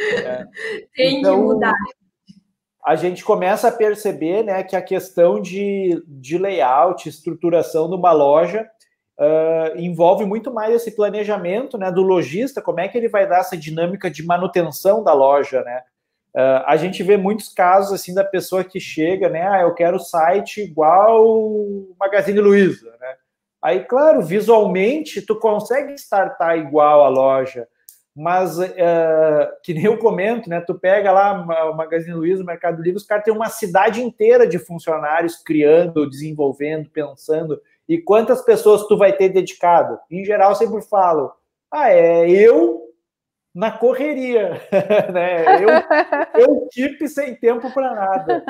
É. 0.00 0.44
Tem 0.94 1.18
então, 1.18 1.34
que 1.34 1.42
mudar. 1.42 1.74
A 2.86 2.96
gente 2.96 3.22
começa 3.22 3.68
a 3.68 3.72
perceber 3.72 4.42
né, 4.42 4.62
que 4.62 4.74
a 4.74 4.82
questão 4.82 5.40
de, 5.40 6.02
de 6.06 6.38
layout, 6.38 7.08
estruturação 7.08 7.90
de 7.90 7.96
uma 7.96 8.12
loja, 8.12 8.68
uh, 9.22 9.78
envolve 9.78 10.24
muito 10.24 10.52
mais 10.52 10.74
esse 10.74 10.90
planejamento 10.90 11.78
né, 11.78 11.90
do 11.92 12.02
lojista, 12.02 12.60
como 12.60 12.80
é 12.80 12.88
que 12.88 12.98
ele 12.98 13.08
vai 13.08 13.28
dar 13.28 13.38
essa 13.38 13.56
dinâmica 13.56 14.10
de 14.10 14.24
manutenção 14.24 15.02
da 15.04 15.12
loja, 15.12 15.62
né? 15.62 15.82
Uh, 16.34 16.64
a 16.66 16.76
gente 16.76 17.02
vê 17.02 17.16
muitos 17.16 17.50
casos 17.50 17.92
assim 17.92 18.14
da 18.14 18.24
pessoa 18.24 18.64
que 18.64 18.80
chega, 18.80 19.28
né? 19.28 19.46
Ah, 19.46 19.60
eu 19.60 19.74
quero 19.74 19.98
site 19.98 20.62
igual 20.62 21.26
o 21.26 21.94
Magazine 22.00 22.40
Luiza, 22.40 22.90
né? 22.98 23.14
Aí, 23.62 23.84
claro, 23.84 24.22
visualmente 24.22 25.22
tu 25.22 25.38
consegue 25.38 25.92
startar 25.92 26.58
igual 26.58 27.04
a 27.04 27.08
loja, 27.08 27.68
mas 28.16 28.58
uh, 28.58 28.64
que 29.62 29.72
nem 29.72 29.84
eu 29.84 29.98
comento, 29.98 30.48
né? 30.48 30.60
Tu 30.60 30.74
pega 30.74 31.12
lá 31.12 31.70
o 31.70 31.76
Magazine 31.76 32.14
Luiza, 32.14 32.42
o 32.42 32.46
Mercado 32.46 32.82
Livre, 32.82 32.96
os 32.96 33.06
caras 33.06 33.24
têm 33.24 33.32
uma 33.32 33.50
cidade 33.50 34.02
inteira 34.02 34.46
de 34.46 34.58
funcionários 34.58 35.36
criando, 35.36 36.08
desenvolvendo, 36.08 36.90
pensando. 36.90 37.60
E 37.88 37.98
quantas 37.98 38.42
pessoas 38.42 38.86
tu 38.86 38.96
vai 38.96 39.12
ter 39.12 39.28
dedicado? 39.28 39.98
Em 40.10 40.24
geral, 40.24 40.54
sempre 40.54 40.80
falo, 40.82 41.32
ah, 41.70 41.90
é 41.90 42.28
eu 42.30 42.82
na 43.54 43.70
correria, 43.70 44.60
né? 45.12 45.62
Eu, 45.62 46.40
eu 46.40 46.68
keep 46.72 47.06
sem 47.08 47.34
tempo 47.34 47.72
para 47.72 47.94
nada. 47.94 48.44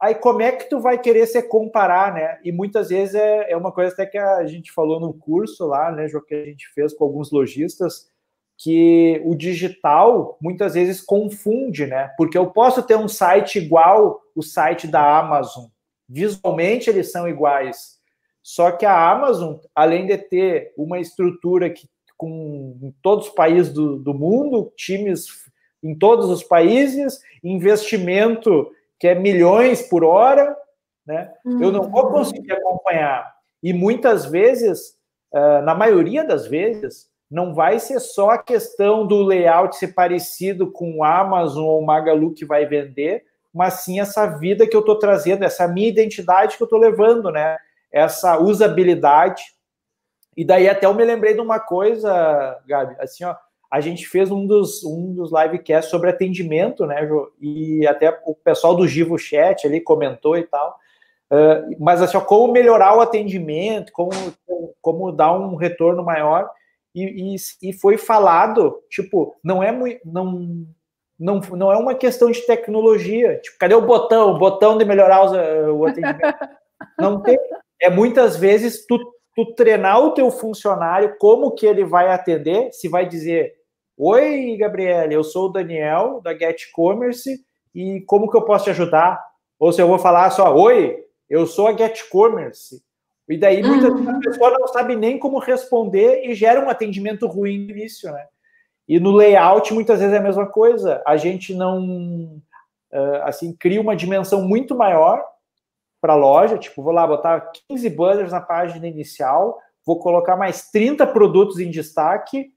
Aí 0.00 0.14
como 0.14 0.42
é 0.42 0.52
que 0.52 0.68
tu 0.68 0.78
vai 0.78 0.98
querer 0.98 1.26
se 1.26 1.42
comparar, 1.42 2.12
né? 2.12 2.38
E 2.44 2.52
muitas 2.52 2.90
vezes 2.90 3.14
é, 3.14 3.50
é 3.50 3.56
uma 3.56 3.72
coisa 3.72 3.92
até 3.92 4.04
que 4.04 4.18
a 4.18 4.44
gente 4.46 4.72
falou 4.72 5.00
no 5.00 5.14
curso 5.14 5.66
lá, 5.66 5.90
né, 5.90 6.06
que 6.26 6.34
a 6.34 6.44
gente 6.44 6.68
fez 6.74 6.92
com 6.92 7.04
alguns 7.04 7.30
lojistas, 7.30 8.10
que 8.58 9.22
o 9.24 9.34
digital 9.34 10.36
muitas 10.40 10.74
vezes 10.74 11.00
confunde, 11.00 11.86
né? 11.86 12.12
Porque 12.16 12.36
eu 12.36 12.50
posso 12.50 12.82
ter 12.82 12.96
um 12.96 13.08
site 13.08 13.58
igual 13.58 14.20
o 14.34 14.42
site 14.42 14.86
da 14.86 15.18
Amazon, 15.18 15.66
visualmente 16.08 16.90
eles 16.90 17.10
são 17.10 17.28
iguais. 17.28 17.95
Só 18.46 18.70
que 18.70 18.86
a 18.86 19.10
Amazon, 19.10 19.56
além 19.74 20.06
de 20.06 20.16
ter 20.16 20.72
uma 20.78 21.00
estrutura 21.00 21.68
que 21.68 21.88
com 22.16 22.78
em 22.80 22.94
todos 23.02 23.26
os 23.26 23.34
países 23.34 23.72
do, 23.72 23.98
do 23.98 24.14
mundo, 24.14 24.72
times 24.76 25.26
em 25.82 25.98
todos 25.98 26.30
os 26.30 26.44
países, 26.44 27.20
investimento 27.42 28.70
que 29.00 29.08
é 29.08 29.16
milhões 29.16 29.82
por 29.82 30.04
hora, 30.04 30.56
né? 31.04 31.34
Uhum. 31.44 31.60
Eu 31.60 31.72
não 31.72 31.90
vou 31.90 32.08
conseguir 32.08 32.52
acompanhar. 32.52 33.34
E 33.60 33.72
muitas 33.72 34.26
vezes, 34.26 34.96
uh, 35.34 35.60
na 35.64 35.74
maioria 35.74 36.22
das 36.24 36.46
vezes, 36.46 37.10
não 37.28 37.52
vai 37.52 37.80
ser 37.80 37.98
só 37.98 38.30
a 38.30 38.38
questão 38.38 39.04
do 39.04 39.24
layout 39.24 39.74
ser 39.74 39.88
parecido 39.88 40.70
com 40.70 40.98
o 40.98 41.04
Amazon 41.04 41.64
ou 41.64 41.80
o 41.80 41.84
Magalu 41.84 42.32
que 42.32 42.44
vai 42.44 42.64
vender, 42.64 43.24
mas 43.52 43.80
sim 43.80 43.98
essa 43.98 44.24
vida 44.38 44.68
que 44.68 44.76
eu 44.76 44.80
estou 44.80 45.00
trazendo, 45.00 45.42
essa 45.42 45.66
minha 45.66 45.88
identidade 45.88 46.56
que 46.56 46.62
eu 46.62 46.66
estou 46.66 46.78
levando, 46.78 47.32
né? 47.32 47.58
Essa 47.92 48.38
usabilidade, 48.38 49.42
e 50.36 50.44
daí 50.44 50.68
até 50.68 50.86
eu 50.86 50.94
me 50.94 51.04
lembrei 51.04 51.34
de 51.34 51.40
uma 51.40 51.58
coisa, 51.58 52.60
Gabi, 52.66 52.94
assim, 53.00 53.24
ó, 53.24 53.34
a 53.70 53.80
gente 53.80 54.06
fez 54.06 54.30
um 54.30 54.46
dos, 54.46 54.84
um 54.84 55.12
dos 55.14 55.32
livecasts 55.32 55.90
sobre 55.90 56.10
atendimento, 56.10 56.86
né, 56.86 57.06
Jô? 57.06 57.32
E 57.40 57.86
até 57.86 58.16
o 58.24 58.34
pessoal 58.34 58.74
do 58.74 58.86
Givo 58.86 59.18
Chat 59.18 59.66
ali 59.66 59.80
comentou 59.80 60.36
e 60.36 60.44
tal. 60.44 60.78
Uh, 61.30 61.76
mas 61.80 62.00
assim, 62.00 62.16
ó, 62.16 62.20
como 62.20 62.52
melhorar 62.52 62.96
o 62.96 63.00
atendimento, 63.00 63.92
como, 63.92 64.10
como 64.80 65.10
dar 65.10 65.32
um 65.32 65.56
retorno 65.56 66.04
maior. 66.04 66.48
E, 66.94 67.34
e, 67.34 67.68
e 67.68 67.72
foi 67.72 67.98
falado, 67.98 68.80
tipo, 68.88 69.34
não 69.42 69.62
é 69.62 69.72
muito. 69.72 70.00
Não, 70.04 70.64
não, 71.18 71.40
não 71.40 71.72
é 71.72 71.76
uma 71.76 71.94
questão 71.94 72.30
de 72.30 72.40
tecnologia. 72.46 73.38
Tipo, 73.40 73.58
cadê 73.58 73.74
o 73.74 73.86
botão? 73.86 74.34
O 74.34 74.38
botão 74.38 74.78
de 74.78 74.84
melhorar 74.84 75.24
os, 75.24 75.32
o 75.32 75.84
atendimento. 75.84 76.20
Não 77.00 77.22
tem. 77.22 77.38
É 77.80 77.90
muitas 77.90 78.36
vezes 78.36 78.86
tu 78.86 78.98
tu 79.36 79.44
treinar 79.54 80.00
o 80.00 80.12
teu 80.12 80.30
funcionário, 80.30 81.14
como 81.18 81.50
que 81.50 81.66
ele 81.66 81.84
vai 81.84 82.10
atender, 82.10 82.72
se 82.72 82.88
vai 82.88 83.06
dizer, 83.06 83.52
oi, 83.94 84.56
Gabriela, 84.58 85.12
eu 85.12 85.22
sou 85.22 85.50
o 85.50 85.52
Daniel, 85.52 86.22
da 86.24 86.32
Get 86.32 86.70
Commerce, 86.72 87.38
e 87.74 88.00
como 88.06 88.30
que 88.30 88.36
eu 88.36 88.46
posso 88.46 88.64
te 88.64 88.70
ajudar? 88.70 89.22
Ou 89.58 89.70
se 89.70 89.82
eu 89.82 89.86
vou 89.86 89.98
falar 89.98 90.30
só, 90.30 90.56
oi, 90.56 91.04
eu 91.28 91.46
sou 91.46 91.68
a 91.68 91.76
Get 91.76 92.08
Commerce. 92.08 92.82
E 93.28 93.36
daí 93.36 93.62
muitas 93.62 93.92
vezes 93.92 94.08
a 94.08 94.12
uhum. 94.12 94.20
pessoa 94.20 94.50
não 94.58 94.68
sabe 94.68 94.96
nem 94.96 95.18
como 95.18 95.38
responder 95.38 96.24
e 96.24 96.34
gera 96.34 96.64
um 96.64 96.70
atendimento 96.70 97.26
ruim 97.26 97.66
no 97.66 97.72
início, 97.72 98.10
né? 98.10 98.24
E 98.88 98.98
no 98.98 99.10
layout, 99.10 99.74
muitas 99.74 99.98
vezes 99.98 100.14
é 100.14 100.18
a 100.18 100.22
mesma 100.22 100.46
coisa. 100.46 101.02
A 101.04 101.18
gente 101.18 101.52
não, 101.52 102.40
assim, 103.24 103.54
cria 103.54 103.82
uma 103.82 103.96
dimensão 103.96 104.40
muito 104.42 104.74
maior 104.74 105.22
para 106.06 106.12
a 106.12 106.16
loja, 106.16 106.56
tipo, 106.56 106.84
vou 106.84 106.92
lá 106.92 107.04
botar 107.04 107.50
15 107.68 107.90
banners 107.90 108.30
na 108.30 108.40
página 108.40 108.86
inicial, 108.86 109.58
vou 109.84 109.98
colocar 109.98 110.36
mais 110.36 110.70
30 110.70 111.04
produtos 111.04 111.58
em 111.58 111.68
destaque, 111.68 112.52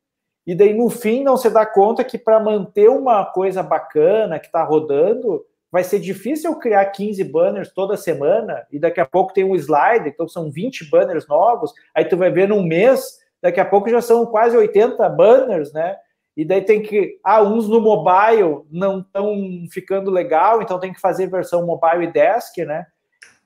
e 0.45 0.53
daí 0.53 0.71
no 0.71 0.87
fim 0.87 1.23
não 1.23 1.35
se 1.35 1.49
dá 1.49 1.65
conta 1.65 2.03
que 2.03 2.15
para 2.15 2.39
manter 2.39 2.87
uma 2.91 3.25
coisa 3.25 3.63
bacana 3.63 4.37
que 4.37 4.45
está 4.45 4.63
rodando, 4.63 5.43
vai 5.71 5.83
ser 5.83 5.97
difícil 5.97 6.59
criar 6.59 6.85
15 6.85 7.23
banners 7.23 7.73
toda 7.73 7.97
semana, 7.97 8.67
e 8.71 8.77
daqui 8.77 8.99
a 8.99 9.05
pouco 9.05 9.33
tem 9.33 9.43
um 9.43 9.55
slide, 9.55 10.09
então 10.09 10.27
são 10.27 10.51
20 10.51 10.87
banners 10.87 11.27
novos, 11.27 11.73
aí 11.95 12.05
tu 12.05 12.17
vai 12.17 12.29
ver 12.29 12.47
num 12.47 12.61
mês, 12.61 13.17
daqui 13.41 13.59
a 13.59 13.65
pouco 13.65 13.89
já 13.89 13.99
são 13.99 14.27
quase 14.27 14.55
80 14.55 15.09
banners, 15.09 15.73
né? 15.73 15.97
E 16.37 16.45
daí 16.45 16.61
tem 16.61 16.83
que, 16.83 17.19
ah, 17.23 17.41
uns 17.41 17.67
no 17.67 17.81
mobile 17.81 18.63
não 18.69 18.99
estão 18.99 19.35
ficando 19.71 20.11
legal, 20.11 20.61
então 20.61 20.79
tem 20.79 20.93
que 20.93 21.01
fazer 21.01 21.25
versão 21.25 21.65
mobile 21.65 22.03
e 22.03 22.13
desk, 22.13 22.63
né? 22.63 22.85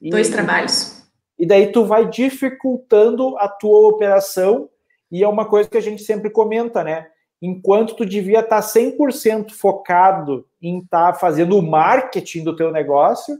E, 0.04 0.10
Dois 0.10 0.30
trabalhos. 0.30 1.02
E 1.39 1.46
daí 1.46 1.72
tu 1.72 1.86
vai 1.86 2.10
dificultando 2.10 3.38
a 3.38 3.48
tua 3.48 3.88
operação, 3.88 4.70
e 5.10 5.24
é 5.24 5.28
uma 5.28 5.46
coisa 5.46 5.70
que 5.70 5.78
a 5.78 5.82
gente 5.82 6.04
sempre 6.04 6.30
comenta, 6.30 6.84
né? 6.84 7.08
Enquanto 7.42 7.96
tu 7.96 8.06
devia 8.06 8.42
estar 8.42 8.60
100% 8.60 9.52
focado 9.52 10.46
em 10.62 10.80
estar 10.80 11.13
tá 11.13 11.18
fazendo 11.18 11.58
o 11.58 11.62
marketing 11.62 12.44
do 12.44 12.56
teu 12.56 12.70
negócio, 12.72 13.39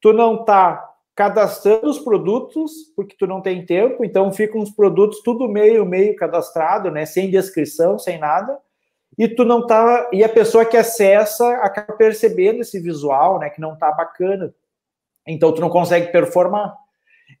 tu 0.00 0.12
não 0.12 0.40
está 0.40 0.84
cadastrando 1.14 1.88
os 1.88 1.98
produtos, 1.98 2.72
porque 2.96 3.14
tu 3.16 3.26
não 3.26 3.40
tem 3.40 3.64
tempo, 3.64 4.04
então 4.04 4.32
ficam 4.32 4.60
os 4.60 4.70
produtos 4.70 5.20
tudo 5.22 5.48
meio, 5.48 5.84
meio 5.84 6.16
cadastrado, 6.16 6.90
né? 6.90 7.06
Sem 7.06 7.30
descrição, 7.30 7.98
sem 7.98 8.18
nada. 8.18 8.58
E 9.18 9.28
tu 9.28 9.44
não 9.44 9.66
tá. 9.66 10.08
E 10.12 10.24
a 10.24 10.28
pessoa 10.28 10.64
que 10.64 10.76
acessa 10.76 11.48
acaba 11.56 11.92
percebendo 11.92 12.62
esse 12.62 12.80
visual, 12.80 13.38
né? 13.38 13.50
Que 13.50 13.60
não 13.60 13.76
tá 13.76 13.92
bacana. 13.92 14.52
Então, 15.30 15.52
tu 15.52 15.60
não 15.60 15.68
consegue 15.68 16.10
performar. 16.10 16.74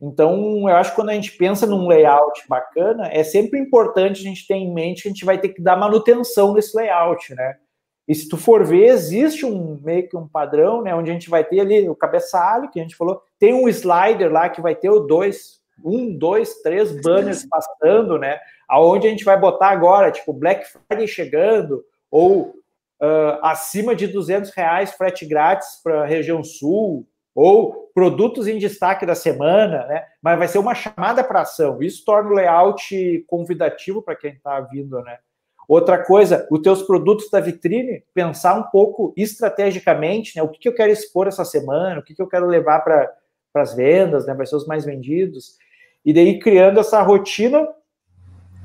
Então, 0.00 0.68
eu 0.68 0.76
acho 0.76 0.90
que 0.90 0.96
quando 0.96 1.10
a 1.10 1.14
gente 1.14 1.32
pensa 1.32 1.66
num 1.66 1.88
layout 1.88 2.42
bacana, 2.48 3.08
é 3.12 3.24
sempre 3.24 3.58
importante 3.58 4.20
a 4.20 4.24
gente 4.24 4.46
ter 4.46 4.54
em 4.54 4.72
mente 4.72 5.02
que 5.02 5.08
a 5.08 5.10
gente 5.10 5.24
vai 5.24 5.38
ter 5.38 5.50
que 5.50 5.62
dar 5.62 5.76
manutenção 5.76 6.54
desse 6.54 6.76
layout, 6.76 7.34
né? 7.34 7.56
E 8.06 8.14
se 8.14 8.28
tu 8.28 8.36
for 8.36 8.64
ver, 8.64 8.86
existe 8.86 9.44
um 9.44 9.78
meio 9.82 10.08
que 10.08 10.16
um 10.16 10.26
padrão, 10.26 10.82
né? 10.82 10.94
Onde 10.94 11.10
a 11.10 11.12
gente 11.12 11.28
vai 11.28 11.44
ter 11.44 11.60
ali 11.60 11.88
o 11.88 11.94
cabeçalho, 11.94 12.70
que 12.70 12.78
a 12.78 12.82
gente 12.82 12.96
falou, 12.96 13.20
tem 13.38 13.52
um 13.52 13.68
slider 13.68 14.32
lá 14.32 14.48
que 14.48 14.60
vai 14.60 14.74
ter 14.74 14.90
o 14.90 15.00
dois, 15.00 15.60
um, 15.84 16.16
dois, 16.16 16.60
três 16.62 16.92
banners 17.02 17.46
passando, 17.50 18.18
né? 18.18 18.38
Aonde 18.68 19.06
a 19.06 19.10
gente 19.10 19.24
vai 19.24 19.38
botar 19.38 19.68
agora, 19.68 20.10
tipo, 20.10 20.32
Black 20.32 20.66
Friday 20.66 21.06
chegando, 21.06 21.84
ou 22.10 22.54
uh, 23.00 23.38
acima 23.42 23.94
de 23.94 24.06
200 24.06 24.50
reais 24.50 24.92
frete 24.92 25.26
grátis 25.26 25.80
para 25.82 26.02
a 26.02 26.06
região 26.06 26.42
sul, 26.42 27.06
ou 27.42 27.90
produtos 27.94 28.46
em 28.46 28.58
destaque 28.58 29.06
da 29.06 29.14
semana, 29.14 29.86
né? 29.86 30.04
Mas 30.20 30.38
vai 30.38 30.46
ser 30.46 30.58
uma 30.58 30.74
chamada 30.74 31.24
para 31.24 31.40
ação. 31.40 31.82
Isso 31.82 32.04
torna 32.04 32.28
o 32.28 32.34
layout 32.34 33.24
convidativo 33.26 34.02
para 34.02 34.14
quem 34.14 34.32
está 34.32 34.60
vindo, 34.60 35.00
né? 35.00 35.16
Outra 35.66 35.96
coisa, 36.04 36.46
os 36.50 36.60
teus 36.60 36.82
produtos 36.82 37.30
da 37.30 37.40
vitrine, 37.40 38.04
pensar 38.12 38.58
um 38.58 38.64
pouco 38.64 39.14
estrategicamente, 39.16 40.36
né? 40.36 40.42
O 40.42 40.50
que, 40.50 40.58
que 40.58 40.68
eu 40.68 40.74
quero 40.74 40.92
expor 40.92 41.28
essa 41.28 41.42
semana, 41.42 42.00
o 42.00 42.02
que, 42.02 42.14
que 42.14 42.20
eu 42.20 42.28
quero 42.28 42.44
levar 42.46 42.80
para 42.80 43.10
as 43.54 43.74
vendas, 43.74 44.26
né? 44.26 44.34
Vai 44.34 44.44
ser 44.44 44.56
os 44.56 44.66
mais 44.66 44.84
vendidos. 44.84 45.56
E 46.04 46.12
daí 46.12 46.38
criando 46.38 46.78
essa 46.78 47.00
rotina, 47.00 47.66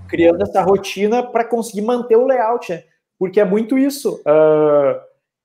criando 0.09 0.43
essa 0.43 0.61
rotina 0.61 1.23
para 1.23 1.45
conseguir 1.45 1.83
manter 1.83 2.17
o 2.17 2.25
layout, 2.25 2.73
né? 2.73 2.83
Porque 3.17 3.39
é 3.39 3.45
muito 3.45 3.77
isso. 3.77 4.15
Uh, 4.15 4.99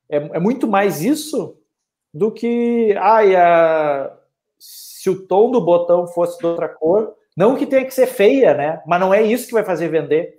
é, 0.09 0.17
é 0.17 0.41
muito 0.41 0.67
mais 0.67 1.01
isso 1.01 1.60
do 2.13 2.31
que 2.31 2.95
ai, 2.99 3.37
a, 3.37 4.13
se 5.01 5.09
o 5.09 5.27
tom 5.27 5.51
do 5.51 5.61
botão 5.61 6.07
fosse 6.07 6.39
de 6.39 6.47
outra 6.47 6.69
cor. 6.69 7.15
Não 7.37 7.57
que 7.57 7.67
tenha 7.67 7.85
que 7.87 7.95
ser 7.95 8.07
feia, 8.07 8.53
né? 8.53 8.83
Mas 8.87 9.01
não 9.01 9.15
é 9.15 9.23
isso 9.23 9.47
que 9.47 9.55
vai 9.55 9.65
fazer 9.65 9.89
vender. 9.89 10.39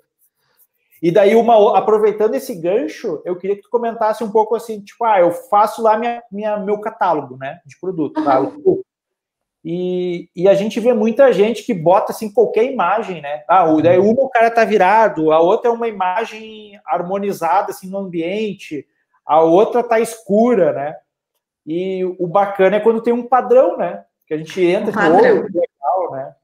E 1.02 1.12
daí, 1.12 1.36
uma, 1.36 1.76
aproveitando 1.76 2.36
esse 2.36 2.54
gancho, 2.54 3.24
eu 3.26 3.36
queria 3.36 3.56
que 3.56 3.64
tu 3.64 3.70
comentasse 3.72 4.24
um 4.24 4.30
pouco 4.30 4.54
assim, 4.54 4.80
tipo, 4.82 5.04
ah, 5.04 5.20
eu 5.20 5.32
faço 5.32 5.82
lá 5.82 5.98
minha, 5.98 6.22
minha, 6.32 6.58
meu 6.58 6.80
catálogo, 6.80 7.38
né, 7.38 7.60
de 7.66 7.80
produto, 7.80 8.24
tá? 8.24 8.40
Uhum. 8.40 8.84
E, 9.66 10.30
e, 10.36 10.48
a 10.48 10.54
gente 10.54 10.80
vê 10.80 10.94
muita 10.94 11.34
gente 11.34 11.64
que 11.64 11.74
bota 11.74 12.12
assim 12.12 12.32
qualquer 12.32 12.66
imagem, 12.66 13.20
né? 13.22 13.44
Ah, 13.48 13.66
daí 13.82 13.98
uma 13.98 14.24
o 14.24 14.30
cara 14.30 14.52
tá 14.52 14.64
virado, 14.64 15.32
a 15.32 15.40
outra 15.40 15.70
é 15.70 15.74
uma 15.74 15.88
imagem 15.88 16.80
harmonizada 16.86 17.72
assim 17.72 17.88
no 17.88 17.98
ambiente, 17.98 18.86
a 19.26 19.42
outra 19.42 19.84
tá 19.84 20.00
escura, 20.00 20.74
né? 20.74 20.96
E 21.66 22.04
o 22.20 22.28
bacana 22.28 22.78
é 22.78 22.80
quando 22.80 23.02
tem 23.02 23.14
um 23.14 23.28
padrão, 23.28 23.78
né? 23.78 24.04
Que 24.28 24.34
a 24.34 24.38
gente 24.38 24.64
entra 24.64 24.92
um 24.92 24.94
padrão. 24.94 25.22
legal, 25.22 26.12
né? 26.12 26.36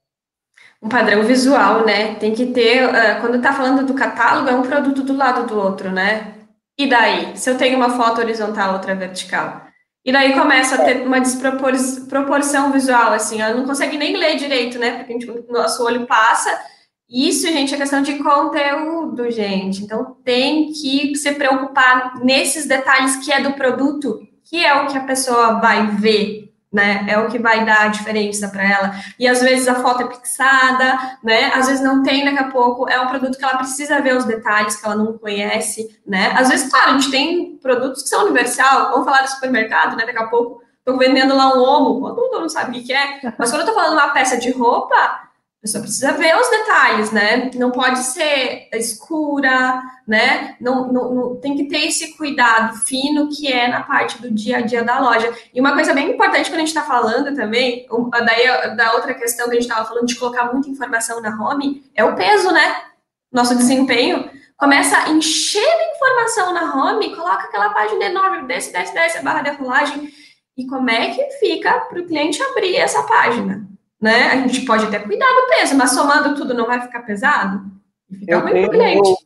Um 0.82 0.90
padrão 0.90 1.24
visual, 1.24 1.86
né? 1.86 2.16
Tem 2.16 2.34
que 2.34 2.48
ter, 2.48 2.86
uh, 2.88 3.22
quando 3.22 3.42
tá 3.42 3.52
falando 3.52 3.86
do 3.86 3.94
catálogo, 3.94 4.50
é 4.50 4.56
um 4.56 4.62
produto 4.62 5.04
do 5.04 5.16
lado 5.16 5.48
do 5.48 5.60
outro, 5.60 5.92
né? 5.92 6.36
E 6.78 6.88
daí? 6.88 7.36
Se 7.36 7.50
eu 7.50 7.58
tenho 7.58 7.78
uma 7.78 7.90
foto 7.90 8.22
horizontal, 8.22 8.74
outra 8.74 8.94
vertical? 8.94 9.68
E 10.08 10.12
daí 10.12 10.34
começa 10.34 10.76
a 10.76 10.86
ter 10.86 11.06
uma 11.06 11.20
desproporção 11.20 12.72
visual, 12.72 13.12
assim, 13.12 13.42
ela 13.42 13.54
não 13.54 13.66
consegue 13.66 13.98
nem 13.98 14.16
ler 14.16 14.38
direito, 14.38 14.80
né? 14.80 14.98
Porque 14.98 15.12
gente, 15.12 15.30
o 15.30 15.52
nosso 15.52 15.84
olho 15.84 16.08
passa. 16.08 16.50
Isso, 17.10 17.46
gente, 17.48 17.74
é 17.74 17.78
questão 17.78 18.02
de 18.02 18.14
conteúdo, 18.16 19.30
gente. 19.30 19.84
Então 19.84 20.16
tem 20.24 20.72
que 20.72 21.14
se 21.16 21.34
preocupar 21.34 22.20
nesses 22.24 22.66
detalhes 22.66 23.18
que 23.18 23.34
é 23.34 23.42
do 23.42 23.54
produto, 23.54 24.22
que 24.50 24.66
é 24.66 24.74
o 24.82 24.88
que 24.88 24.98
a 24.98 25.04
pessoa 25.04 25.60
vai 25.60 25.88
ver, 25.88 26.54
né? 26.72 27.06
É 27.08 27.18
o 27.18 27.28
que 27.28 27.40
vai 27.40 27.66
dar 27.66 27.84
a 27.84 27.88
diferença 27.88 28.48
para 28.50 28.64
ela. 28.64 28.96
E 29.20 29.28
às 29.28 29.42
vezes 29.42 29.68
a 29.68 29.76
foto 29.76 30.04
é 30.04 30.08
pixada, 30.08 31.18
né? 31.24 31.52
Às 31.54 31.68
vezes 31.68 31.84
não 31.84 32.04
tem 32.04 32.26
daqui 32.26 32.40
a 32.40 32.52
pouco. 32.52 32.90
É 32.90 33.00
um 33.00 33.08
produto 33.08 33.38
que 33.38 33.44
ela 33.44 33.58
precisa 33.58 34.02
ver 34.02 34.16
os 34.16 34.26
detalhes 34.26 34.76
que 34.76 34.86
ela 34.86 34.96
não 34.96 35.18
conhece, 35.18 36.00
né? 36.06 36.34
Às 36.36 36.50
vezes, 36.50 36.70
claro, 36.70 36.92
a 36.92 36.94
gente 36.94 37.12
tem 37.12 37.58
produtos 37.58 38.04
que 38.04 38.10
são 38.10 38.24
universal. 38.24 38.92
Vamos 38.92 39.06
falar 39.06 39.24
do 39.24 39.30
supermercado, 39.30 39.96
né? 39.96 40.06
Daqui 40.06 40.20
a 40.20 40.28
pouco 40.28 40.62
estou 40.80 40.98
vendendo 40.98 41.36
lá 41.36 41.54
um 41.54 41.62
omo, 41.62 42.16
todo 42.16 42.32
mundo 42.32 42.42
não 42.42 42.50
sabe 42.50 42.80
o 42.80 42.84
que 42.84 42.94
é. 42.94 43.34
Mas 43.38 43.50
quando 43.52 43.62
eu 43.62 43.68
tô 43.68 43.74
falando 43.74 43.94
uma 43.94 44.10
peça 44.10 44.38
de 44.38 44.52
roupa, 44.52 45.27
a 45.58 45.62
pessoa 45.62 45.82
precisa 45.82 46.12
ver 46.14 46.36
os 46.36 46.50
detalhes, 46.50 47.12
né? 47.12 47.50
Não 47.56 47.72
pode 47.72 48.00
ser 48.00 48.70
escura, 48.74 49.82
né? 50.08 50.56
Não, 50.62 50.94
não, 50.94 51.16
não, 51.16 51.36
tem 51.38 51.56
que 51.56 51.68
ter 51.68 51.88
esse 51.88 52.16
cuidado 52.16 52.78
fino 52.78 53.28
que 53.28 53.52
é 53.52 53.68
na 53.68 53.82
parte 53.82 54.22
do 54.22 54.30
dia 54.30 54.58
a 54.58 54.62
dia 54.62 54.84
da 54.84 55.00
loja. 55.00 55.36
E 55.52 55.60
uma 55.60 55.74
coisa 55.74 55.96
bem 55.96 56.12
importante 56.12 56.50
que 56.50 56.56
a 56.56 56.60
gente 56.60 56.68
está 56.68 56.84
falando 56.84 57.36
também, 57.36 57.88
daí 58.24 58.76
da 58.76 58.94
outra 58.94 59.16
questão 59.16 59.48
que 59.48 59.54
a 59.54 59.60
gente 59.60 59.68
estava 59.68 59.88
falando 59.88 60.06
de 60.06 60.16
colocar 60.16 60.54
muita 60.54 60.70
informação 60.70 61.20
na 61.22 61.36
home, 61.44 61.84
é 61.96 62.04
o 62.06 62.16
peso, 62.16 62.52
né? 62.52 62.84
Nosso 63.32 63.56
desempenho. 63.56 64.30
Começa 64.58 64.96
a 64.96 65.10
encher 65.10 65.60
de 65.60 65.96
informação 65.96 66.54
na 66.54 66.76
home, 66.76 67.16
coloca 67.16 67.46
aquela 67.46 67.72
página 67.72 68.06
enorme, 68.06 68.48
desce, 68.48 68.72
desce, 68.72 68.94
desce, 68.94 69.18
a 69.18 69.24
barra 69.24 69.42
de 69.42 69.58
rolagem. 69.58 70.10
E 70.56 70.68
como 70.68 70.90
é 70.90 71.10
que 71.10 71.32
fica 71.40 71.80
para 71.80 72.00
o 72.00 72.06
cliente 72.06 72.42
abrir 72.44 72.76
essa 72.76 73.02
página? 73.04 73.68
Né? 74.02 74.32
A 74.32 74.36
gente 74.48 74.66
pode 74.66 74.86
até 74.86 75.00
cuidar 75.00 75.26
do 75.26 75.48
peso, 75.48 75.76
mas 75.76 75.92
somando 75.92 76.36
tudo 76.36 76.54
não 76.54 76.66
vai 76.66 76.82
ficar 76.82 77.02
pesado? 77.02 77.62
Fica 78.10 78.34
eu 78.34 78.42
muito 78.42 78.72
tenho, 78.72 79.18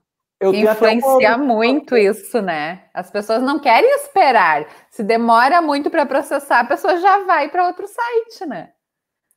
eu, 0.42 0.56
Influencia 0.56 1.38
muito 1.38 1.96
isso, 1.96 2.42
né? 2.42 2.86
As 2.96 3.12
pessoas 3.12 3.44
não 3.44 3.60
querem 3.60 3.92
esperar. 3.92 4.66
Se 4.90 5.04
demora 5.04 5.62
muito 5.62 5.92
para 5.92 6.04
processar, 6.04 6.62
a 6.62 6.66
pessoa 6.66 6.98
já 6.98 7.24
vai 7.26 7.48
para 7.50 7.68
outro 7.68 7.88
site, 7.88 8.48
né? 8.48 8.72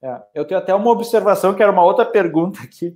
É, 0.02 0.22
eu 0.34 0.46
tenho 0.46 0.58
até 0.58 0.74
uma 0.74 0.90
observação 0.90 1.54
que 1.54 1.62
era 1.62 1.70
uma 1.70 1.84
outra 1.84 2.06
pergunta 2.06 2.62
aqui, 2.62 2.94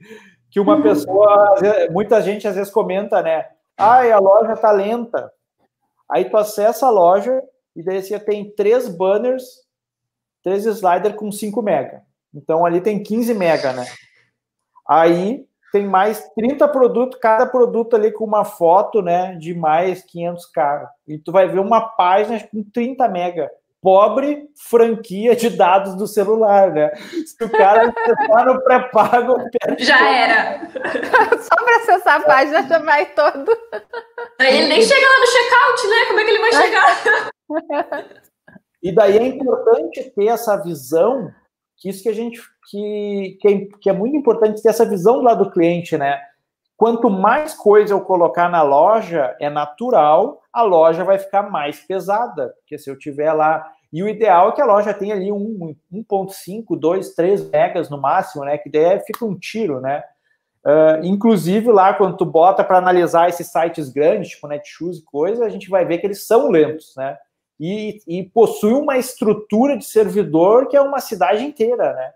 que 0.50 0.58
uma 0.58 0.80
pessoa, 0.80 1.56
muita 1.90 2.22
gente 2.22 2.48
às 2.48 2.56
vezes 2.56 2.72
comenta, 2.72 3.20
né? 3.20 3.46
Ai, 3.76 4.10
a 4.10 4.18
loja 4.18 4.56
tá 4.56 4.70
lenta. 4.70 5.30
Aí 6.10 6.24
tu 6.30 6.36
acessa 6.38 6.86
a 6.86 6.90
loja 6.90 7.42
e 7.76 7.82
daí 7.82 8.02
você 8.02 8.18
tem 8.18 8.50
três 8.54 8.88
banners, 8.88 9.44
três 10.42 10.64
sliders 10.64 11.14
com 11.14 11.30
5 11.30 11.60
mega. 11.60 12.07
Então 12.34 12.64
ali 12.64 12.80
tem 12.80 13.02
15 13.02 13.34
mega, 13.34 13.72
né? 13.72 13.86
Aí 14.88 15.46
tem 15.72 15.86
mais 15.86 16.26
30 16.34 16.66
produtos, 16.68 17.18
cada 17.20 17.46
produto 17.46 17.94
ali 17.94 18.10
com 18.10 18.24
uma 18.24 18.44
foto, 18.44 19.02
né, 19.02 19.34
de 19.36 19.54
mais 19.54 20.04
500k. 20.04 20.88
E 21.06 21.18
tu 21.18 21.30
vai 21.30 21.46
ver 21.46 21.58
uma 21.58 21.80
página 21.80 22.40
com 22.40 22.62
30 22.62 23.06
mega. 23.08 23.50
Pobre 23.80 24.48
franquia 24.68 25.36
de 25.36 25.50
dados 25.50 25.94
do 25.94 26.06
celular, 26.06 26.72
né? 26.72 26.90
Se 26.96 27.44
o 27.44 27.48
cara 27.48 27.86
está 27.86 28.44
no 28.44 28.60
pré-pago... 28.62 29.36
Já 29.78 30.08
era. 30.08 30.68
Só 31.38 31.64
para 31.64 31.76
acessar 31.76 32.20
a 32.20 32.24
página 32.24 32.66
já 32.66 32.78
vai 32.80 33.06
todo. 33.14 33.56
Aí 34.40 34.58
ele 34.58 34.68
nem 34.68 34.82
chega 34.82 35.06
lá 35.06 35.20
no 35.20 35.26
checkout, 35.26 35.88
né? 35.88 36.06
Como 36.08 36.18
é 36.18 36.24
que 36.24 36.30
ele 36.30 36.40
vai 36.40 36.52
chegar? 36.52 38.10
E 38.82 38.92
daí 38.92 39.16
é 39.16 39.26
importante 39.26 40.10
ter 40.10 40.26
essa 40.26 40.56
visão 40.56 41.32
que 41.78 41.88
isso 41.88 42.02
que 42.02 42.08
a 42.08 42.14
gente 42.14 42.40
que, 42.68 43.38
que 43.40 43.48
é, 43.48 43.58
que, 43.80 43.90
é, 43.90 43.92
muito 43.92 44.16
importante 44.16 44.62
ter 44.62 44.68
essa 44.68 44.84
visão 44.84 45.22
lado 45.22 45.44
do 45.44 45.50
cliente, 45.50 45.96
né? 45.96 46.20
Quanto 46.76 47.10
mais 47.10 47.54
coisa 47.54 47.94
eu 47.94 48.00
colocar 48.00 48.48
na 48.48 48.62
loja, 48.62 49.36
é 49.40 49.50
natural, 49.50 50.42
a 50.52 50.62
loja 50.62 51.02
vai 51.02 51.18
ficar 51.18 51.42
mais 51.42 51.80
pesada, 51.80 52.54
porque 52.60 52.78
se 52.78 52.88
eu 52.88 52.96
tiver 52.96 53.32
lá 53.32 53.66
e 53.92 54.02
o 54.02 54.08
ideal 54.08 54.50
é 54.50 54.52
que 54.52 54.60
a 54.60 54.66
loja 54.66 54.92
tenha 54.92 55.14
ali 55.14 55.32
um 55.32 55.74
1.5, 55.92 56.78
2, 56.78 57.14
3 57.14 57.50
megas 57.50 57.88
no 57.88 57.98
máximo, 57.98 58.44
né? 58.44 58.58
Que 58.58 58.70
daí 58.70 59.00
fica 59.00 59.24
um 59.24 59.34
tiro, 59.34 59.80
né? 59.80 60.02
Uh, 60.64 61.04
inclusive 61.04 61.70
lá 61.70 61.94
quando 61.94 62.16
tu 62.16 62.26
bota 62.26 62.62
para 62.62 62.78
analisar 62.78 63.28
esses 63.28 63.46
sites 63.46 63.88
grandes, 63.88 64.30
tipo 64.30 64.46
Netshoes 64.46 64.98
e 64.98 65.04
coisa, 65.04 65.46
a 65.46 65.48
gente 65.48 65.70
vai 65.70 65.84
ver 65.84 65.98
que 65.98 66.06
eles 66.06 66.26
são 66.26 66.50
lentos, 66.50 66.94
né? 66.96 67.16
E, 67.58 68.00
e 68.06 68.22
possui 68.22 68.72
uma 68.72 68.96
estrutura 68.96 69.76
de 69.76 69.84
servidor 69.84 70.68
que 70.68 70.76
é 70.76 70.80
uma 70.80 71.00
cidade 71.00 71.44
inteira, 71.44 71.92
né? 71.92 72.12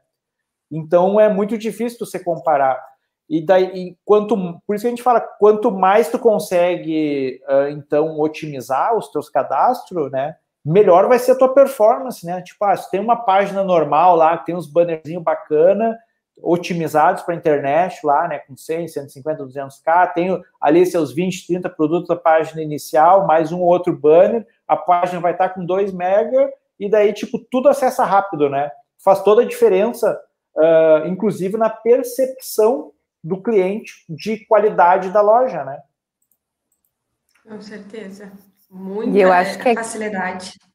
Então 0.70 1.20
é 1.20 1.28
muito 1.28 1.59
difícil 1.59 1.98
você 1.98 2.18
comparar. 2.18 2.83
E 3.28 3.44
daí, 3.44 3.64
e 3.74 3.98
quanto, 4.05 4.37
por 4.66 4.74
isso 4.74 4.83
que 4.83 4.88
a 4.88 4.90
gente 4.90 5.02
fala, 5.02 5.20
quanto 5.20 5.70
mais 5.70 6.11
tu 6.11 6.18
consegue, 6.18 7.40
uh, 7.48 7.68
então, 7.70 8.20
otimizar 8.20 8.96
os 8.96 9.09
teus 9.09 9.28
cadastros, 9.28 10.11
né? 10.11 10.37
Melhor 10.64 11.09
vai 11.09 11.18
ser 11.18 11.33
a 11.33 11.38
tua 11.38 11.52
performance, 11.52 12.24
né? 12.24 12.40
Tipo, 12.42 12.64
ah, 12.64 12.76
se 12.76 12.90
tem 12.90 13.00
uma 13.00 13.16
página 13.16 13.64
normal 13.64 14.16
lá, 14.16 14.37
tem 14.37 14.55
uns 14.55 14.66
bannerzinhos 14.66 15.22
bacana, 15.22 15.98
otimizados 16.42 17.22
para 17.22 17.35
internet 17.35 18.05
lá, 18.05 18.26
né, 18.26 18.38
com 18.40 18.57
100, 18.57 18.88
150, 18.88 19.44
200k, 19.44 20.12
tenho 20.12 20.42
ali 20.61 20.85
seus 20.85 21.12
20, 21.12 21.46
30 21.46 21.70
produtos 21.70 22.09
da 22.09 22.16
página 22.16 22.62
inicial, 22.62 23.26
mais 23.26 23.52
um 23.52 23.61
ou 23.61 23.66
outro 23.66 23.96
banner, 23.96 24.46
a 24.72 24.76
página 24.76 25.20
vai 25.20 25.32
estar 25.32 25.50
com 25.50 25.64
2 25.64 25.92
mega 25.92 26.50
e 26.78 26.90
daí, 26.90 27.12
tipo, 27.12 27.38
tudo 27.50 27.68
acessa 27.68 28.04
rápido, 28.04 28.48
né? 28.48 28.70
Faz 29.04 29.22
toda 29.22 29.42
a 29.42 29.46
diferença, 29.46 30.20
uh, 30.56 31.06
inclusive 31.06 31.56
na 31.56 31.70
percepção 31.70 32.92
do 33.22 33.40
cliente 33.40 33.92
de 34.08 34.44
qualidade 34.46 35.11
da 35.11 35.20
loja, 35.20 35.64
né? 35.64 35.80
Com 37.46 37.61
certeza. 37.61 38.32
Muita 38.70 39.18
eu 39.18 39.32
acho 39.32 39.58
que 39.58 39.68
é 39.68 39.74
facilidade. 39.74 40.52
É 40.58 40.72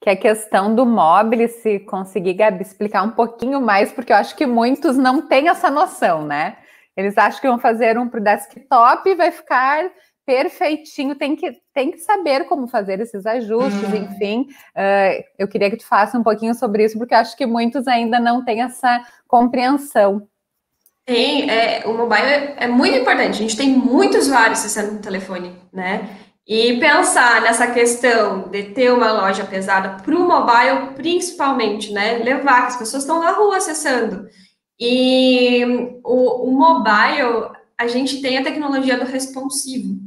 que 0.00 0.10
a 0.10 0.16
questão 0.16 0.74
do 0.74 0.86
mobile, 0.86 1.48
se 1.48 1.80
conseguir, 1.80 2.34
Gabi, 2.34 2.62
explicar 2.62 3.02
um 3.02 3.10
pouquinho 3.10 3.60
mais, 3.60 3.92
porque 3.92 4.12
eu 4.12 4.16
acho 4.16 4.36
que 4.36 4.46
muitos 4.46 4.96
não 4.96 5.26
têm 5.26 5.48
essa 5.48 5.70
noção, 5.70 6.24
né? 6.24 6.56
Eles 6.96 7.18
acham 7.18 7.40
que 7.40 7.48
vão 7.48 7.58
fazer 7.58 7.98
um 7.98 8.08
para 8.08 8.20
o 8.20 8.24
desktop 8.24 9.08
e 9.08 9.14
vai 9.14 9.30
ficar 9.30 9.90
perfeitinho, 10.26 11.14
tem 11.14 11.36
que, 11.36 11.52
tem 11.72 11.92
que 11.92 11.98
saber 11.98 12.44
como 12.46 12.66
fazer 12.66 13.00
esses 13.00 13.24
ajustes, 13.24 13.88
uhum. 13.88 13.96
enfim. 13.96 14.48
Uh, 14.74 15.24
eu 15.38 15.46
queria 15.46 15.70
que 15.70 15.76
tu 15.76 15.86
faça 15.86 16.18
um 16.18 16.22
pouquinho 16.22 16.54
sobre 16.54 16.84
isso, 16.84 16.98
porque 16.98 17.14
acho 17.14 17.36
que 17.36 17.46
muitos 17.46 17.86
ainda 17.86 18.18
não 18.18 18.44
têm 18.44 18.62
essa 18.62 19.06
compreensão. 19.28 20.28
Tem, 21.06 21.48
é, 21.48 21.84
o 21.86 21.96
mobile 21.96 22.26
é, 22.26 22.56
é, 22.64 22.66
muito 22.66 22.98
importante. 22.98 23.30
A 23.30 23.42
gente 23.42 23.56
tem 23.56 23.70
muitos 23.70 24.26
usuários 24.26 24.58
acessando 24.58 24.94
no 24.94 24.98
telefone, 24.98 25.54
né? 25.72 26.10
E 26.44 26.78
pensar 26.78 27.40
nessa 27.42 27.68
questão 27.68 28.48
de 28.48 28.64
ter 28.64 28.92
uma 28.92 29.12
loja 29.12 29.44
pesada 29.44 30.02
para 30.02 30.14
o 30.16 30.26
mobile, 30.26 30.94
principalmente, 30.96 31.92
né? 31.92 32.18
Levar, 32.18 32.62
que 32.62 32.68
as 32.68 32.76
pessoas 32.76 33.04
estão 33.04 33.20
na 33.20 33.30
rua 33.30 33.58
acessando. 33.58 34.26
E 34.78 35.64
o, 36.04 36.48
o 36.48 36.50
mobile, 36.50 37.52
a 37.78 37.86
gente 37.86 38.20
tem 38.20 38.38
a 38.38 38.42
tecnologia 38.42 38.98
do 38.98 39.04
responsivo. 39.04 40.05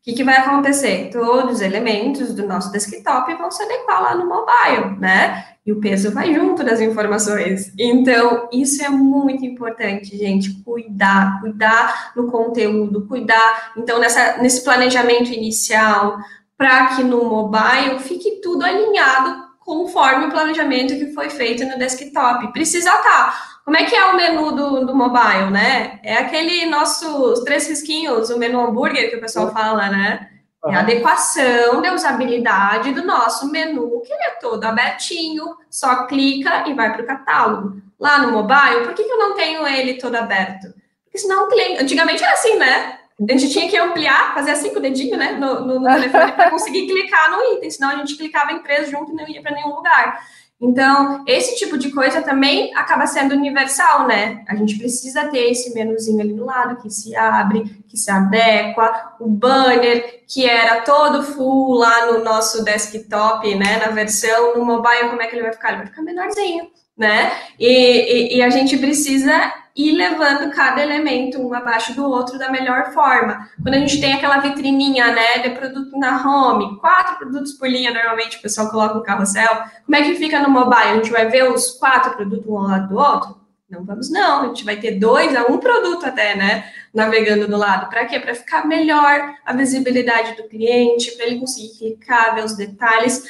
O 0.00 0.02
que, 0.02 0.14
que, 0.14 0.24
vai 0.24 0.38
acontecer? 0.38 1.10
Todos 1.12 1.56
os 1.56 1.60
elementos 1.60 2.34
do 2.34 2.46
nosso 2.46 2.72
desktop 2.72 3.34
vão 3.34 3.50
se 3.50 3.62
adequar 3.62 4.02
lá 4.02 4.14
no 4.14 4.26
mobile, 4.26 4.98
né? 4.98 5.44
E 5.64 5.70
o 5.72 5.78
peso 5.78 6.10
vai 6.10 6.32
junto 6.32 6.64
das 6.64 6.80
informações. 6.80 7.70
Então, 7.78 8.48
isso 8.50 8.82
é 8.82 8.88
muito 8.88 9.44
importante, 9.44 10.16
gente. 10.16 10.62
Cuidar, 10.62 11.38
cuidar 11.42 12.12
no 12.16 12.30
conteúdo, 12.30 13.06
cuidar. 13.06 13.72
Então, 13.76 13.98
nessa, 14.00 14.38
nesse 14.38 14.64
planejamento 14.64 15.30
inicial, 15.34 16.16
para 16.56 16.96
que 16.96 17.02
no 17.02 17.24
mobile 17.24 17.98
fique 17.98 18.40
tudo 18.40 18.64
alinhado 18.64 19.50
conforme 19.60 20.26
o 20.26 20.30
planejamento 20.30 20.94
que 20.94 21.12
foi 21.12 21.28
feito 21.28 21.64
no 21.66 21.78
desktop. 21.78 22.50
Precisa 22.52 22.90
estar. 22.90 23.59
Como 23.70 23.80
é 23.80 23.84
que 23.84 23.94
é 23.94 24.04
o 24.06 24.16
menu 24.16 24.50
do, 24.50 24.84
do 24.84 24.96
mobile, 24.96 25.48
né? 25.48 26.00
É 26.02 26.14
aquele 26.14 26.66
nosso 26.66 27.44
três 27.44 27.68
risquinhos, 27.68 28.28
o 28.28 28.36
menu 28.36 28.60
hambúrguer 28.60 29.08
que 29.08 29.14
o 29.14 29.20
pessoal 29.20 29.52
fala, 29.52 29.88
né? 29.88 30.28
É 30.66 30.74
a 30.74 30.80
adequação 30.80 31.80
da 31.80 31.94
usabilidade 31.94 32.92
do 32.92 33.06
nosso 33.06 33.48
menu, 33.48 34.02
que 34.04 34.12
ele 34.12 34.24
é 34.24 34.30
todo 34.40 34.64
abertinho, 34.64 35.56
só 35.70 36.04
clica 36.08 36.68
e 36.68 36.74
vai 36.74 36.92
para 36.92 37.02
o 37.02 37.06
catálogo. 37.06 37.80
Lá 37.96 38.18
no 38.18 38.32
mobile, 38.32 38.82
por 38.82 38.92
que, 38.92 39.04
que 39.04 39.12
eu 39.12 39.18
não 39.18 39.36
tenho 39.36 39.64
ele 39.64 39.94
todo 39.94 40.16
aberto? 40.16 40.74
Porque 41.04 41.18
senão 41.18 41.44
o 41.44 41.48
cliente. 41.48 41.80
Antigamente 41.80 42.24
era 42.24 42.32
assim, 42.32 42.56
né? 42.56 42.98
A 43.20 43.32
gente 43.38 43.52
tinha 43.52 43.70
que 43.70 43.76
ampliar, 43.76 44.34
fazer 44.34 44.50
assim 44.50 44.70
com 44.70 44.80
o 44.80 44.82
dedinho, 44.82 45.16
né, 45.16 45.34
no, 45.34 45.60
no, 45.64 45.78
no 45.78 45.86
telefone 45.86 46.32
para 46.32 46.50
conseguir 46.50 46.88
clicar 46.88 47.30
no 47.30 47.54
item, 47.54 47.70
senão 47.70 47.90
a 47.90 47.96
gente 47.98 48.16
clicava 48.16 48.50
em 48.50 48.58
preso 48.64 48.90
junto 48.90 49.12
e 49.12 49.14
não 49.14 49.28
ia 49.28 49.40
para 49.40 49.54
nenhum 49.54 49.76
lugar. 49.76 50.26
Então, 50.60 51.24
esse 51.26 51.56
tipo 51.56 51.78
de 51.78 51.90
coisa 51.90 52.20
também 52.20 52.74
acaba 52.76 53.06
sendo 53.06 53.34
universal, 53.34 54.06
né? 54.06 54.44
A 54.46 54.54
gente 54.54 54.76
precisa 54.76 55.28
ter 55.28 55.50
esse 55.50 55.72
menuzinho 55.72 56.20
ali 56.20 56.34
do 56.34 56.44
lado 56.44 56.82
que 56.82 56.90
se 56.90 57.16
abre, 57.16 57.82
que 57.88 57.96
se 57.96 58.10
adequa, 58.10 59.14
o 59.18 59.26
banner 59.26 60.22
que 60.28 60.46
era 60.46 60.82
todo 60.82 61.22
full 61.22 61.74
lá 61.74 62.12
no 62.12 62.22
nosso 62.22 62.62
desktop, 62.62 63.54
né? 63.54 63.78
Na 63.78 63.88
versão 63.88 64.54
no 64.54 64.64
mobile, 64.64 65.08
como 65.08 65.22
é 65.22 65.26
que 65.26 65.34
ele 65.34 65.44
vai 65.44 65.52
ficar? 65.52 65.68
Ele 65.68 65.78
vai 65.78 65.86
ficar 65.86 66.02
menorzinho, 66.02 66.70
né? 67.00 67.32
E, 67.58 67.66
e, 67.66 68.36
e 68.36 68.42
a 68.42 68.50
gente 68.50 68.76
precisa 68.76 69.32
ir 69.74 69.92
levando 69.92 70.50
cada 70.50 70.82
elemento 70.82 71.40
um 71.40 71.54
abaixo 71.54 71.94
do 71.94 72.04
outro 72.04 72.38
da 72.38 72.50
melhor 72.50 72.92
forma. 72.92 73.48
Quando 73.62 73.74
a 73.74 73.78
gente 73.78 73.98
tem 74.00 74.12
aquela 74.12 74.38
vitrininha, 74.38 75.10
né, 75.12 75.38
de 75.38 75.50
produto 75.50 75.96
na 75.98 76.22
home, 76.22 76.78
quatro 76.78 77.16
produtos 77.16 77.54
por 77.54 77.68
linha, 77.68 77.92
normalmente 77.92 78.36
o 78.36 78.42
pessoal 78.42 78.68
coloca 78.70 78.94
no 78.94 79.02
carrossel, 79.02 79.62
como 79.86 79.96
é 79.96 80.02
que 80.02 80.16
fica 80.16 80.40
no 80.40 80.50
mobile? 80.50 80.90
A 80.90 80.94
gente 80.96 81.10
vai 81.10 81.26
ver 81.28 81.50
os 81.50 81.70
quatro 81.70 82.12
produtos 82.12 82.46
um 82.46 82.58
ao 82.58 82.64
lado 82.64 82.88
do 82.88 82.98
outro? 82.98 83.40
Não 83.70 83.84
vamos, 83.84 84.10
não. 84.10 84.42
A 84.42 84.46
gente 84.48 84.64
vai 84.64 84.76
ter 84.76 84.98
dois 84.98 85.34
a 85.36 85.44
um 85.44 85.58
produto 85.58 86.04
até, 86.04 86.34
né? 86.34 86.68
Navegando 86.92 87.46
do 87.46 87.56
lado. 87.56 87.88
Para 87.88 88.04
quê? 88.04 88.18
Para 88.18 88.34
ficar 88.34 88.66
melhor 88.66 89.32
a 89.46 89.52
visibilidade 89.52 90.34
do 90.36 90.48
cliente, 90.48 91.12
para 91.12 91.26
ele 91.26 91.38
conseguir 91.38 91.78
clicar, 91.78 92.34
ver 92.34 92.44
os 92.44 92.56
detalhes. 92.56 93.22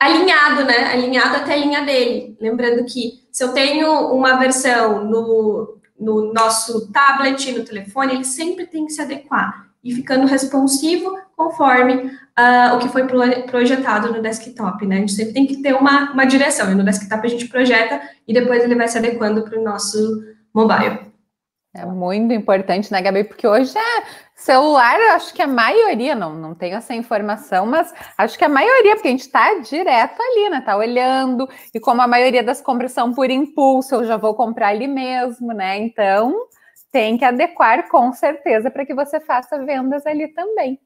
Alinhado, 0.00 0.64
né? 0.64 0.92
Alinhado 0.92 1.36
até 1.36 1.52
a 1.52 1.56
linha 1.58 1.84
dele. 1.84 2.34
Lembrando 2.40 2.84
que 2.86 3.20
se 3.30 3.44
eu 3.44 3.52
tenho 3.52 4.10
uma 4.14 4.38
versão 4.38 5.04
no, 5.04 5.78
no 5.98 6.32
nosso 6.32 6.90
tablet, 6.90 7.52
no 7.52 7.64
telefone, 7.64 8.14
ele 8.14 8.24
sempre 8.24 8.66
tem 8.66 8.86
que 8.86 8.92
se 8.92 9.02
adequar 9.02 9.68
e 9.84 9.94
ficando 9.94 10.26
responsivo 10.26 11.18
conforme 11.36 11.94
uh, 11.94 12.74
o 12.74 12.78
que 12.78 12.88
foi 12.88 13.06
projetado 13.46 14.12
no 14.12 14.22
desktop, 14.22 14.86
né? 14.86 14.96
A 14.96 15.00
gente 15.00 15.12
sempre 15.12 15.32
tem 15.34 15.46
que 15.46 15.62
ter 15.62 15.74
uma, 15.74 16.12
uma 16.12 16.24
direção, 16.24 16.70
e 16.70 16.74
no 16.74 16.84
desktop 16.84 17.26
a 17.26 17.30
gente 17.30 17.48
projeta 17.48 18.00
e 18.26 18.32
depois 18.32 18.62
ele 18.62 18.74
vai 18.74 18.88
se 18.88 18.98
adequando 18.98 19.42
para 19.42 19.58
o 19.58 19.64
nosso 19.64 20.22
mobile. 20.52 21.09
É 21.72 21.86
muito 21.86 22.34
importante, 22.34 22.90
né, 22.90 23.00
Gabi? 23.00 23.22
Porque 23.22 23.46
hoje 23.46 23.78
é 23.78 24.02
celular, 24.34 24.98
eu 24.98 25.12
acho 25.12 25.32
que 25.32 25.40
a 25.40 25.46
maioria, 25.46 26.16
não, 26.16 26.34
não 26.34 26.52
tenho 26.52 26.76
essa 26.76 26.94
informação, 26.94 27.64
mas 27.64 27.94
acho 28.18 28.36
que 28.36 28.44
a 28.44 28.48
maioria, 28.48 28.96
porque 28.96 29.06
a 29.06 29.10
gente 29.12 29.20
está 29.20 29.54
direto 29.60 30.20
ali, 30.20 30.50
né? 30.50 30.60
Tá 30.62 30.76
olhando, 30.76 31.48
e 31.72 31.78
como 31.78 32.02
a 32.02 32.08
maioria 32.08 32.42
das 32.42 32.60
compras 32.60 32.90
são 32.90 33.14
por 33.14 33.30
impulso, 33.30 33.94
eu 33.94 34.04
já 34.04 34.16
vou 34.16 34.34
comprar 34.34 34.68
ali 34.68 34.88
mesmo, 34.88 35.52
né? 35.52 35.78
Então 35.78 36.34
tem 36.90 37.16
que 37.16 37.24
adequar 37.24 37.88
com 37.88 38.12
certeza 38.12 38.68
para 38.68 38.84
que 38.84 38.94
você 38.94 39.20
faça 39.20 39.64
vendas 39.64 40.04
ali 40.04 40.26
também. 40.26 40.80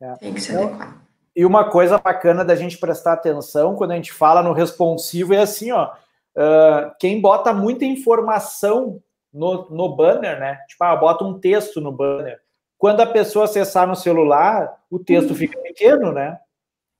É. 0.00 0.14
Tem 0.14 0.32
que 0.32 0.40
se 0.40 0.56
adequar. 0.56 1.04
E 1.36 1.44
uma 1.44 1.68
coisa 1.68 1.98
bacana 1.98 2.42
da 2.44 2.54
gente 2.54 2.78
prestar 2.78 3.14
atenção 3.14 3.74
quando 3.74 3.90
a 3.90 3.96
gente 3.96 4.12
fala 4.12 4.42
no 4.42 4.52
responsivo 4.52 5.34
é 5.34 5.40
assim, 5.40 5.70
ó. 5.70 5.92
Uh, 6.36 6.90
quem 6.98 7.20
bota 7.20 7.52
muita 7.52 7.84
informação 7.84 9.02
no, 9.34 9.68
no 9.68 9.96
banner, 9.96 10.38
né? 10.38 10.60
Tipo, 10.68 10.84
ah, 10.84 10.96
bota 10.96 11.24
um 11.24 11.38
texto 11.38 11.80
no 11.80 11.90
banner. 11.90 12.40
Quando 12.78 13.00
a 13.00 13.06
pessoa 13.06 13.46
acessar 13.46 13.86
no 13.86 13.96
celular, 13.96 14.80
o 14.88 14.98
texto 14.98 15.30
uhum. 15.30 15.36
fica 15.36 15.58
pequeno, 15.60 16.12
né? 16.12 16.38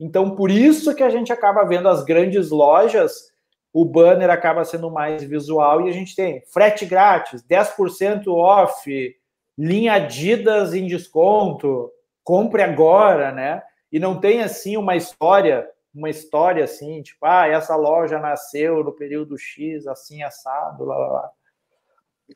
Então, 0.00 0.34
por 0.34 0.50
isso 0.50 0.94
que 0.94 1.02
a 1.02 1.10
gente 1.10 1.32
acaba 1.32 1.64
vendo 1.64 1.88
as 1.88 2.04
grandes 2.04 2.50
lojas, 2.50 3.32
o 3.72 3.84
banner 3.84 4.30
acaba 4.30 4.64
sendo 4.64 4.90
mais 4.90 5.22
visual 5.22 5.82
e 5.86 5.90
a 5.90 5.92
gente 5.92 6.16
tem 6.16 6.42
frete 6.52 6.84
grátis, 6.84 7.42
10% 7.42 8.26
off, 8.28 9.16
linha 9.56 9.94
Adidas 9.94 10.74
em 10.74 10.86
desconto, 10.86 11.90
compre 12.24 12.62
agora, 12.62 13.30
né? 13.30 13.62
E 13.92 14.00
não 14.00 14.18
tem 14.18 14.42
assim 14.42 14.76
uma 14.76 14.96
história, 14.96 15.68
uma 15.94 16.10
história 16.10 16.64
assim, 16.64 17.02
tipo, 17.02 17.24
ah, 17.24 17.46
essa 17.46 17.76
loja 17.76 18.18
nasceu 18.18 18.82
no 18.82 18.92
período 18.92 19.38
X, 19.38 19.86
assim 19.86 20.22
assado, 20.22 20.84
lá, 20.84 20.96
lá, 20.96 21.06
lá. 21.06 21.30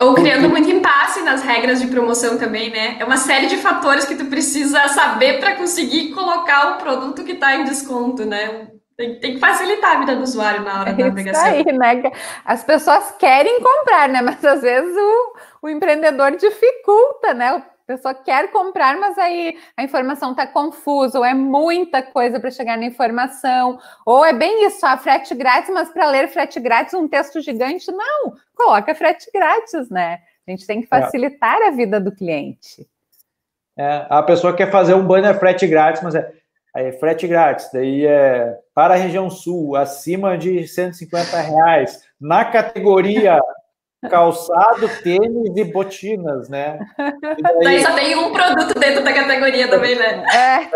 Ou 0.00 0.14
criando 0.14 0.48
muito 0.48 0.70
impasse 0.70 1.22
nas 1.22 1.42
regras 1.42 1.80
de 1.80 1.86
promoção 1.86 2.38
também, 2.38 2.70
né? 2.70 2.96
É 3.00 3.04
uma 3.04 3.16
série 3.16 3.46
de 3.46 3.56
fatores 3.56 4.04
que 4.04 4.14
tu 4.14 4.26
precisa 4.26 4.86
saber 4.88 5.40
para 5.40 5.56
conseguir 5.56 6.10
colocar 6.10 6.72
o 6.72 6.78
produto 6.78 7.24
que 7.24 7.32
está 7.32 7.56
em 7.56 7.64
desconto, 7.64 8.24
né? 8.24 8.68
Tem, 8.96 9.18
tem, 9.18 9.34
que 9.34 9.40
facilitar 9.40 9.96
a 9.96 10.00
vida 10.00 10.16
do 10.16 10.22
usuário 10.22 10.62
na 10.62 10.80
hora 10.80 10.90
é 10.90 10.92
da 10.92 11.04
navegação. 11.08 11.44
Aí, 11.44 11.64
né? 11.64 12.12
As 12.44 12.62
pessoas 12.64 13.14
querem 13.18 13.60
comprar, 13.62 14.08
né? 14.08 14.20
Mas 14.20 14.44
às 14.44 14.60
vezes 14.60 14.94
o, 14.94 15.32
o 15.62 15.68
empreendedor 15.68 16.32
dificulta, 16.32 17.32
né? 17.32 17.62
Pessoa 17.88 18.12
quer 18.12 18.52
comprar, 18.52 18.98
mas 18.98 19.16
aí 19.16 19.56
a 19.74 19.82
informação 19.82 20.32
está 20.32 20.46
confusa, 20.46 21.18
ou 21.18 21.24
é 21.24 21.32
muita 21.32 22.02
coisa 22.02 22.38
para 22.38 22.50
chegar 22.50 22.76
na 22.76 22.84
informação, 22.84 23.78
ou 24.04 24.22
é 24.22 24.32
bem 24.34 24.66
isso, 24.66 24.84
a 24.84 24.98
frete 24.98 25.34
grátis, 25.34 25.70
mas 25.72 25.88
para 25.88 26.10
ler 26.10 26.28
frete 26.28 26.60
grátis, 26.60 26.92
um 26.92 27.08
texto 27.08 27.40
gigante, 27.40 27.90
não, 27.90 28.34
coloca 28.54 28.94
frete 28.94 29.30
grátis, 29.32 29.88
né? 29.88 30.18
A 30.46 30.50
gente 30.50 30.66
tem 30.66 30.82
que 30.82 30.88
é. 30.94 31.00
facilitar 31.00 31.62
é. 31.62 31.68
a 31.68 31.70
vida 31.70 31.98
do 31.98 32.12
cliente. 32.12 32.86
É, 33.76 34.06
a 34.10 34.22
pessoa 34.22 34.54
quer 34.54 34.70
fazer 34.70 34.92
um 34.92 35.06
banner 35.06 35.38
frete 35.38 35.66
grátis, 35.66 36.02
mas 36.02 36.14
é, 36.14 36.30
é 36.76 36.92
frete 36.92 37.26
grátis, 37.26 37.70
daí 37.72 38.04
é 38.04 38.54
para 38.74 38.94
a 38.94 38.98
região 38.98 39.30
sul, 39.30 39.76
acima 39.76 40.36
de 40.36 40.68
150 40.68 41.40
reais, 41.40 42.02
na 42.20 42.44
categoria 42.44 43.40
calçado, 44.08 44.88
tênis 45.02 45.56
e 45.56 45.64
botinas, 45.64 46.48
né? 46.48 46.78
E 47.36 47.64
daí, 47.64 47.82
só 47.82 47.94
tem 47.94 48.14
um 48.16 48.32
produto 48.32 48.78
dentro 48.78 49.02
da 49.02 49.12
categoria 49.12 49.68
também, 49.68 49.96
né? 49.96 50.24
É. 50.32 50.70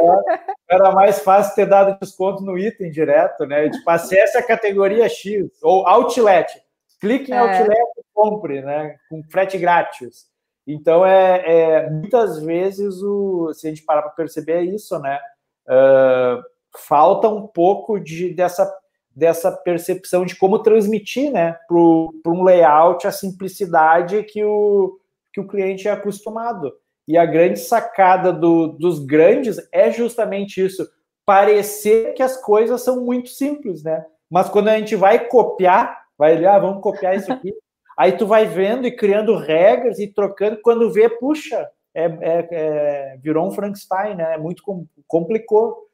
Era 0.69 0.91
mais 0.91 1.21
fácil 1.21 1.55
ter 1.55 1.67
dado 1.67 1.99
desconto 2.01 2.43
no 2.43 2.59
item 2.59 2.91
direto, 2.91 3.47
né? 3.47 3.69
Tipo, 3.69 3.89
acesse 3.91 4.37
a 4.37 4.43
categoria 4.43 5.09
X, 5.09 5.51
ou 5.63 5.87
outlet. 5.87 6.61
Clique 7.01 7.31
em 7.31 7.35
é. 7.35 7.39
outlet 7.39 7.91
e 7.99 8.03
compre, 8.13 8.63
né? 8.63 8.97
Com 9.09 9.23
frete 9.31 9.59
grátis. 9.59 10.27
Então, 10.67 11.05
é, 11.05 11.43
é 11.45 11.91
muitas 11.91 12.41
vezes, 12.43 13.03
o, 13.03 13.53
se 13.53 13.67
a 13.67 13.71
gente 13.71 13.85
parar 13.85 14.03
para 14.03 14.13
perceber, 14.13 14.53
é 14.53 14.63
isso, 14.63 14.99
né? 14.99 15.19
Uh, 15.67 16.43
falta 16.77 17.29
um 17.29 17.47
pouco 17.47 18.01
de, 18.01 18.35
dessa 18.35 18.67
dessa 19.15 19.53
percepção 19.53 20.25
de 20.25 20.37
como 20.37 20.63
transmitir 20.63 21.31
né, 21.31 21.57
para 21.69 22.33
um 22.33 22.43
layout 22.43 23.07
a 23.07 23.13
simplicidade 23.13 24.23
que 24.25 24.45
o, 24.45 24.99
que 25.33 25.41
o 25.41 25.47
cliente 25.47 25.89
é 25.89 25.91
acostumado. 25.91 26.73
E 27.07 27.17
a 27.19 27.27
grande 27.27 27.59
sacada 27.59 28.33
do, 28.33 28.69
dos 28.69 29.05
grandes 29.05 29.57
é 29.73 29.91
justamente 29.91 30.65
isso: 30.65 30.89
parecer 31.27 32.15
que 32.15 32.23
as 32.23 32.37
coisas 32.37 32.81
são 32.83 33.05
muito 33.05 33.29
simples, 33.29 33.83
né? 33.83 34.05
Mas 34.31 34.49
quando 34.49 34.69
a 34.69 34.79
gente 34.79 34.97
vai 34.97 35.27
copiar, 35.27 36.07
vai 36.17 36.43
ah, 36.45 36.59
vamos 36.59 36.83
copiar 36.83 37.17
isso 37.17 37.33
aqui. 37.33 37.53
Aí 37.99 38.13
tu 38.13 38.27
vai 38.27 38.47
vendo 38.47 38.87
e 38.87 38.97
criando 38.97 39.37
regras 39.37 39.99
e 39.99 40.07
trocando. 40.07 40.59
Quando 40.63 40.91
vê, 40.91 41.09
puxa, 41.11 41.69
é, 41.95 42.05
é, 42.05 42.49
é 42.51 43.17
virou 43.19 43.47
um 43.47 43.51
Frankenstein, 43.51 44.15
né? 44.15 44.35
É 44.35 44.39
muito 44.39 44.63
complicou. 45.07 45.87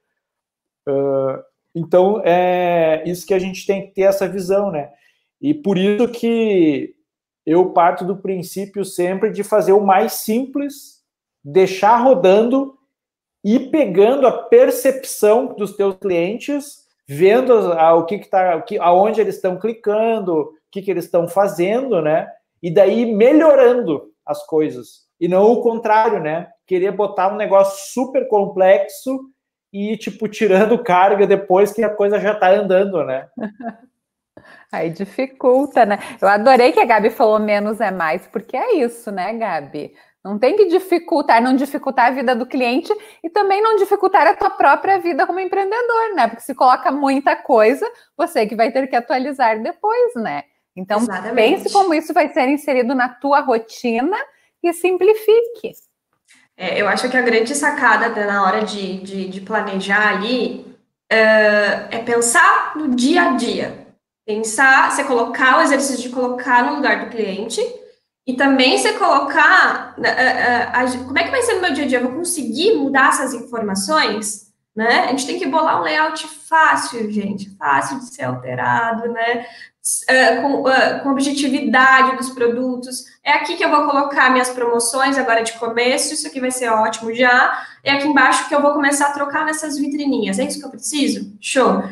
Uh, 0.88 1.42
então, 1.74 2.20
é 2.24 3.02
isso 3.06 3.26
que 3.26 3.34
a 3.34 3.38
gente 3.38 3.66
tem 3.66 3.86
que 3.86 3.94
ter 3.94 4.02
essa 4.02 4.28
visão, 4.28 4.70
né? 4.70 4.90
E 5.40 5.54
por 5.54 5.78
isso 5.78 6.08
que 6.08 6.94
eu 7.46 7.70
parto 7.70 8.04
do 8.04 8.16
princípio 8.16 8.84
sempre 8.84 9.30
de 9.30 9.42
fazer 9.42 9.72
o 9.72 9.84
mais 9.84 10.14
simples, 10.14 11.02
deixar 11.42 11.96
rodando 11.96 12.76
e 13.44 13.58
pegando 13.58 14.26
a 14.26 14.32
percepção 14.32 15.54
dos 15.54 15.76
teus 15.76 15.96
clientes, 15.96 16.86
vendo 17.06 17.54
o 17.54 18.04
que 18.04 18.16
está, 18.16 18.62
aonde 18.80 19.20
eles 19.20 19.36
estão 19.36 19.58
clicando, 19.58 20.34
o 20.34 20.52
que, 20.70 20.82
que 20.82 20.90
eles 20.90 21.04
estão 21.04 21.28
fazendo, 21.28 22.02
né? 22.02 22.28
E 22.62 22.70
daí 22.72 23.06
melhorando 23.06 24.12
as 24.26 24.44
coisas. 24.44 25.06
E 25.20 25.28
não 25.28 25.50
o 25.52 25.62
contrário, 25.62 26.20
né? 26.20 26.48
Querer 26.66 26.92
botar 26.92 27.32
um 27.32 27.36
negócio 27.36 27.94
super 27.94 28.28
complexo 28.28 29.20
e, 29.72 29.96
tipo, 29.96 30.28
tirando 30.28 30.82
carga 30.82 31.26
depois 31.26 31.72
que 31.72 31.82
a 31.82 31.94
coisa 31.94 32.18
já 32.20 32.32
está 32.32 32.50
andando, 32.50 33.04
né? 33.04 33.28
Aí 34.70 34.90
dificulta, 34.90 35.84
né? 35.86 35.98
Eu 36.20 36.28
adorei 36.28 36.72
que 36.72 36.80
a 36.80 36.84
Gabi 36.84 37.10
falou 37.10 37.38
menos 37.38 37.80
é 37.80 37.90
mais, 37.90 38.26
porque 38.26 38.56
é 38.56 38.76
isso, 38.76 39.10
né, 39.10 39.32
Gabi? 39.34 39.94
Não 40.24 40.38
tem 40.38 40.56
que 40.56 40.66
dificultar, 40.66 41.40
não 41.42 41.56
dificultar 41.56 42.08
a 42.08 42.10
vida 42.10 42.34
do 42.34 42.44
cliente 42.44 42.92
e 43.22 43.30
também 43.30 43.62
não 43.62 43.76
dificultar 43.76 44.26
a 44.26 44.34
tua 44.34 44.50
própria 44.50 44.98
vida 44.98 45.26
como 45.26 45.40
empreendedor, 45.40 46.14
né? 46.14 46.28
Porque 46.28 46.42
se 46.42 46.54
coloca 46.54 46.90
muita 46.90 47.34
coisa, 47.36 47.90
você 48.16 48.46
que 48.46 48.56
vai 48.56 48.70
ter 48.70 48.86
que 48.88 48.96
atualizar 48.96 49.62
depois, 49.62 50.14
né? 50.16 50.44
Então, 50.76 50.98
Exatamente. 50.98 51.34
pense 51.34 51.72
como 51.72 51.94
isso 51.94 52.12
vai 52.12 52.28
ser 52.28 52.48
inserido 52.48 52.94
na 52.94 53.08
tua 53.08 53.40
rotina 53.40 54.16
e 54.62 54.72
simplifique. 54.72 55.72
É, 56.60 56.82
eu 56.82 56.88
acho 56.88 57.08
que 57.08 57.16
a 57.16 57.22
grande 57.22 57.54
sacada 57.54 58.08
na 58.26 58.42
hora 58.42 58.64
de, 58.64 58.98
de, 58.98 59.28
de 59.28 59.40
planejar 59.40 60.08
ali 60.08 60.66
é, 61.08 61.86
é 61.88 61.98
pensar 62.04 62.72
no 62.76 62.96
dia 62.96 63.22
a 63.22 63.36
dia. 63.36 63.86
Pensar, 64.26 64.90
você 64.90 65.04
colocar 65.04 65.58
o 65.58 65.62
exercício 65.62 66.02
de 66.02 66.14
colocar 66.14 66.64
no 66.64 66.74
lugar 66.74 67.04
do 67.04 67.10
cliente 67.10 67.60
e 68.26 68.34
também 68.34 68.76
você 68.76 68.92
colocar 68.92 69.94
uh, 69.96 70.02
uh, 70.02 71.00
uh, 71.00 71.04
como 71.06 71.18
é 71.18 71.24
que 71.24 71.30
vai 71.30 71.42
ser 71.42 71.54
no 71.54 71.62
meu 71.62 71.72
dia 71.72 71.84
a 71.84 71.86
dia? 71.86 71.98
Eu 71.98 72.08
vou 72.08 72.18
conseguir 72.18 72.74
mudar 72.74 73.10
essas 73.10 73.32
informações? 73.32 74.48
Né? 74.76 75.04
A 75.04 75.06
gente 75.08 75.26
tem 75.26 75.38
que 75.38 75.46
bolar 75.46 75.80
um 75.80 75.84
layout 75.84 76.26
fácil, 76.26 77.10
gente, 77.10 77.56
fácil 77.56 78.00
de 78.00 78.14
ser 78.14 78.24
alterado, 78.24 79.08
né? 79.12 79.46
Uh, 80.04 80.42
com, 80.42 80.62
uh, 80.62 81.02
com, 81.02 81.10
objetividade 81.10 82.16
dos 82.18 82.28
produtos. 82.30 83.04
É 83.24 83.32
aqui 83.32 83.56
que 83.56 83.64
eu 83.64 83.70
vou 83.70 83.86
colocar 83.86 84.30
minhas 84.30 84.50
promoções 84.50 85.16
agora 85.16 85.42
de 85.42 85.54
começo, 85.54 86.12
isso 86.12 86.26
aqui 86.26 86.40
vai 86.40 86.50
ser 86.50 86.68
ótimo 86.68 87.14
já. 87.14 87.66
É 87.82 87.92
aqui 87.92 88.06
embaixo 88.06 88.48
que 88.48 88.54
eu 88.54 88.60
vou 88.60 88.74
começar 88.74 89.06
a 89.06 89.12
trocar 89.12 89.46
nessas 89.46 89.78
vitrininhas. 89.78 90.38
É 90.38 90.44
isso 90.44 90.58
que 90.58 90.66
eu 90.66 90.70
preciso? 90.70 91.32
Show. 91.40 91.82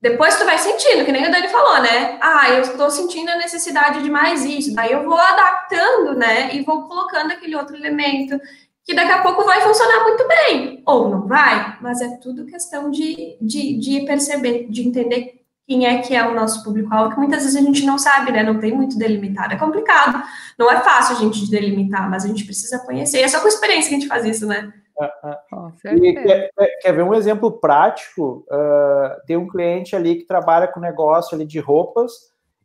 Depois 0.00 0.36
tu 0.36 0.44
vai 0.44 0.58
sentindo, 0.58 1.04
que 1.04 1.12
nem 1.12 1.28
o 1.28 1.30
Dani 1.30 1.48
falou, 1.48 1.80
né? 1.82 2.18
Ah, 2.20 2.50
eu 2.50 2.62
estou 2.62 2.90
sentindo 2.90 3.30
a 3.30 3.36
necessidade 3.36 4.02
de 4.02 4.10
mais 4.10 4.44
isso. 4.44 4.74
Daí 4.74 4.90
eu 4.90 5.04
vou 5.04 5.18
adaptando, 5.18 6.14
né? 6.16 6.54
E 6.56 6.62
vou 6.62 6.88
colocando 6.88 7.32
aquele 7.32 7.54
outro 7.54 7.76
elemento 7.76 8.40
que 8.84 8.94
daqui 8.94 9.12
a 9.12 9.22
pouco 9.22 9.44
vai 9.44 9.60
funcionar 9.60 10.02
muito 10.04 10.26
bem. 10.26 10.82
Ou 10.86 11.08
não 11.08 11.26
vai, 11.28 11.78
mas 11.80 12.00
é 12.00 12.16
tudo 12.16 12.46
questão 12.46 12.90
de, 12.90 13.36
de, 13.40 13.78
de 13.78 14.00
perceber, 14.04 14.66
de 14.68 14.88
entender 14.88 15.41
quem 15.72 15.86
é 15.86 16.02
que 16.02 16.14
é 16.14 16.28
o 16.28 16.34
nosso 16.34 16.62
público-alvo, 16.62 17.14
que 17.14 17.18
muitas 17.18 17.44
vezes 17.44 17.56
a 17.56 17.64
gente 17.64 17.86
não 17.86 17.98
sabe, 17.98 18.30
né? 18.30 18.42
Não 18.42 18.60
tem 18.60 18.76
muito 18.76 18.98
delimitado. 18.98 19.54
É 19.54 19.56
complicado. 19.56 20.22
Não 20.58 20.70
é 20.70 20.78
fácil 20.80 21.16
a 21.16 21.18
gente 21.18 21.50
delimitar, 21.50 22.10
mas 22.10 22.26
a 22.26 22.28
gente 22.28 22.44
precisa 22.44 22.78
conhecer. 22.80 23.20
E 23.20 23.22
é 23.22 23.28
só 23.28 23.40
com 23.40 23.48
experiência 23.48 23.88
que 23.88 23.94
a 23.94 23.98
gente 23.98 24.08
faz 24.08 24.26
isso, 24.26 24.46
né? 24.46 24.70
E 25.94 26.12
quer, 26.12 26.50
quer, 26.82 26.92
ver 26.92 27.02
um 27.02 27.14
exemplo 27.14 27.52
prático? 27.52 28.44
Uh, 28.50 29.26
tem 29.26 29.38
um 29.38 29.48
cliente 29.48 29.96
ali 29.96 30.16
que 30.16 30.26
trabalha 30.26 30.68
com 30.68 30.78
negócio 30.78 31.34
ali 31.34 31.46
de 31.46 31.58
roupas, 31.58 32.12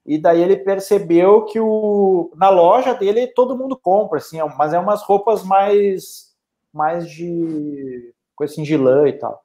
e 0.05 0.17
daí 0.17 0.41
ele 0.41 0.57
percebeu 0.57 1.45
que 1.45 1.61
o, 1.61 2.29
na 2.35 2.49
loja 2.49 2.93
dele 2.93 3.27
todo 3.27 3.57
mundo 3.57 3.77
compra, 3.77 4.17
assim, 4.17 4.39
mas 4.57 4.73
é 4.73 4.79
umas 4.79 5.01
roupas 5.01 5.45
mais, 5.45 6.35
mais 6.73 7.09
de 7.09 8.13
coisa 8.35 8.51
assim, 8.51 8.63
de 8.63 8.75
lã 8.75 9.07
e 9.07 9.13
tal. 9.13 9.41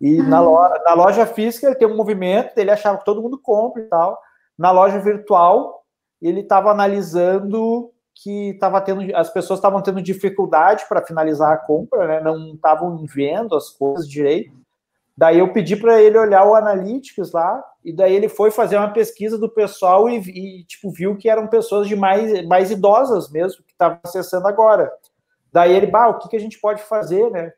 E 0.00 0.22
na, 0.22 0.40
loja, 0.40 0.82
na 0.84 0.94
loja 0.94 1.26
física 1.26 1.66
ele 1.66 1.76
tem 1.76 1.88
um 1.88 1.96
movimento, 1.96 2.56
ele 2.56 2.70
achava 2.70 2.98
que 2.98 3.04
todo 3.04 3.22
mundo 3.22 3.38
compra 3.38 3.82
e 3.82 3.86
tal. 3.86 4.18
Na 4.58 4.70
loja 4.70 4.98
virtual, 4.98 5.82
ele 6.20 6.40
estava 6.40 6.70
analisando 6.70 7.90
que 8.14 8.50
estava 8.50 8.80
tendo, 8.80 9.14
as 9.14 9.30
pessoas 9.30 9.58
estavam 9.58 9.82
tendo 9.82 10.00
dificuldade 10.00 10.86
para 10.88 11.04
finalizar 11.04 11.52
a 11.52 11.58
compra, 11.58 12.06
né? 12.06 12.20
Não 12.20 12.54
estavam 12.54 13.04
vendo 13.06 13.54
as 13.54 13.70
coisas 13.70 14.08
direito. 14.08 14.52
Daí 15.16 15.38
eu 15.38 15.52
pedi 15.52 15.76
para 15.76 16.00
ele 16.00 16.18
olhar 16.18 16.44
o 16.44 16.54
Analytics 16.54 17.32
lá, 17.32 17.62
e 17.84 17.92
daí 17.92 18.14
ele 18.14 18.28
foi 18.28 18.50
fazer 18.50 18.76
uma 18.76 18.92
pesquisa 18.92 19.38
do 19.38 19.48
pessoal 19.48 20.08
e, 20.10 20.18
e 20.18 20.64
tipo, 20.64 20.90
viu 20.90 21.16
que 21.16 21.28
eram 21.28 21.46
pessoas 21.46 21.88
de 21.88 21.96
mais, 21.96 22.46
mais 22.46 22.70
idosas 22.70 23.30
mesmo, 23.30 23.62
que 23.64 23.72
estavam 23.72 23.98
acessando 24.04 24.46
agora. 24.46 24.90
Daí 25.52 25.74
ele, 25.74 25.86
bah, 25.86 26.08
o 26.08 26.18
que, 26.18 26.28
que 26.28 26.36
a 26.36 26.40
gente 26.40 26.58
pode 26.58 26.82
fazer, 26.82 27.30
né? 27.30 27.52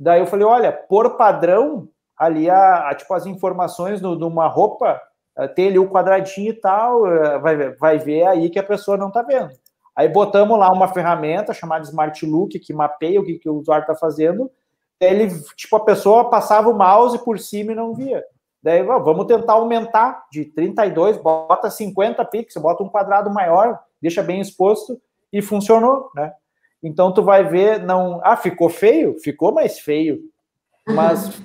Daí 0.00 0.20
eu 0.20 0.26
falei, 0.26 0.46
olha, 0.46 0.72
por 0.72 1.18
padrão, 1.18 1.86
ali 2.16 2.48
a, 2.48 2.88
a 2.88 2.94
tipo 2.94 3.12
as 3.12 3.26
informações 3.26 4.00
no, 4.00 4.14
numa 4.14 4.48
roupa, 4.48 4.98
eh, 5.36 5.46
tem 5.48 5.68
ali 5.68 5.78
o 5.78 5.90
quadradinho 5.90 6.48
e 6.48 6.54
tal, 6.54 7.06
eh, 7.06 7.38
vai, 7.38 7.70
vai 7.74 7.98
ver 7.98 8.26
aí 8.26 8.48
que 8.48 8.58
a 8.58 8.62
pessoa 8.62 8.96
não 8.96 9.08
está 9.08 9.20
vendo. 9.20 9.50
Aí 9.94 10.08
botamos 10.08 10.58
lá 10.58 10.72
uma 10.72 10.88
ferramenta 10.88 11.52
chamada 11.52 11.84
Smart 11.84 12.24
Look 12.24 12.58
que 12.58 12.72
mapeia 12.72 13.20
o 13.20 13.24
que, 13.24 13.38
que 13.38 13.48
o 13.48 13.56
usuário 13.56 13.82
está 13.82 13.94
fazendo. 13.94 14.50
Ele, 14.98 15.28
tipo, 15.54 15.76
a 15.76 15.84
pessoa 15.84 16.30
passava 16.30 16.70
o 16.70 16.74
mouse 16.74 17.22
por 17.22 17.38
cima 17.38 17.72
e 17.72 17.74
não 17.74 17.94
via. 17.94 18.24
Daí, 18.62 18.82
vamos 18.82 19.26
tentar 19.26 19.54
aumentar 19.54 20.24
de 20.32 20.46
32, 20.46 21.18
bota 21.18 21.70
50 21.70 22.24
pixels, 22.24 22.62
bota 22.62 22.82
um 22.82 22.88
quadrado 22.88 23.30
maior, 23.30 23.78
deixa 24.00 24.22
bem 24.22 24.40
exposto 24.40 24.98
e 25.30 25.42
funcionou, 25.42 26.10
né? 26.14 26.32
Então 26.82 27.12
tu 27.12 27.22
vai 27.22 27.44
ver, 27.44 27.80
não, 27.80 28.20
ah, 28.22 28.36
ficou 28.36 28.68
feio, 28.68 29.18
ficou 29.18 29.52
mais 29.52 29.78
feio, 29.78 30.20
mas 30.86 31.40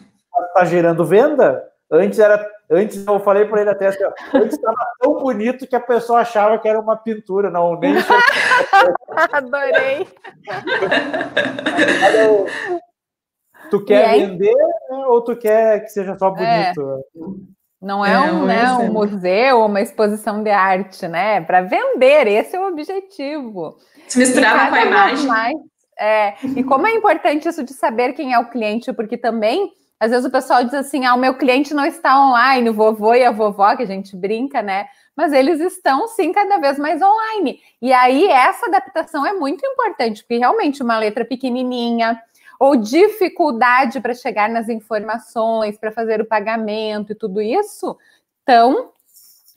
está 0.47 0.63
gerando 0.65 1.05
venda. 1.05 1.63
Antes 1.91 2.19
era 2.19 2.37
Antes 2.69 3.05
eu 3.05 3.19
falei 3.19 3.45
para 3.45 3.61
ele 3.61 3.69
até 3.69 3.87
assim, 3.87 4.03
ó, 4.03 4.11
antes 4.33 4.55
estava 4.55 4.75
tão 4.99 5.19
bonito 5.19 5.67
que 5.67 5.75
a 5.75 5.79
pessoa 5.79 6.21
achava 6.21 6.57
que 6.57 6.67
era 6.67 6.79
uma 6.79 6.97
pintura, 6.97 7.51
não 7.51 7.79
nem. 7.79 7.93
Adorei. 9.31 10.07
tu 13.69 13.85
quer 13.85 14.19
vender 14.19 14.55
né, 14.55 15.05
ou 15.07 15.21
tu 15.21 15.35
quer 15.35 15.81
que 15.81 15.89
seja 15.89 16.17
só 16.17 16.29
é. 16.29 16.73
bonito? 16.73 16.91
É. 16.91 17.55
Não 17.79 18.03
é, 18.03 18.13
é 18.13 18.19
um, 18.31 18.45
né, 18.45 18.71
um 18.73 18.91
museu 18.91 19.59
ou 19.59 19.67
uma 19.67 19.79
exposição 19.79 20.41
de 20.41 20.49
arte, 20.49 21.07
né? 21.07 21.41
Para 21.41 21.61
vender, 21.61 22.25
esse 22.25 22.55
é 22.55 22.59
o 22.59 22.67
objetivo. 22.67 23.77
Se 24.07 24.17
misturava 24.17 24.69
com 24.69 24.75
a 24.75 24.85
imagem. 24.85 25.27
Mais, 25.27 25.55
é, 25.97 26.35
e 26.55 26.63
como 26.63 26.87
é 26.87 26.93
importante 26.93 27.47
isso 27.47 27.63
de 27.63 27.73
saber 27.73 28.13
quem 28.13 28.33
é 28.33 28.39
o 28.39 28.49
cliente, 28.49 28.91
porque 28.93 29.17
também 29.17 29.71
às 29.99 30.11
vezes 30.11 30.25
o 30.25 30.31
pessoal 30.31 30.63
diz 30.63 30.73
assim: 30.73 31.05
ah, 31.05 31.15
o 31.15 31.19
meu 31.19 31.35
cliente 31.35 31.73
não 31.73 31.85
está 31.85 32.19
online, 32.19 32.69
o 32.69 32.73
vovô 32.73 33.13
e 33.13 33.23
a 33.23 33.31
vovó, 33.31 33.75
que 33.75 33.83
a 33.83 33.87
gente 33.87 34.15
brinca, 34.15 34.61
né? 34.61 34.87
Mas 35.15 35.31
eles 35.31 35.61
estão 35.61 36.07
sim 36.09 36.33
cada 36.33 36.57
vez 36.57 36.77
mais 36.77 37.01
online. 37.01 37.59
E 37.81 37.93
aí 37.93 38.27
essa 38.27 38.65
adaptação 38.65 39.25
é 39.25 39.33
muito 39.33 39.65
importante, 39.65 40.21
porque 40.21 40.37
realmente 40.37 40.83
uma 40.83 40.97
letra 40.97 41.23
pequenininha 41.23 42.21
ou 42.59 42.75
dificuldade 42.75 43.99
para 44.01 44.13
chegar 44.13 44.49
nas 44.49 44.69
informações, 44.69 45.77
para 45.77 45.91
fazer 45.91 46.21
o 46.21 46.25
pagamento 46.25 47.11
e 47.11 47.15
tudo 47.15 47.41
isso. 47.41 47.97
Então, 48.43 48.91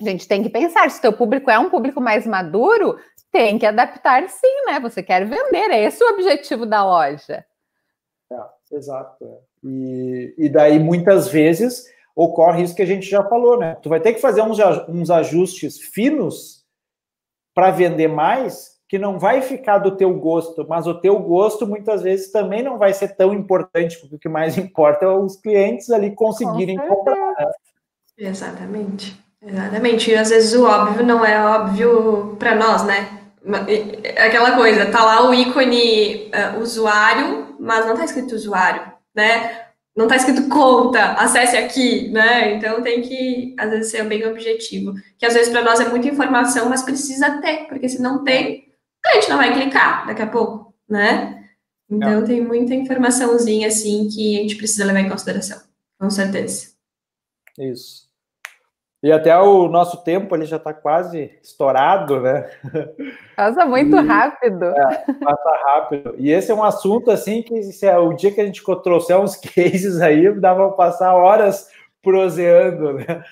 a 0.01 0.05
gente 0.05 0.27
tem 0.27 0.43
que 0.43 0.49
pensar, 0.49 0.89
se 0.91 0.99
o 0.99 1.03
teu 1.03 1.13
público 1.13 1.51
é 1.51 1.59
um 1.59 1.71
público 1.71 2.01
mais 2.01 2.27
maduro, 2.27 2.99
tem 3.31 3.59
que 3.59 3.67
adaptar 3.67 4.29
sim, 4.29 4.65
né? 4.67 4.81
Você 4.81 5.03
quer 5.03 5.27
vender, 5.27 5.71
é 5.71 5.85
esse 5.85 6.03
o 6.03 6.09
objetivo 6.13 6.67
da 6.67 6.85
loja. 6.85 7.45
É, 8.31 8.77
exato. 8.77 9.25
É. 9.25 9.39
E, 9.65 10.35
e 10.39 10.49
daí, 10.49 10.79
muitas 10.79 11.29
vezes, 11.29 11.87
ocorre 12.15 12.63
isso 12.63 12.75
que 12.75 12.83
a 12.83 12.87
gente 12.87 13.09
já 13.09 13.23
falou, 13.25 13.59
né? 13.59 13.77
Tu 13.83 13.89
vai 13.89 14.01
ter 14.01 14.13
que 14.13 14.21
fazer 14.21 14.43
uns, 14.43 14.59
uns 14.89 15.11
ajustes 15.11 15.79
finos 15.79 16.65
para 17.55 17.71
vender 17.71 18.09
mais, 18.09 18.79
que 18.89 18.99
não 18.99 19.19
vai 19.19 19.43
ficar 19.43 19.79
do 19.79 19.97
teu 19.97 20.15
gosto, 20.15 20.67
mas 20.69 20.87
o 20.87 20.95
teu 20.95 21.19
gosto 21.19 21.67
muitas 21.67 22.03
vezes 22.03 22.31
também 22.31 22.63
não 22.63 22.79
vai 22.79 22.95
ser 22.95 23.17
tão 23.17 23.35
importante, 23.35 23.99
porque 23.99 24.17
o 24.17 24.19
que 24.19 24.29
mais 24.29 24.57
importa 24.59 25.05
é 25.05 25.09
os 25.09 25.37
clientes 25.37 25.91
ali 25.91 26.15
conseguirem 26.15 26.79
Com 26.79 26.87
comprar. 26.87 27.35
Né? 27.39 27.51
Exatamente. 28.17 29.28
Exatamente. 29.43 30.11
E 30.11 30.17
às 30.17 30.31
vezes 30.31 30.53
o 30.55 30.65
óbvio 30.65 31.05
não 31.05 31.25
é 31.25 31.39
óbvio 31.45 32.37
para 32.39 32.55
nós, 32.55 32.85
né? 32.85 33.09
Aquela 34.19 34.57
coisa, 34.57 34.87
tá 34.87 35.05
lá 35.05 35.29
o 35.29 35.33
ícone 35.33 36.31
uh, 36.35 36.61
usuário, 36.61 37.57
mas 37.59 37.87
não 37.87 37.97
tá 37.97 38.05
escrito 38.05 38.35
usuário 38.35 38.99
né? 39.19 39.67
Não 39.97 40.05
está 40.05 40.15
escrito 40.15 40.49
conta, 40.49 41.15
acesse 41.15 41.57
aqui, 41.57 42.09
né? 42.11 42.55
Então 42.55 42.81
tem 42.83 43.03
que, 43.03 43.57
às 43.59 43.69
vezes, 43.69 43.91
ser 43.91 44.05
bem 44.05 44.25
objetivo. 44.27 44.95
Que 45.19 45.27
às 45.27 45.35
vezes 45.35 45.51
para 45.51 45.65
nós 45.65 45.81
é 45.81 45.89
muita 45.89 46.07
informação, 46.07 46.69
mas 46.69 46.85
precisa 46.85 47.41
ter, 47.41 47.67
porque 47.67 47.89
se 47.89 48.01
não 48.01 48.23
tem, 48.23 48.73
a 49.05 49.15
gente 49.15 49.29
não 49.29 49.39
vai 49.39 49.53
clicar 49.53 50.07
daqui 50.07 50.23
a 50.23 50.27
pouco, 50.27 50.73
né? 50.89 51.45
Então 51.91 52.25
tem 52.25 52.41
muita 52.41 52.75
informaçãozinha 52.75 53.67
assim 53.67 54.09
que 54.09 54.39
a 54.39 54.43
gente 54.43 54.57
precisa 54.57 54.85
levar 54.85 55.01
em 55.01 55.09
consideração, 55.09 55.61
com 55.99 56.11
certeza. 56.11 56.69
Isso. 57.59 58.08
E 59.01 59.13
até 59.13 59.37
o 59.39 59.69
nosso 59.69 60.03
tempo 60.03 60.35
ele 60.35 60.45
já 60.45 60.57
está 60.57 60.75
quase 60.75 61.31
estourado, 61.41 62.21
né? 62.21 62.51
Passa 63.37 63.65
muito 63.65 63.97
e, 63.97 64.01
rápido. 64.01 64.65
É, 64.65 65.05
passa 65.25 65.57
rápido. 65.67 66.15
E 66.19 66.33
esse 66.33 66.51
é 66.51 66.55
um 66.55 66.65
assunto 66.65 67.11
assim 67.11 67.43
que 67.43 67.63
se 67.63 67.87
é 67.87 67.97
o 67.97 68.13
dia 68.13 68.33
que 68.33 68.41
a 68.41 68.45
gente 68.45 68.63
trouxer 68.83 69.17
uns 69.19 69.37
cases 69.55 70.01
aí, 70.01 70.33
dá 70.41 70.53
para 70.55 70.71
passar 70.71 71.15
horas 71.15 71.69
proseando, 72.03 72.95
né? 72.95 73.23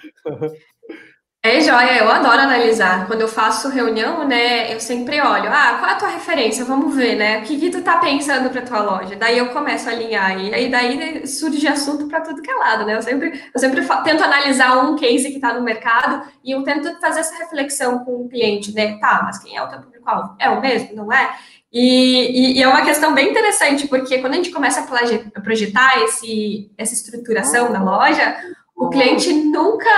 É 1.47 1.61
joia, 1.61 1.99
eu 1.99 2.11
adoro 2.11 2.41
analisar. 2.41 3.07
Quando 3.07 3.21
eu 3.21 3.29
faço 3.29 3.69
reunião, 3.69 4.27
né, 4.27 4.75
eu 4.75 4.81
sempre 4.81 5.21
olho, 5.21 5.49
ah, 5.49 5.77
qual 5.79 5.91
é 5.91 5.93
a 5.93 5.97
tua 5.97 6.09
referência? 6.09 6.65
Vamos 6.65 6.97
ver, 6.97 7.15
né? 7.15 7.39
O 7.39 7.43
que, 7.43 7.57
que 7.57 7.71
tu 7.71 7.83
tá 7.83 7.99
pensando 7.99 8.51
para 8.51 8.63
tua 8.63 8.83
loja? 8.83 9.15
Daí 9.15 9.39
eu 9.39 9.51
começo 9.51 9.89
a 9.89 9.93
alinhar 9.93 10.37
e 10.41 10.53
aí 10.53 10.69
daí 10.69 11.25
surge 11.25 11.69
assunto 11.69 12.09
para 12.09 12.21
tudo 12.21 12.43
que 12.43 12.51
é 12.51 12.55
lado, 12.55 12.85
né? 12.85 12.97
Eu 12.97 13.03
sempre, 13.03 13.41
eu 13.55 13.61
sempre 13.61 13.81
tento 14.03 14.25
analisar 14.25 14.77
um 14.85 14.97
case 14.97 15.29
que 15.31 15.37
está 15.37 15.55
no 15.55 15.63
mercado 15.63 16.27
e 16.43 16.51
eu 16.51 16.65
tento 16.65 17.01
fazer 17.01 17.21
essa 17.21 17.39
reflexão 17.39 18.01
com 18.01 18.25
o 18.25 18.29
cliente, 18.29 18.75
né? 18.75 18.99
Tá, 18.99 19.21
mas 19.23 19.39
quem 19.39 19.57
é 19.57 19.63
o 19.63 19.69
teu 19.69 19.79
público-alvo? 19.79 20.35
É 20.41 20.51
o 20.51 20.61
mesmo, 20.61 20.97
não 20.97 21.13
é? 21.13 21.31
E, 21.73 22.55
e, 22.55 22.59
e, 22.59 22.63
é 22.63 22.67
uma 22.67 22.83
questão 22.83 23.15
bem 23.15 23.31
interessante, 23.31 23.87
porque 23.87 24.19
quando 24.19 24.33
a 24.33 24.37
gente 24.37 24.51
começa 24.51 24.81
a 24.81 25.41
projetar 25.41 26.03
esse, 26.03 26.73
essa 26.77 26.95
estruturação 26.95 27.73
da 27.73 27.81
loja, 27.81 28.37
o 28.75 28.89
cliente 28.89 29.33
nunca 29.33 29.91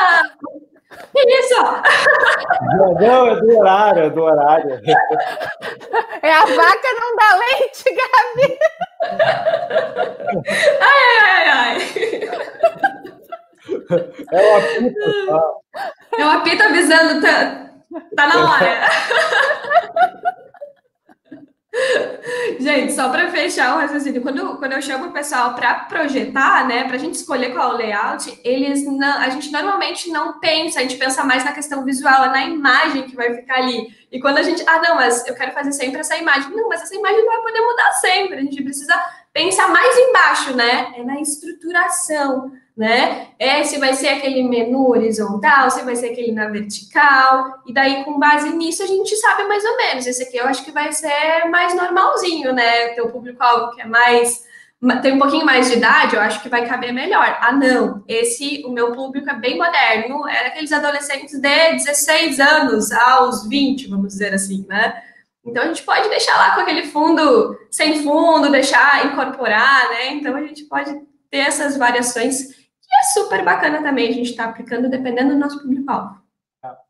isso? 1.17 1.63
Não, 3.01 3.29
é 3.29 3.41
do 3.41 3.59
horário, 3.59 4.03
é 4.05 4.11
do 4.11 4.23
horário. 4.23 4.81
É 6.23 6.33
a 6.33 6.45
vaca 6.45 6.89
não 7.01 7.17
dá 7.17 7.37
leite, 7.37 7.85
Gabi. 7.95 8.59
ai, 10.81 11.19
ai, 11.23 11.49
ai. 11.49 11.77
É 14.33 14.41
o 14.43 14.57
apito. 14.57 15.27
Tá? 15.27 15.43
É 16.19 16.25
o 16.25 16.31
apito 16.31 16.63
avisando, 16.63 17.21
tá, 17.23 17.71
tá 18.17 18.27
na 18.27 18.51
hora. 18.51 18.89
Gente, 22.59 22.93
só 22.93 23.09
para 23.09 23.31
fechar 23.31 23.77
o 23.77 23.81
raciocínio, 23.81 24.23
quando, 24.23 24.57
quando 24.57 24.73
eu 24.73 24.83
chamo 24.83 25.07
o 25.07 25.13
pessoal 25.13 25.55
para 25.55 25.75
projetar, 25.75 26.67
né, 26.67 26.85
para 26.85 26.97
a 26.97 26.99
gente 26.99 27.15
escolher 27.15 27.53
qual 27.53 27.73
é 27.73 27.75
o 27.75 27.77
layout, 27.77 28.41
eles 28.45 28.85
não, 28.85 29.19
a 29.19 29.29
gente 29.29 29.51
normalmente 29.51 30.11
não 30.11 30.39
pensa, 30.39 30.81
a 30.81 30.83
gente 30.83 30.97
pensa 30.97 31.25
mais 31.25 31.45
na 31.45 31.53
questão 31.53 31.85
visual, 31.85 32.25
é 32.25 32.29
na 32.31 32.45
imagem 32.45 33.03
que 33.03 33.15
vai 33.15 33.35
ficar 33.35 33.59
ali. 33.59 33.89
E 34.11 34.21
quando 34.21 34.39
a 34.39 34.43
gente, 34.43 34.63
ah, 34.67 34.81
não, 34.81 34.97
mas 34.97 35.27
eu 35.27 35.35
quero 35.35 35.53
fazer 35.53 35.73
sempre 35.73 36.01
essa 36.01 36.17
imagem. 36.17 36.51
Não, 36.51 36.69
mas 36.69 36.83
essa 36.83 36.95
imagem 36.95 37.19
não 37.19 37.27
vai 37.27 37.43
poder 37.43 37.61
mudar 37.61 37.93
sempre, 37.93 38.39
a 38.39 38.43
gente 38.43 38.63
precisa 38.63 38.95
pensar 39.33 39.69
mais 39.69 39.97
embaixo, 39.97 40.57
né? 40.57 40.95
É 40.97 41.05
na 41.05 41.21
estruturação 41.21 42.53
né? 42.79 43.31
É 43.41 43.65
se 43.65 43.77
vai 43.77 43.93
ser 43.93 44.07
aquele 44.07 44.45
menu 44.45 44.91
horizontal, 44.91 45.69
se 45.69 45.83
vai 45.83 45.97
ser 45.97 46.11
aquele 46.11 46.31
na 46.31 46.47
vertical, 46.47 47.61
e 47.67 47.75
daí 47.75 48.05
com 48.05 48.21
base 48.21 48.51
nisso 48.51 48.85
a 48.85 48.87
gente 48.87 49.17
sabe 49.17 49.45
mais 49.47 49.65
ou 49.65 49.77
menos. 49.77 50.07
Esse 50.07 50.23
aqui 50.23 50.37
eu 50.37 50.47
acho 50.47 50.65
que 50.65 50.71
vai 50.71 50.93
ser 50.93 51.49
mais 51.51 51.75
normalzinho, 51.75 52.53
né? 52.53 52.91
Teu 52.91 53.11
público-alvo 53.11 53.75
que 53.75 53.83
é 53.83 53.85
mais 53.85 54.47
tem 55.03 55.13
um 55.13 55.19
pouquinho 55.19 55.45
mais 55.45 55.69
de 55.69 55.77
idade, 55.77 56.15
eu 56.15 56.23
acho 56.23 56.41
que 56.41 56.49
vai 56.49 56.65
caber 56.65 56.93
melhor. 56.93 57.37
Ah, 57.41 57.51
não, 57.51 58.05
esse, 58.07 58.63
o 58.65 58.71
meu 58.71 58.93
público 58.93 59.29
é 59.29 59.35
bem 59.35 59.59
moderno, 59.59 60.29
é 60.29 60.47
aqueles 60.47 60.71
adolescentes 60.71 61.33
de 61.41 61.73
16 61.73 62.39
anos 62.39 62.93
aos 62.93 63.49
20, 63.49 63.89
vamos 63.89 64.13
dizer 64.13 64.33
assim, 64.33 64.65
né? 64.69 65.03
Então 65.45 65.65
a 65.65 65.67
gente 65.67 65.83
pode 65.83 66.09
deixar 66.09 66.37
lá 66.37 66.55
com 66.55 66.61
aquele 66.61 66.87
fundo 66.87 67.59
sem 67.73 68.05
fundo, 68.05 68.53
deixar 68.53 69.05
incorporar, 69.07 69.89
né? 69.89 70.13
Então 70.13 70.37
a 70.37 70.43
gente 70.43 70.63
pode 70.67 70.95
ter 71.29 71.39
essas 71.39 71.77
variações 71.77 72.58
é 72.99 73.03
super 73.13 73.45
bacana 73.45 73.83
também 73.83 74.09
a 74.09 74.13
gente 74.13 74.31
está 74.31 74.45
aplicando 74.45 74.89
dependendo 74.89 75.31
do 75.31 75.39
nosso 75.39 75.61
público-alvo. 75.63 76.19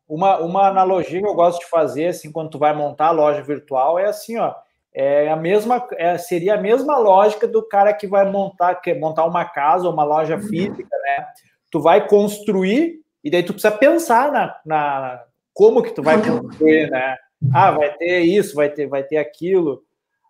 Uma, 0.07 0.39
uma 0.39 0.67
analogia 0.67 1.21
que 1.21 1.27
eu 1.27 1.35
gosto 1.35 1.59
de 1.59 1.69
fazer, 1.69 2.07
assim, 2.07 2.31
quando 2.31 2.49
tu 2.49 2.57
vai 2.57 2.75
montar 2.75 3.07
a 3.07 3.11
loja 3.11 3.43
virtual, 3.43 3.99
é 3.99 4.05
assim, 4.05 4.37
ó, 4.37 4.55
é 4.91 5.29
a 5.29 5.35
mesma, 5.35 5.87
é, 5.93 6.17
seria 6.17 6.55
a 6.55 6.61
mesma 6.61 6.97
lógica 6.97 7.47
do 7.47 7.61
cara 7.61 7.93
que 7.93 8.07
vai 8.07 8.29
montar, 8.29 8.75
que 8.75 8.93
montar 8.95 9.25
uma 9.25 9.45
casa 9.45 9.85
ou 9.85 9.93
uma 9.93 10.03
loja 10.03 10.35
uhum. 10.35 10.41
física, 10.41 10.97
né? 11.03 11.27
Tu 11.71 11.79
vai 11.79 12.07
construir 12.07 13.01
e 13.23 13.29
daí 13.29 13.43
tu 13.43 13.53
precisa 13.53 13.75
pensar 13.75 14.31
na, 14.31 14.55
na 14.65 15.23
como 15.53 15.83
que 15.83 15.91
tu 15.91 16.01
vai 16.01 16.19
construir, 16.25 16.89
né? 16.89 17.15
Ah, 17.53 17.71
vai 17.71 17.93
ter 17.93 18.21
isso, 18.21 18.55
vai 18.55 18.69
ter, 18.69 18.87
vai 18.87 19.03
ter 19.03 19.17
aquilo. 19.17 19.83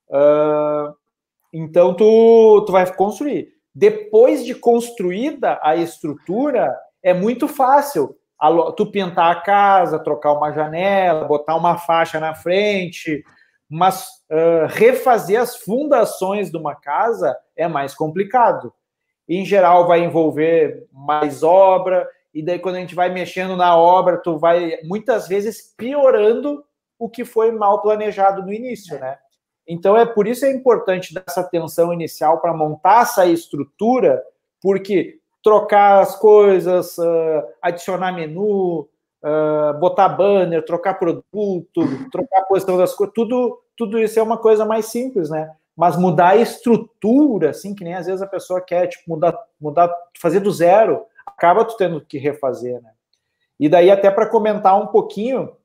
Uh, 0.10 0.94
então 1.54 1.94
tu, 1.94 2.64
tu 2.66 2.72
vai 2.72 2.92
construir. 2.94 3.54
Depois 3.80 4.44
de 4.44 4.54
construída 4.54 5.58
a 5.64 5.74
estrutura, 5.74 6.78
é 7.02 7.14
muito 7.14 7.48
fácil 7.48 8.14
tu 8.76 8.92
pintar 8.92 9.32
a 9.32 9.40
casa, 9.40 10.04
trocar 10.04 10.34
uma 10.34 10.52
janela, 10.52 11.24
botar 11.24 11.56
uma 11.56 11.78
faixa 11.78 12.20
na 12.20 12.36
frente, 12.36 13.24
mas 13.70 14.06
uh, 14.30 14.68
refazer 14.68 15.40
as 15.40 15.56
fundações 15.56 16.52
de 16.52 16.58
uma 16.58 16.76
casa 16.76 17.34
é 17.56 17.70
mais 17.70 17.96
complicado. 17.96 18.74
Em 19.30 19.46
geral, 19.46 19.88
vai 19.88 20.04
envolver 20.04 20.86
mais 20.92 21.42
obra, 21.42 22.06
e 22.34 22.44
daí 22.44 22.60
quando 22.60 22.76
a 22.76 22.80
gente 22.80 22.96
vai 22.96 23.08
mexendo 23.08 23.56
na 23.56 23.78
obra, 23.78 24.18
tu 24.18 24.38
vai 24.38 24.78
muitas 24.84 25.26
vezes 25.26 25.74
piorando 25.78 26.66
o 27.00 27.10
que 27.10 27.24
foi 27.24 27.50
mal 27.54 27.82
planejado 27.82 28.42
no 28.42 28.52
início, 28.52 29.00
né? 29.00 29.18
Então, 29.72 29.96
é 29.96 30.04
por 30.04 30.28
isso 30.28 30.44
é 30.46 30.52
importante 30.52 31.14
dar 31.14 31.24
essa 31.28 31.42
atenção 31.42 31.94
inicial 31.94 32.42
para 32.42 32.52
montar 32.52 33.04
essa 33.04 33.28
estrutura, 33.28 34.20
porque 34.60 35.20
trocar 35.44 36.00
as 36.02 36.16
coisas, 36.16 36.98
uh, 36.98 37.44
adicionar 37.62 38.12
menu, 38.12 38.90
uh, 39.24 39.80
botar 39.80 40.10
banner, 40.10 40.66
trocar 40.66 40.96
produto, 40.96 41.82
trocar 42.12 42.40
a 42.40 42.46
posição 42.46 42.80
das 42.80 42.96
coisas, 42.96 43.14
tudo, 43.14 43.62
tudo 43.78 44.00
isso 44.00 44.20
é 44.20 44.24
uma 44.24 44.40
coisa 44.40 44.66
mais 44.66 44.88
simples, 44.88 45.30
né? 45.30 45.54
Mas 45.78 45.96
mudar 45.96 46.30
a 46.30 46.38
estrutura, 46.38 47.52
assim, 47.52 47.76
que 47.76 47.84
nem 47.84 47.94
às 47.94 48.08
vezes 48.08 48.24
a 48.24 48.28
pessoa 48.28 48.60
quer, 48.60 48.88
tipo, 48.88 49.04
mudar, 49.08 49.38
mudar 49.62 49.94
fazer 50.20 50.40
do 50.40 50.52
zero, 50.52 51.06
acaba 51.28 51.64
tu 51.64 51.78
tendo 51.78 52.02
que 52.02 52.18
refazer, 52.18 52.82
né? 52.82 52.90
E 53.60 53.70
daí, 53.70 53.92
até 53.92 54.10
para 54.10 54.26
comentar 54.26 54.82
um 54.82 54.88
pouquinho 54.88 55.56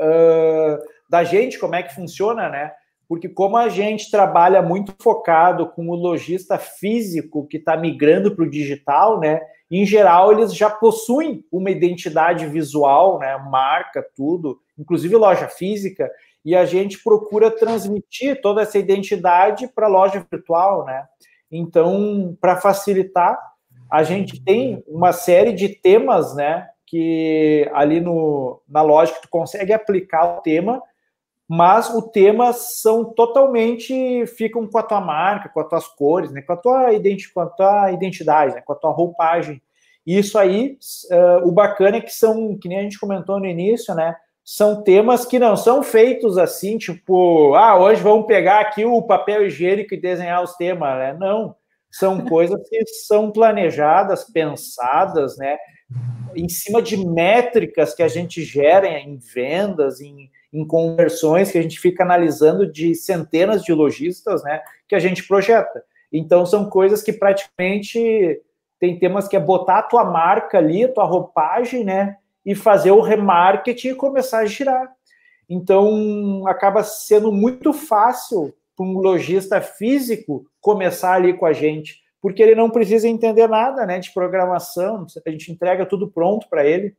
uh, 0.00 0.78
da 1.10 1.24
gente, 1.24 1.58
como 1.58 1.74
é 1.74 1.82
que 1.82 1.92
funciona, 1.92 2.48
né? 2.48 2.72
Porque 3.08 3.28
como 3.28 3.56
a 3.56 3.68
gente 3.68 4.10
trabalha 4.10 4.60
muito 4.60 4.94
focado 5.00 5.68
com 5.68 5.88
o 5.88 5.94
lojista 5.94 6.58
físico 6.58 7.46
que 7.46 7.56
está 7.56 7.76
migrando 7.76 8.34
para 8.34 8.44
o 8.44 8.50
digital, 8.50 9.20
né? 9.20 9.40
Em 9.70 9.84
geral, 9.84 10.32
eles 10.32 10.54
já 10.54 10.68
possuem 10.70 11.44
uma 11.50 11.70
identidade 11.70 12.46
visual, 12.46 13.18
né? 13.18 13.36
Marca, 13.50 14.04
tudo, 14.16 14.60
inclusive 14.78 15.14
loja 15.16 15.48
física, 15.48 16.10
e 16.44 16.54
a 16.54 16.64
gente 16.64 17.02
procura 17.02 17.50
transmitir 17.50 18.40
toda 18.40 18.62
essa 18.62 18.78
identidade 18.78 19.68
para 19.68 19.86
a 19.86 19.90
loja 19.90 20.24
virtual, 20.30 20.84
né? 20.84 21.04
Então, 21.50 22.36
para 22.40 22.56
facilitar, 22.56 23.38
a 23.90 24.02
gente 24.02 24.42
tem 24.42 24.82
uma 24.86 25.12
série 25.12 25.52
de 25.52 25.68
temas, 25.68 26.34
né? 26.34 26.66
Que 26.86 27.68
ali 27.72 28.00
no, 28.00 28.60
na 28.68 28.82
loja 28.82 29.12
que 29.12 29.22
tu 29.22 29.28
consegue 29.28 29.72
aplicar 29.72 30.38
o 30.38 30.40
tema 30.40 30.82
mas 31.48 31.88
o 31.90 32.02
tema 32.02 32.52
são 32.52 33.04
totalmente 33.04 34.26
ficam 34.26 34.66
com 34.66 34.78
a 34.78 34.82
tua 34.82 35.00
marca, 35.00 35.48
com 35.48 35.60
as 35.60 35.68
tuas 35.68 35.86
cores, 35.86 36.32
né, 36.32 36.42
com 36.42 36.52
a 36.52 36.56
tua, 36.56 36.92
identi 36.92 37.32
com 37.32 37.40
a 37.40 37.46
tua 37.46 37.92
identidade, 37.92 38.54
né, 38.54 38.62
com 38.62 38.72
a 38.72 38.76
tua 38.76 38.90
roupagem. 38.90 39.62
E 40.04 40.18
isso 40.18 40.38
aí, 40.38 40.76
uh, 41.10 41.46
o 41.46 41.52
bacana 41.52 41.98
é 41.98 42.00
que 42.00 42.12
são, 42.12 42.56
que 42.58 42.68
nem 42.68 42.78
a 42.78 42.82
gente 42.82 42.98
comentou 42.98 43.38
no 43.38 43.46
início, 43.46 43.94
né, 43.94 44.16
são 44.44 44.82
temas 44.82 45.24
que 45.24 45.40
não 45.40 45.56
são 45.56 45.82
feitos 45.82 46.38
assim, 46.38 46.78
tipo, 46.78 47.54
ah, 47.54 47.76
hoje 47.76 48.00
vamos 48.00 48.26
pegar 48.26 48.60
aqui 48.60 48.84
o 48.84 49.02
papel 49.02 49.44
higiênico 49.44 49.92
e 49.92 50.00
desenhar 50.00 50.40
os 50.40 50.54
temas, 50.54 50.96
né? 50.98 51.16
Não, 51.18 51.56
são 51.90 52.20
coisas 52.26 52.56
que 52.68 52.86
são 52.86 53.32
planejadas, 53.32 54.24
pensadas, 54.24 55.36
né, 55.36 55.58
em 56.36 56.48
cima 56.48 56.80
de 56.80 56.96
métricas 56.96 57.92
que 57.92 58.04
a 58.04 58.08
gente 58.08 58.44
gera 58.44 58.86
em 58.86 59.16
vendas, 59.16 60.00
em 60.00 60.30
em 60.52 60.66
conversões 60.66 61.50
que 61.50 61.58
a 61.58 61.62
gente 61.62 61.78
fica 61.78 62.02
analisando 62.02 62.70
de 62.70 62.94
centenas 62.94 63.62
de 63.62 63.72
lojistas, 63.72 64.42
né, 64.42 64.62
que 64.88 64.94
a 64.94 64.98
gente 64.98 65.26
projeta. 65.26 65.82
Então 66.12 66.46
são 66.46 66.70
coisas 66.70 67.02
que 67.02 67.12
praticamente 67.12 68.40
tem 68.78 68.98
temas 68.98 69.26
que 69.26 69.36
é 69.36 69.40
botar 69.40 69.78
a 69.78 69.82
tua 69.82 70.04
marca 70.04 70.58
ali, 70.58 70.84
a 70.84 70.92
tua 70.92 71.04
roupagem, 71.04 71.84
né, 71.84 72.16
e 72.44 72.54
fazer 72.54 72.90
o 72.90 73.00
remarketing 73.00 73.88
e 73.88 73.94
começar 73.94 74.38
a 74.38 74.46
girar. 74.46 74.90
Então 75.48 76.46
acaba 76.46 76.82
sendo 76.82 77.32
muito 77.32 77.72
fácil 77.72 78.54
para 78.76 78.86
um 78.86 78.98
lojista 78.98 79.60
físico 79.60 80.46
começar 80.60 81.14
ali 81.14 81.34
com 81.34 81.46
a 81.46 81.52
gente, 81.52 82.02
porque 82.20 82.42
ele 82.42 82.54
não 82.54 82.70
precisa 82.70 83.08
entender 83.08 83.48
nada, 83.48 83.86
né, 83.86 83.98
de 83.98 84.12
programação, 84.12 85.06
a 85.24 85.30
gente 85.30 85.50
entrega 85.50 85.86
tudo 85.86 86.08
pronto 86.10 86.48
para 86.48 86.66
ele. 86.66 86.94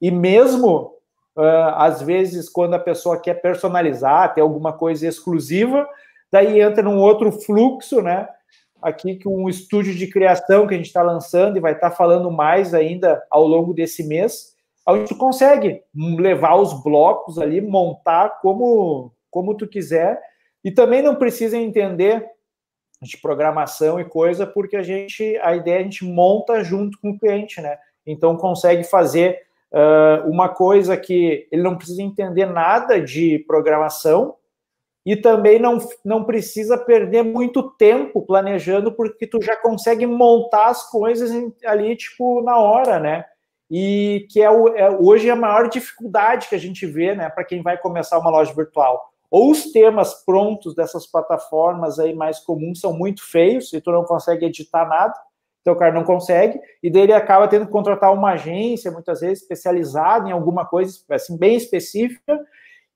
E 0.00 0.10
mesmo 0.10 0.97
Uh, 1.38 1.70
às 1.76 2.02
vezes, 2.02 2.48
quando 2.48 2.74
a 2.74 2.80
pessoa 2.80 3.20
quer 3.20 3.34
personalizar, 3.34 4.34
ter 4.34 4.40
alguma 4.40 4.72
coisa 4.72 5.06
exclusiva, 5.06 5.88
daí 6.32 6.60
entra 6.60 6.82
num 6.82 6.98
outro 6.98 7.30
fluxo, 7.30 8.02
né? 8.02 8.28
Aqui 8.82 9.22
com 9.22 9.44
um 9.44 9.48
estúdio 9.48 9.94
de 9.94 10.08
criação 10.08 10.66
que 10.66 10.74
a 10.74 10.76
gente 10.76 10.86
está 10.86 11.00
lançando 11.00 11.56
e 11.56 11.60
vai 11.60 11.74
estar 11.74 11.90
tá 11.90 11.96
falando 11.96 12.28
mais 12.28 12.74
ainda 12.74 13.22
ao 13.30 13.46
longo 13.46 13.72
desse 13.72 14.02
mês, 14.02 14.56
onde 14.84 15.06
tu 15.06 15.16
consegue 15.16 15.80
levar 15.94 16.56
os 16.56 16.82
blocos 16.82 17.38
ali, 17.38 17.60
montar 17.60 18.40
como, 18.40 19.12
como 19.30 19.56
tu 19.56 19.68
quiser, 19.68 20.20
e 20.64 20.72
também 20.72 21.02
não 21.02 21.14
precisa 21.14 21.56
entender 21.56 22.26
de 23.00 23.16
programação 23.16 24.00
e 24.00 24.04
coisa, 24.04 24.44
porque 24.44 24.76
a 24.76 24.82
gente, 24.82 25.36
a 25.38 25.54
ideia 25.54 25.76
é 25.76 25.80
a 25.80 25.82
gente 25.84 26.04
monta 26.04 26.64
junto 26.64 26.98
com 27.00 27.10
o 27.10 27.18
cliente, 27.18 27.60
né? 27.60 27.78
Então 28.04 28.36
consegue 28.36 28.82
fazer 28.82 29.38
uh, 29.72 30.28
uma 30.28 30.48
coisa 30.48 30.96
que 30.96 31.48
ele 31.50 31.62
não 31.62 31.76
precisa 31.76 32.02
entender 32.02 32.46
nada 32.46 33.00
de 33.00 33.38
programação 33.46 34.36
e 35.04 35.16
também 35.16 35.58
não, 35.58 35.78
não 36.04 36.24
precisa 36.24 36.76
perder 36.76 37.22
muito 37.22 37.70
tempo 37.76 38.20
planejando, 38.26 38.92
porque 38.92 39.26
tu 39.26 39.40
já 39.42 39.56
consegue 39.56 40.06
montar 40.06 40.66
as 40.66 40.90
coisas 40.90 41.30
ali, 41.64 41.96
tipo, 41.96 42.42
na 42.42 42.58
hora, 42.58 43.00
né? 43.00 43.24
E 43.70 44.26
que 44.30 44.42
é, 44.42 44.50
o, 44.50 44.68
é 44.68 44.90
hoje 44.90 45.30
a 45.30 45.36
maior 45.36 45.68
dificuldade 45.68 46.48
que 46.48 46.54
a 46.54 46.58
gente 46.58 46.84
vê, 46.86 47.14
né, 47.14 47.28
para 47.30 47.44
quem 47.44 47.62
vai 47.62 47.78
começar 47.78 48.18
uma 48.18 48.30
loja 48.30 48.52
virtual. 48.52 49.02
Ou 49.30 49.50
os 49.50 49.72
temas 49.72 50.24
prontos 50.24 50.74
dessas 50.74 51.06
plataformas 51.06 51.98
aí 51.98 52.14
mais 52.14 52.38
comuns 52.40 52.80
são 52.80 52.92
muito 52.92 53.22
feios 53.22 53.72
e 53.72 53.80
tu 53.80 53.90
não 53.90 54.04
consegue 54.04 54.46
editar 54.46 54.86
nada, 54.86 55.14
então 55.68 55.76
o 55.76 55.78
cara 55.78 55.92
não 55.92 56.02
consegue, 56.02 56.58
e 56.82 56.88
daí 56.88 57.02
ele 57.02 57.12
acaba 57.12 57.46
tendo 57.46 57.66
que 57.66 57.72
contratar 57.72 58.10
uma 58.10 58.32
agência, 58.32 58.90
muitas 58.90 59.20
vezes 59.20 59.42
especializada 59.42 60.26
em 60.26 60.32
alguma 60.32 60.64
coisa 60.64 60.98
assim 61.10 61.36
bem 61.36 61.56
específica, 61.56 62.40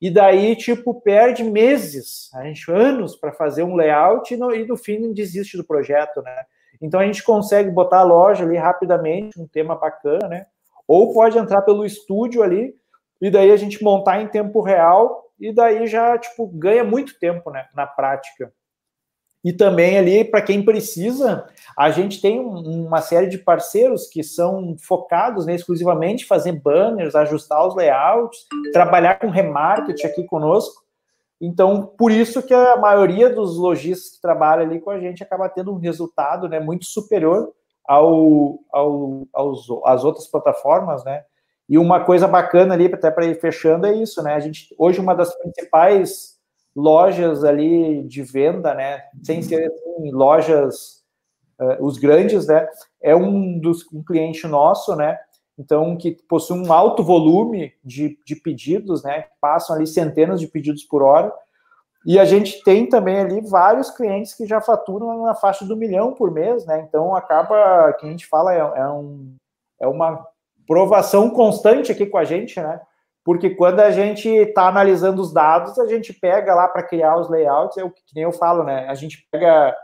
e 0.01 0.11
daí, 0.11 0.57
tipo, 0.57 0.99
perde 1.03 1.45
meses, 1.45 2.31
a 2.35 2.45
gente, 2.45 2.73
anos 2.73 3.15
para 3.15 3.31
fazer 3.31 3.63
um 3.63 3.77
layout 3.77 4.33
e 4.33 4.39
no, 4.39 4.55
e 4.55 4.67
no 4.67 4.75
fim 4.75 5.13
desiste 5.13 5.59
do 5.59 5.65
projeto, 5.65 6.23
né? 6.23 6.35
Então 6.81 6.99
a 6.99 7.05
gente 7.05 7.23
consegue 7.23 7.71
botar 7.71 7.99
a 7.99 8.05
loja 8.05 8.43
ali 8.43 8.57
rapidamente, 8.57 9.39
um 9.39 9.47
tema 9.47 9.77
bacana, 9.77 10.27
né? 10.27 10.47
Ou 10.89 11.13
pode 11.13 11.37
entrar 11.37 11.61
pelo 11.61 11.85
estúdio 11.85 12.43
ali, 12.43 12.75
e 13.21 13.31
daí 13.31 13.53
a 13.53 13.57
gente 13.59 13.85
montar 13.85 14.23
em 14.23 14.29
tempo 14.29 14.63
real, 14.63 15.27
e 15.39 15.53
daí 15.53 15.87
já, 15.87 16.17
tipo, 16.17 16.47
ganha 16.47 16.83
muito 16.83 17.19
tempo, 17.19 17.51
né, 17.51 17.67
na 17.75 17.87
prática. 17.87 18.51
E 19.45 19.53
também 19.53 19.99
ali, 19.99 20.25
para 20.25 20.41
quem 20.41 20.65
precisa, 20.65 21.47
a 21.77 21.91
gente 21.91 22.21
tem 22.21 22.39
uma 22.39 23.01
série 23.01 23.27
de 23.27 23.39
parceiros 23.39 24.07
que 24.07 24.23
são 24.23 24.77
focados 24.79 25.47
né, 25.47 25.55
exclusivamente 25.55 26.25
em 26.25 26.29
fazer 26.29 26.53
banners, 26.53 27.17
ajustar 27.17 27.67
os 27.67 27.75
layouts, 27.75 28.47
trabalhar 28.73 29.19
com 29.19 29.29
remarketing 29.29 30.07
aqui 30.07 30.25
conosco. 30.25 30.83
Então, 31.41 31.93
por 31.99 32.13
isso 32.13 32.41
que 32.41 32.55
a 32.55 32.77
maioria 32.77 33.29
dos 33.29 33.57
lojistas 33.57 34.15
que 34.15 34.23
trabalham 34.23 34.65
ali 34.65 34.81
com 34.81 34.91
a 34.91 35.01
gente 35.01 35.25
acaba 35.25 35.49
tendo 35.49 35.73
um 35.73 35.79
resultado 35.79 36.49
né, 36.49 36.61
muito 36.61 36.85
superior 36.85 37.53
ao, 37.85 38.61
ao, 38.71 39.27
aos, 39.33 39.67
às 39.85 40.05
outras 40.05 40.29
plataformas, 40.29 41.05
né? 41.05 41.25
E 41.69 41.79
uma 41.79 42.05
coisa 42.05 42.29
bacana 42.29 42.75
ali, 42.75 42.87
até 42.87 43.11
para 43.11 43.27
ir 43.27 43.41
fechando, 43.41 43.87
é 43.87 43.95
isso, 43.95 44.23
né? 44.23 44.35
A 44.35 44.41
gente, 44.41 44.75
hoje, 44.79 45.01
uma 45.01 45.15
das 45.15 45.35
principais 45.35 46.39
lojas 46.75 47.45
ali 47.45 48.03
de 48.05 48.23
venda, 48.23 48.75
né? 48.75 49.03
Sem 49.23 49.43
ser 49.43 49.67
assim, 49.67 50.11
lojas, 50.11 51.03
uh, 51.61 51.85
os 51.85 51.99
grandes, 51.99 52.47
né? 52.47 52.67
É 53.01 53.15
um 53.15 53.59
dos 53.59 53.85
um 53.93 54.03
cliente 54.03 54.47
nosso, 54.47 54.97
né? 54.97 55.19
Então, 55.59 55.97
que 55.97 56.13
possui 56.29 56.59
um 56.59 56.73
alto 56.73 57.03
volume 57.03 57.73
de, 57.85 58.19
de 58.25 58.35
pedidos, 58.35 59.03
né? 59.03 59.27
Passam 59.41 59.77
ali 59.77 59.87
centenas 59.87 60.41
de 60.41 60.49
pedidos 60.49 60.83
por 60.85 61.03
hora. 61.03 61.33
E 62.05 62.19
a 62.19 62.25
gente 62.25 62.63
tem 62.65 62.89
também 62.89 63.19
ali 63.19 63.41
vários 63.43 63.91
clientes 63.91 64.35
que 64.35 64.47
já 64.47 64.61
faturam 64.61 65.23
na 65.25 65.35
faixa 65.35 65.65
do 65.65 65.77
milhão 65.77 66.13
por 66.13 66.33
mês, 66.33 66.67
né? 66.67 66.85
Então 66.89 67.15
acaba, 67.15 67.93
que 67.93 68.07
a 68.07 68.11
gente 68.11 68.27
fala, 68.27 68.53
é, 68.53 68.59
é, 68.59 68.89
um, 68.89 69.37
é 69.81 69.87
uma 69.87 70.27
provação 70.67 71.31
constante 71.31 71.93
aqui 71.93 72.07
com 72.07 72.19
a 72.19 72.25
gente, 72.25 72.61
né? 72.61 72.81
Porque 73.25 73.51
quando 73.51 73.81
a 73.81 73.91
gente 73.91 74.29
está 74.29 74.67
analisando 74.69 75.23
os 75.23 75.33
dados, 75.33 75.79
a 75.79 75.87
gente 75.87 76.13
pega 76.13 76.55
lá 76.55 76.67
para 76.67 76.83
criar 76.83 77.17
os 77.17 77.31
layouts, 77.31 77.79
é 77.79 77.85
o 77.85 77.91
que, 77.91 78.03
que 78.05 78.15
nem 78.15 78.25
eu 78.25 78.33
falo, 78.33 78.65
né? 78.65 78.87
A 78.89 78.95
gente 78.95 79.27
pega. 79.31 79.75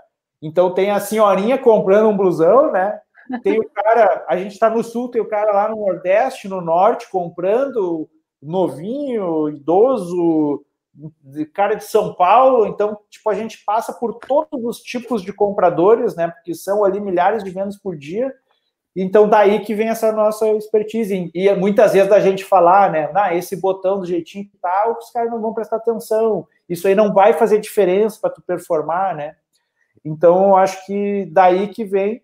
Então 0.42 0.72
tem 0.72 0.90
a 0.90 1.00
senhorinha 1.00 1.58
comprando 1.58 2.08
um 2.08 2.16
blusão, 2.16 2.72
né? 2.72 2.98
Tem 3.42 3.58
o 3.58 3.70
cara, 3.70 4.24
a 4.28 4.36
gente 4.36 4.52
está 4.52 4.70
no 4.70 4.82
sul, 4.82 5.10
tem 5.10 5.20
o 5.20 5.28
cara 5.28 5.52
lá 5.52 5.68
no 5.68 5.76
Nordeste, 5.76 6.48
no 6.48 6.60
Norte, 6.60 7.10
comprando 7.10 8.08
novinho, 8.40 9.48
idoso, 9.50 10.64
cara 11.52 11.74
de 11.74 11.84
São 11.84 12.14
Paulo, 12.14 12.66
então, 12.66 12.98
tipo, 13.08 13.28
a 13.30 13.34
gente 13.34 13.62
passa 13.64 13.92
por 13.92 14.14
todos 14.14 14.64
os 14.64 14.78
tipos 14.78 15.22
de 15.22 15.32
compradores, 15.32 16.16
né? 16.16 16.28
Porque 16.28 16.54
são 16.54 16.84
ali 16.84 17.00
milhares 17.00 17.44
de 17.44 17.50
vendas 17.50 17.76
por 17.76 17.96
dia. 17.96 18.32
Então, 18.96 19.28
daí 19.28 19.60
que 19.60 19.74
vem 19.74 19.88
essa 19.88 20.10
nossa 20.12 20.48
expertise. 20.50 21.30
E 21.34 21.54
muitas 21.54 21.92
vezes 21.92 22.10
a 22.10 22.20
gente 22.20 22.44
falar, 22.44 22.90
né? 22.90 23.10
Ah, 23.14 23.34
esse 23.34 23.56
botão 23.56 24.00
do 24.00 24.06
jeitinho 24.06 24.48
que 24.48 24.56
tá, 24.56 24.92
os 24.98 25.10
caras 25.10 25.30
não 25.30 25.40
vão 25.40 25.54
prestar 25.54 25.76
atenção. 25.76 26.46
Isso 26.68 26.88
aí 26.88 26.94
não 26.94 27.12
vai 27.12 27.32
fazer 27.32 27.60
diferença 27.60 28.18
para 28.20 28.30
tu 28.30 28.42
performar, 28.42 29.14
né? 29.14 29.36
Então, 30.04 30.48
eu 30.48 30.56
acho 30.56 30.84
que 30.86 31.28
daí 31.32 31.68
que 31.68 31.84
vem 31.84 32.22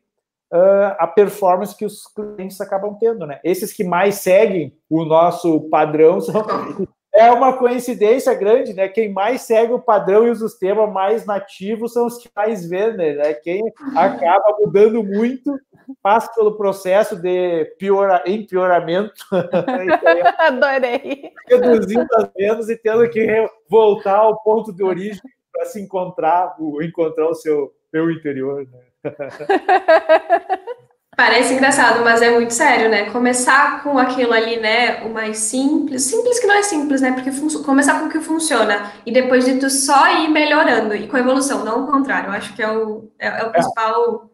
uh, 0.52 0.96
a 0.98 1.06
performance 1.06 1.76
que 1.76 1.84
os 1.84 2.06
clientes 2.06 2.60
acabam 2.60 2.96
tendo, 2.98 3.26
né? 3.26 3.40
Esses 3.44 3.72
que 3.72 3.84
mais 3.84 4.16
seguem 4.16 4.76
o 4.88 5.04
nosso 5.04 5.60
padrão 5.68 6.20
são 6.20 6.44
é 7.14 7.30
uma 7.30 7.56
coincidência 7.56 8.34
grande, 8.34 8.74
né? 8.74 8.88
Quem 8.88 9.12
mais 9.12 9.42
segue 9.42 9.72
o 9.72 9.78
padrão 9.78 10.26
e 10.26 10.30
o 10.30 10.36
sistema 10.36 10.86
mais 10.86 11.24
nativos 11.24 11.92
são 11.92 12.06
os 12.06 12.18
que 12.18 12.28
mais 12.34 12.68
vendem, 12.68 13.14
né? 13.14 13.32
Quem 13.34 13.62
acaba 13.94 14.56
mudando 14.58 15.02
muito 15.04 15.56
passa 16.02 16.32
pelo 16.34 16.56
processo 16.56 17.16
de 17.16 17.64
piora, 17.78 18.22
empeoramento. 18.26 19.24
Adorei. 20.38 21.32
Reduzindo 21.48 22.06
as 22.14 22.30
vendas 22.36 22.68
e 22.68 22.76
tendo 22.76 23.08
que 23.08 23.48
voltar 23.68 24.16
ao 24.16 24.42
ponto 24.42 24.72
de 24.72 24.82
origem 24.82 25.22
para 25.52 25.66
se 25.66 25.80
encontrar, 25.80 26.56
encontrar 26.82 27.28
o 27.28 27.34
seu, 27.34 27.72
seu 27.90 28.10
interior, 28.10 28.66
né? 28.70 28.80
Parece 31.16 31.54
engraçado, 31.54 32.02
mas 32.02 32.20
é 32.22 32.30
muito 32.30 32.52
sério, 32.52 32.90
né? 32.90 33.08
Começar 33.10 33.82
com 33.84 33.98
aquilo 33.98 34.32
ali, 34.32 34.58
né? 34.58 35.04
O 35.04 35.10
mais 35.10 35.38
simples, 35.38 36.02
simples 36.02 36.40
que 36.40 36.46
não 36.46 36.56
é 36.56 36.62
simples, 36.62 37.00
né? 37.00 37.12
Porque 37.12 37.30
começar 37.62 38.00
com 38.00 38.06
o 38.06 38.10
que 38.10 38.18
funciona 38.18 38.92
e 39.06 39.12
depois 39.12 39.44
de 39.44 39.58
tu 39.60 39.70
só 39.70 40.22
ir 40.22 40.28
melhorando 40.28 40.94
e 40.94 41.06
com 41.06 41.16
evolução, 41.16 41.64
não 41.64 41.84
o 41.84 41.86
contrário. 41.86 42.30
Eu 42.30 42.32
acho 42.32 42.54
que 42.54 42.62
é 42.62 42.68
o, 42.68 43.08
é, 43.18 43.28
é 43.28 43.44
o 43.44 43.46
é. 43.46 43.50
principal 43.50 44.30
é. 44.30 44.33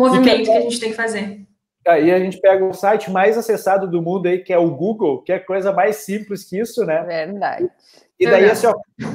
Movimento 0.00 0.38
que, 0.38 0.44
que 0.44 0.50
a 0.50 0.60
gente 0.60 0.80
tem 0.80 0.90
que 0.90 0.96
fazer. 0.96 1.46
Aí 1.86 2.12
a 2.12 2.18
gente 2.18 2.38
pega 2.40 2.64
o 2.64 2.74
site 2.74 3.10
mais 3.10 3.38
acessado 3.38 3.90
do 3.90 4.02
mundo 4.02 4.26
aí, 4.26 4.38
que 4.38 4.52
é 4.52 4.58
o 4.58 4.70
Google, 4.70 5.22
que 5.22 5.32
é 5.32 5.38
coisa 5.38 5.72
mais 5.72 5.96
simples 5.96 6.44
que 6.44 6.58
isso, 6.58 6.84
né? 6.84 7.02
Verdade. 7.02 7.70
E 8.18 8.26
daí, 8.26 8.50
assim, 8.50 8.66
ó, 8.66 8.74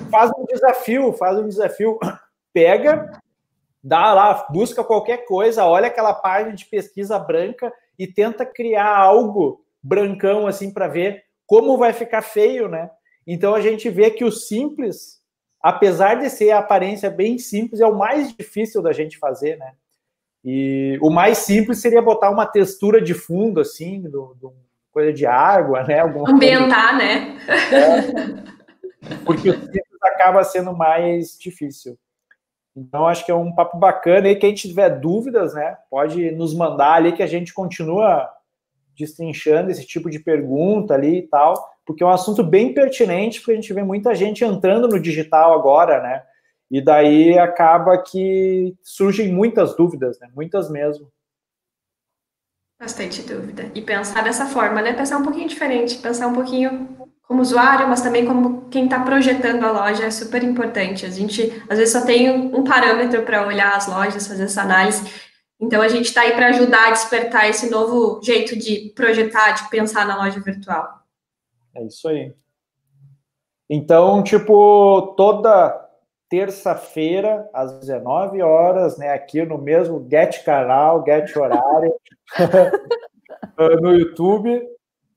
faz 0.10 0.32
um 0.36 0.46
desafio, 0.46 1.14
faz 1.14 1.38
um 1.38 1.48
desafio, 1.48 2.00
pega 2.52 3.12
dá 3.86 4.12
lá, 4.16 4.48
busca 4.50 4.84
qualquer 4.84 5.26
coisa, 5.26 5.64
olha 5.64 5.86
aquela 5.86 6.12
página 6.12 6.56
de 6.56 6.66
pesquisa 6.66 7.20
branca 7.20 7.72
e 8.00 8.08
tenta 8.08 8.44
criar 8.44 8.98
algo 8.98 9.64
brancão 9.82 10.48
assim 10.48 10.74
para 10.74 10.88
ver 10.88 11.24
como 11.46 11.78
vai 11.78 11.94
ficar 11.94 12.24
feio, 12.24 12.68
né? 12.68 12.90
Então 13.28 13.54
a 13.54 13.62
gente 13.62 13.88
vê 13.88 14.10
que 14.10 14.26
o 14.26 14.32
simples, 14.32 15.22
apesar 15.62 16.16
de 16.16 16.32
ser 16.32 16.50
a 16.50 16.58
aparência 16.58 17.12
bem 17.12 17.38
simples, 17.38 17.80
é 17.80 17.86
o 17.86 17.96
mais 17.96 18.36
difícil 18.36 18.82
da 18.82 18.92
gente 18.92 19.20
fazer, 19.20 19.56
né? 19.60 19.74
E 20.46 21.00
o 21.02 21.10
mais 21.10 21.40
simples 21.40 21.80
seria 21.80 22.04
botar 22.04 22.30
uma 22.30 22.46
textura 22.46 23.02
de 23.02 23.16
fundo, 23.16 23.60
assim, 23.60 24.02
do, 24.02 24.38
do 24.40 24.54
coisa 24.92 25.12
de 25.12 25.26
água, 25.26 25.84
né? 25.84 26.00
Alguma 26.00 26.30
Ambientar, 26.30 26.98
coisa... 26.98 27.04
né? 27.04 27.38
É, 27.74 29.16
porque 29.26 29.50
o 29.50 29.54
simples 29.54 30.04
acaba 30.04 30.44
sendo 30.44 30.72
mais 30.72 31.36
difícil. 31.38 31.98
Então, 32.76 33.08
acho 33.08 33.26
que 33.26 33.32
é 33.32 33.36
um 33.36 33.54
papo 33.54 33.78
bacana. 33.78 34.30
E 34.30 34.36
quem 34.36 34.54
tiver 34.54 34.90
dúvidas, 35.00 35.56
né, 35.56 35.78
pode 35.90 36.30
nos 36.32 36.54
mandar 36.54 36.94
ali 36.94 37.14
que 37.14 37.24
a 37.24 37.28
gente 37.28 37.54
continua 37.54 38.30
destrinchando 38.96 39.72
esse 39.72 39.86
tipo 39.86 40.10
de 40.10 40.20
pergunta 40.20 40.94
ali 40.94 41.20
e 41.20 41.22
tal, 41.24 41.54
porque 41.86 42.04
é 42.04 42.06
um 42.06 42.12
assunto 42.12 42.44
bem 42.44 42.74
pertinente, 42.74 43.40
porque 43.40 43.52
a 43.54 43.56
gente 43.56 43.74
vê 43.74 43.84
muita 43.84 44.14
gente 44.14 44.44
entrando 44.44 44.88
no 44.88 45.00
digital 45.00 45.54
agora, 45.54 46.02
né? 46.02 46.24
E 46.70 46.82
daí 46.82 47.38
acaba 47.38 47.98
que 48.02 48.76
surgem 48.82 49.32
muitas 49.32 49.76
dúvidas, 49.76 50.20
né? 50.20 50.30
Muitas 50.34 50.70
mesmo. 50.70 51.12
Bastante 52.80 53.22
dúvida. 53.22 53.72
E 53.74 53.82
pensar 53.82 54.24
dessa 54.24 54.48
forma, 54.48 54.82
né? 54.82 54.94
Pensar 54.94 55.18
um 55.18 55.24
pouquinho 55.24 55.48
diferente, 55.48 55.98
pensar 55.98 56.28
um 56.28 56.34
pouquinho 56.34 56.98
como 57.22 57.42
usuário, 57.42 57.88
mas 57.88 58.02
também 58.02 58.26
como 58.26 58.70
quem 58.70 58.86
está 58.86 59.00
projetando 59.00 59.64
a 59.64 59.72
loja 59.72 60.06
é 60.06 60.12
super 60.12 60.44
importante. 60.44 61.06
A 61.06 61.10
gente 61.10 61.52
às 61.70 61.78
vezes 61.78 61.94
só 61.94 62.06
tem 62.06 62.30
um 62.30 62.64
parâmetro 62.64 63.24
para 63.24 63.48
olhar 63.48 63.76
as 63.76 63.88
lojas, 63.88 64.28
fazer 64.28 64.44
essa 64.44 64.62
análise. 64.62 65.04
Então 65.60 65.82
a 65.82 65.88
gente 65.88 66.06
está 66.06 66.22
aí 66.22 66.34
para 66.34 66.48
ajudar 66.48 66.90
a 66.90 66.92
despertar 66.92 67.50
esse 67.50 67.70
novo 67.70 68.22
jeito 68.22 68.58
de 68.58 68.92
projetar, 68.96 69.52
de 69.54 69.70
pensar 69.70 70.06
na 70.06 70.18
loja 70.18 70.40
virtual. 70.40 71.02
É 71.74 71.84
isso 71.84 72.08
aí. 72.08 72.34
Então, 73.70 74.22
tipo, 74.22 75.14
toda 75.18 75.85
terça-feira, 76.36 77.50
às 77.54 77.80
19 77.80 78.42
horas, 78.42 78.98
né, 78.98 79.14
aqui 79.14 79.42
no 79.46 79.58
mesmo 79.58 80.06
Get 80.12 80.44
Canal, 80.44 81.02
Get 81.06 81.34
Horário, 81.34 81.96
no 83.82 83.94
YouTube, 83.94 84.62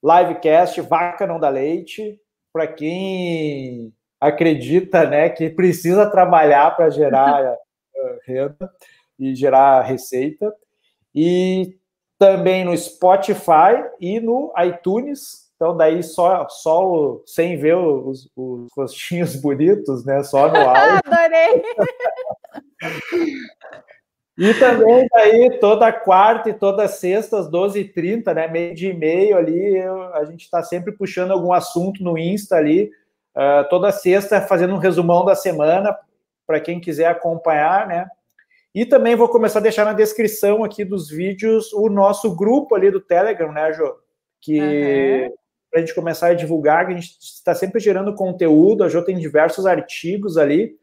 livecast 0.01 0.81
Vaca 0.83 1.27
Não 1.27 1.41
Dá 1.41 1.49
Leite, 1.49 2.21
para 2.53 2.69
quem 2.69 3.93
acredita 4.21 5.11
né, 5.11 5.29
que 5.29 5.51
precisa 5.51 6.09
trabalhar 6.09 6.77
para 6.77 6.89
gerar 6.89 7.43
eh, 7.43 8.19
renda 8.25 8.71
e 9.19 9.35
gerar 9.35 9.83
receita. 9.83 10.55
E 11.13 11.77
também 12.17 12.65
no 12.65 12.77
Spotify 12.77 13.83
e 14.01 14.21
no 14.21 14.53
iTunes. 14.57 15.48
Então, 15.59 15.77
daí 15.77 16.05
só, 16.05 16.49
só 16.49 17.21
sem 17.27 17.57
ver 17.57 17.75
os, 17.75 18.31
os 18.37 18.69
rostinhos 18.77 19.35
bonitos, 19.43 20.05
né? 20.05 20.23
Só 20.23 20.49
no 20.49 20.55
áudio. 20.63 21.01
Adorei! 21.05 21.63
E 24.39 24.55
também 24.55 25.05
daí 25.13 25.59
toda 25.59 25.93
quarta 25.93 26.49
e 26.49 26.55
toda 26.55 26.87
sexta, 26.87 27.41
às 27.41 27.51
12h30, 27.51 28.33
né? 28.33 28.47
Meio 28.47 28.73
de 28.73 28.91
e 28.91 28.95
meio 28.95 29.37
ali, 29.37 29.77
eu, 29.77 30.15
a 30.15 30.25
gente 30.25 30.45
está 30.45 30.63
sempre 30.63 30.93
puxando 30.93 31.33
algum 31.33 31.53
assunto 31.53 32.05
no 32.05 32.17
Insta 32.17 32.55
ali. 32.55 32.89
Uh, 33.35 33.69
toda 33.69 33.91
sexta 33.91 34.41
fazendo 34.41 34.75
um 34.75 34.79
resumão 34.79 35.25
da 35.25 35.35
semana, 35.35 35.97
para 36.47 36.61
quem 36.61 36.81
quiser 36.81 37.07
acompanhar, 37.07 37.89
né? 37.89 38.07
E 38.73 38.87
também 38.87 39.17
vou 39.17 39.29
começar 39.29 39.59
a 39.59 39.63
deixar 39.63 39.85
na 39.85 39.93
descrição 39.93 40.63
aqui 40.63 40.85
dos 40.85 41.11
vídeos 41.11 41.73
o 41.73 41.89
nosso 41.89 42.37
grupo 42.37 42.77
ali 42.77 42.93
do 42.93 43.01
Telegram, 43.01 43.51
né, 43.51 43.73
Jô? 43.73 43.97
Que, 44.41 44.61
uhum. 44.61 45.35
Para 45.71 45.81
a 45.81 45.85
gente 45.85 45.95
começar 45.95 46.29
a 46.29 46.35
divulgar, 46.35 46.87
que 46.87 46.93
a 46.93 46.97
gente 46.97 47.17
está 47.21 47.55
sempre 47.55 47.81
gerando 47.81 48.15
conteúdo, 48.15 48.85
a 48.85 48.89
Jo 48.89 49.03
tem 49.03 49.19
diversos 49.19 49.67
artigos 49.67 50.39
ali 50.39 50.77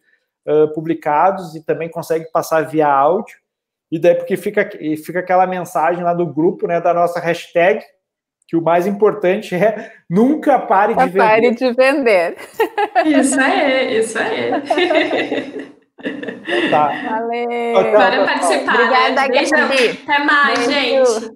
uh, 0.48 0.72
publicados 0.74 1.56
e 1.56 1.64
também 1.64 1.90
consegue 1.90 2.32
passar 2.32 2.62
via 2.62 2.88
áudio. 2.88 3.38
E 3.92 4.00
daí 4.00 4.16
porque 4.16 4.36
fica, 4.36 4.70
fica 5.04 5.20
aquela 5.20 5.48
mensagem 5.48 6.04
lá 6.04 6.14
do 6.14 6.26
grupo, 6.26 6.68
né, 6.68 6.82
da 6.82 6.94
nossa 6.94 7.20
hashtag, 7.20 7.84
que 8.48 8.56
o 8.56 8.62
mais 8.62 8.86
importante 8.86 9.56
é 9.56 9.92
nunca 10.10 10.60
pare 10.60 10.94
de 10.94 11.06
vender. 11.06 11.18
Pare 11.18 11.52
de 11.56 11.72
vender. 11.74 12.36
Isso 13.06 13.40
aí, 13.40 14.00
isso 14.00 14.20
aí. 14.20 15.76
Tá. 16.70 16.88
Valeu. 17.10 17.74
Bora 17.74 18.26
participar. 18.26 18.76
Obrigada, 18.76 19.28
Beijo. 19.28 19.56
Até 20.04 20.24
mais, 20.24 20.68
Beijo. 20.68 21.20
gente. 21.22 21.36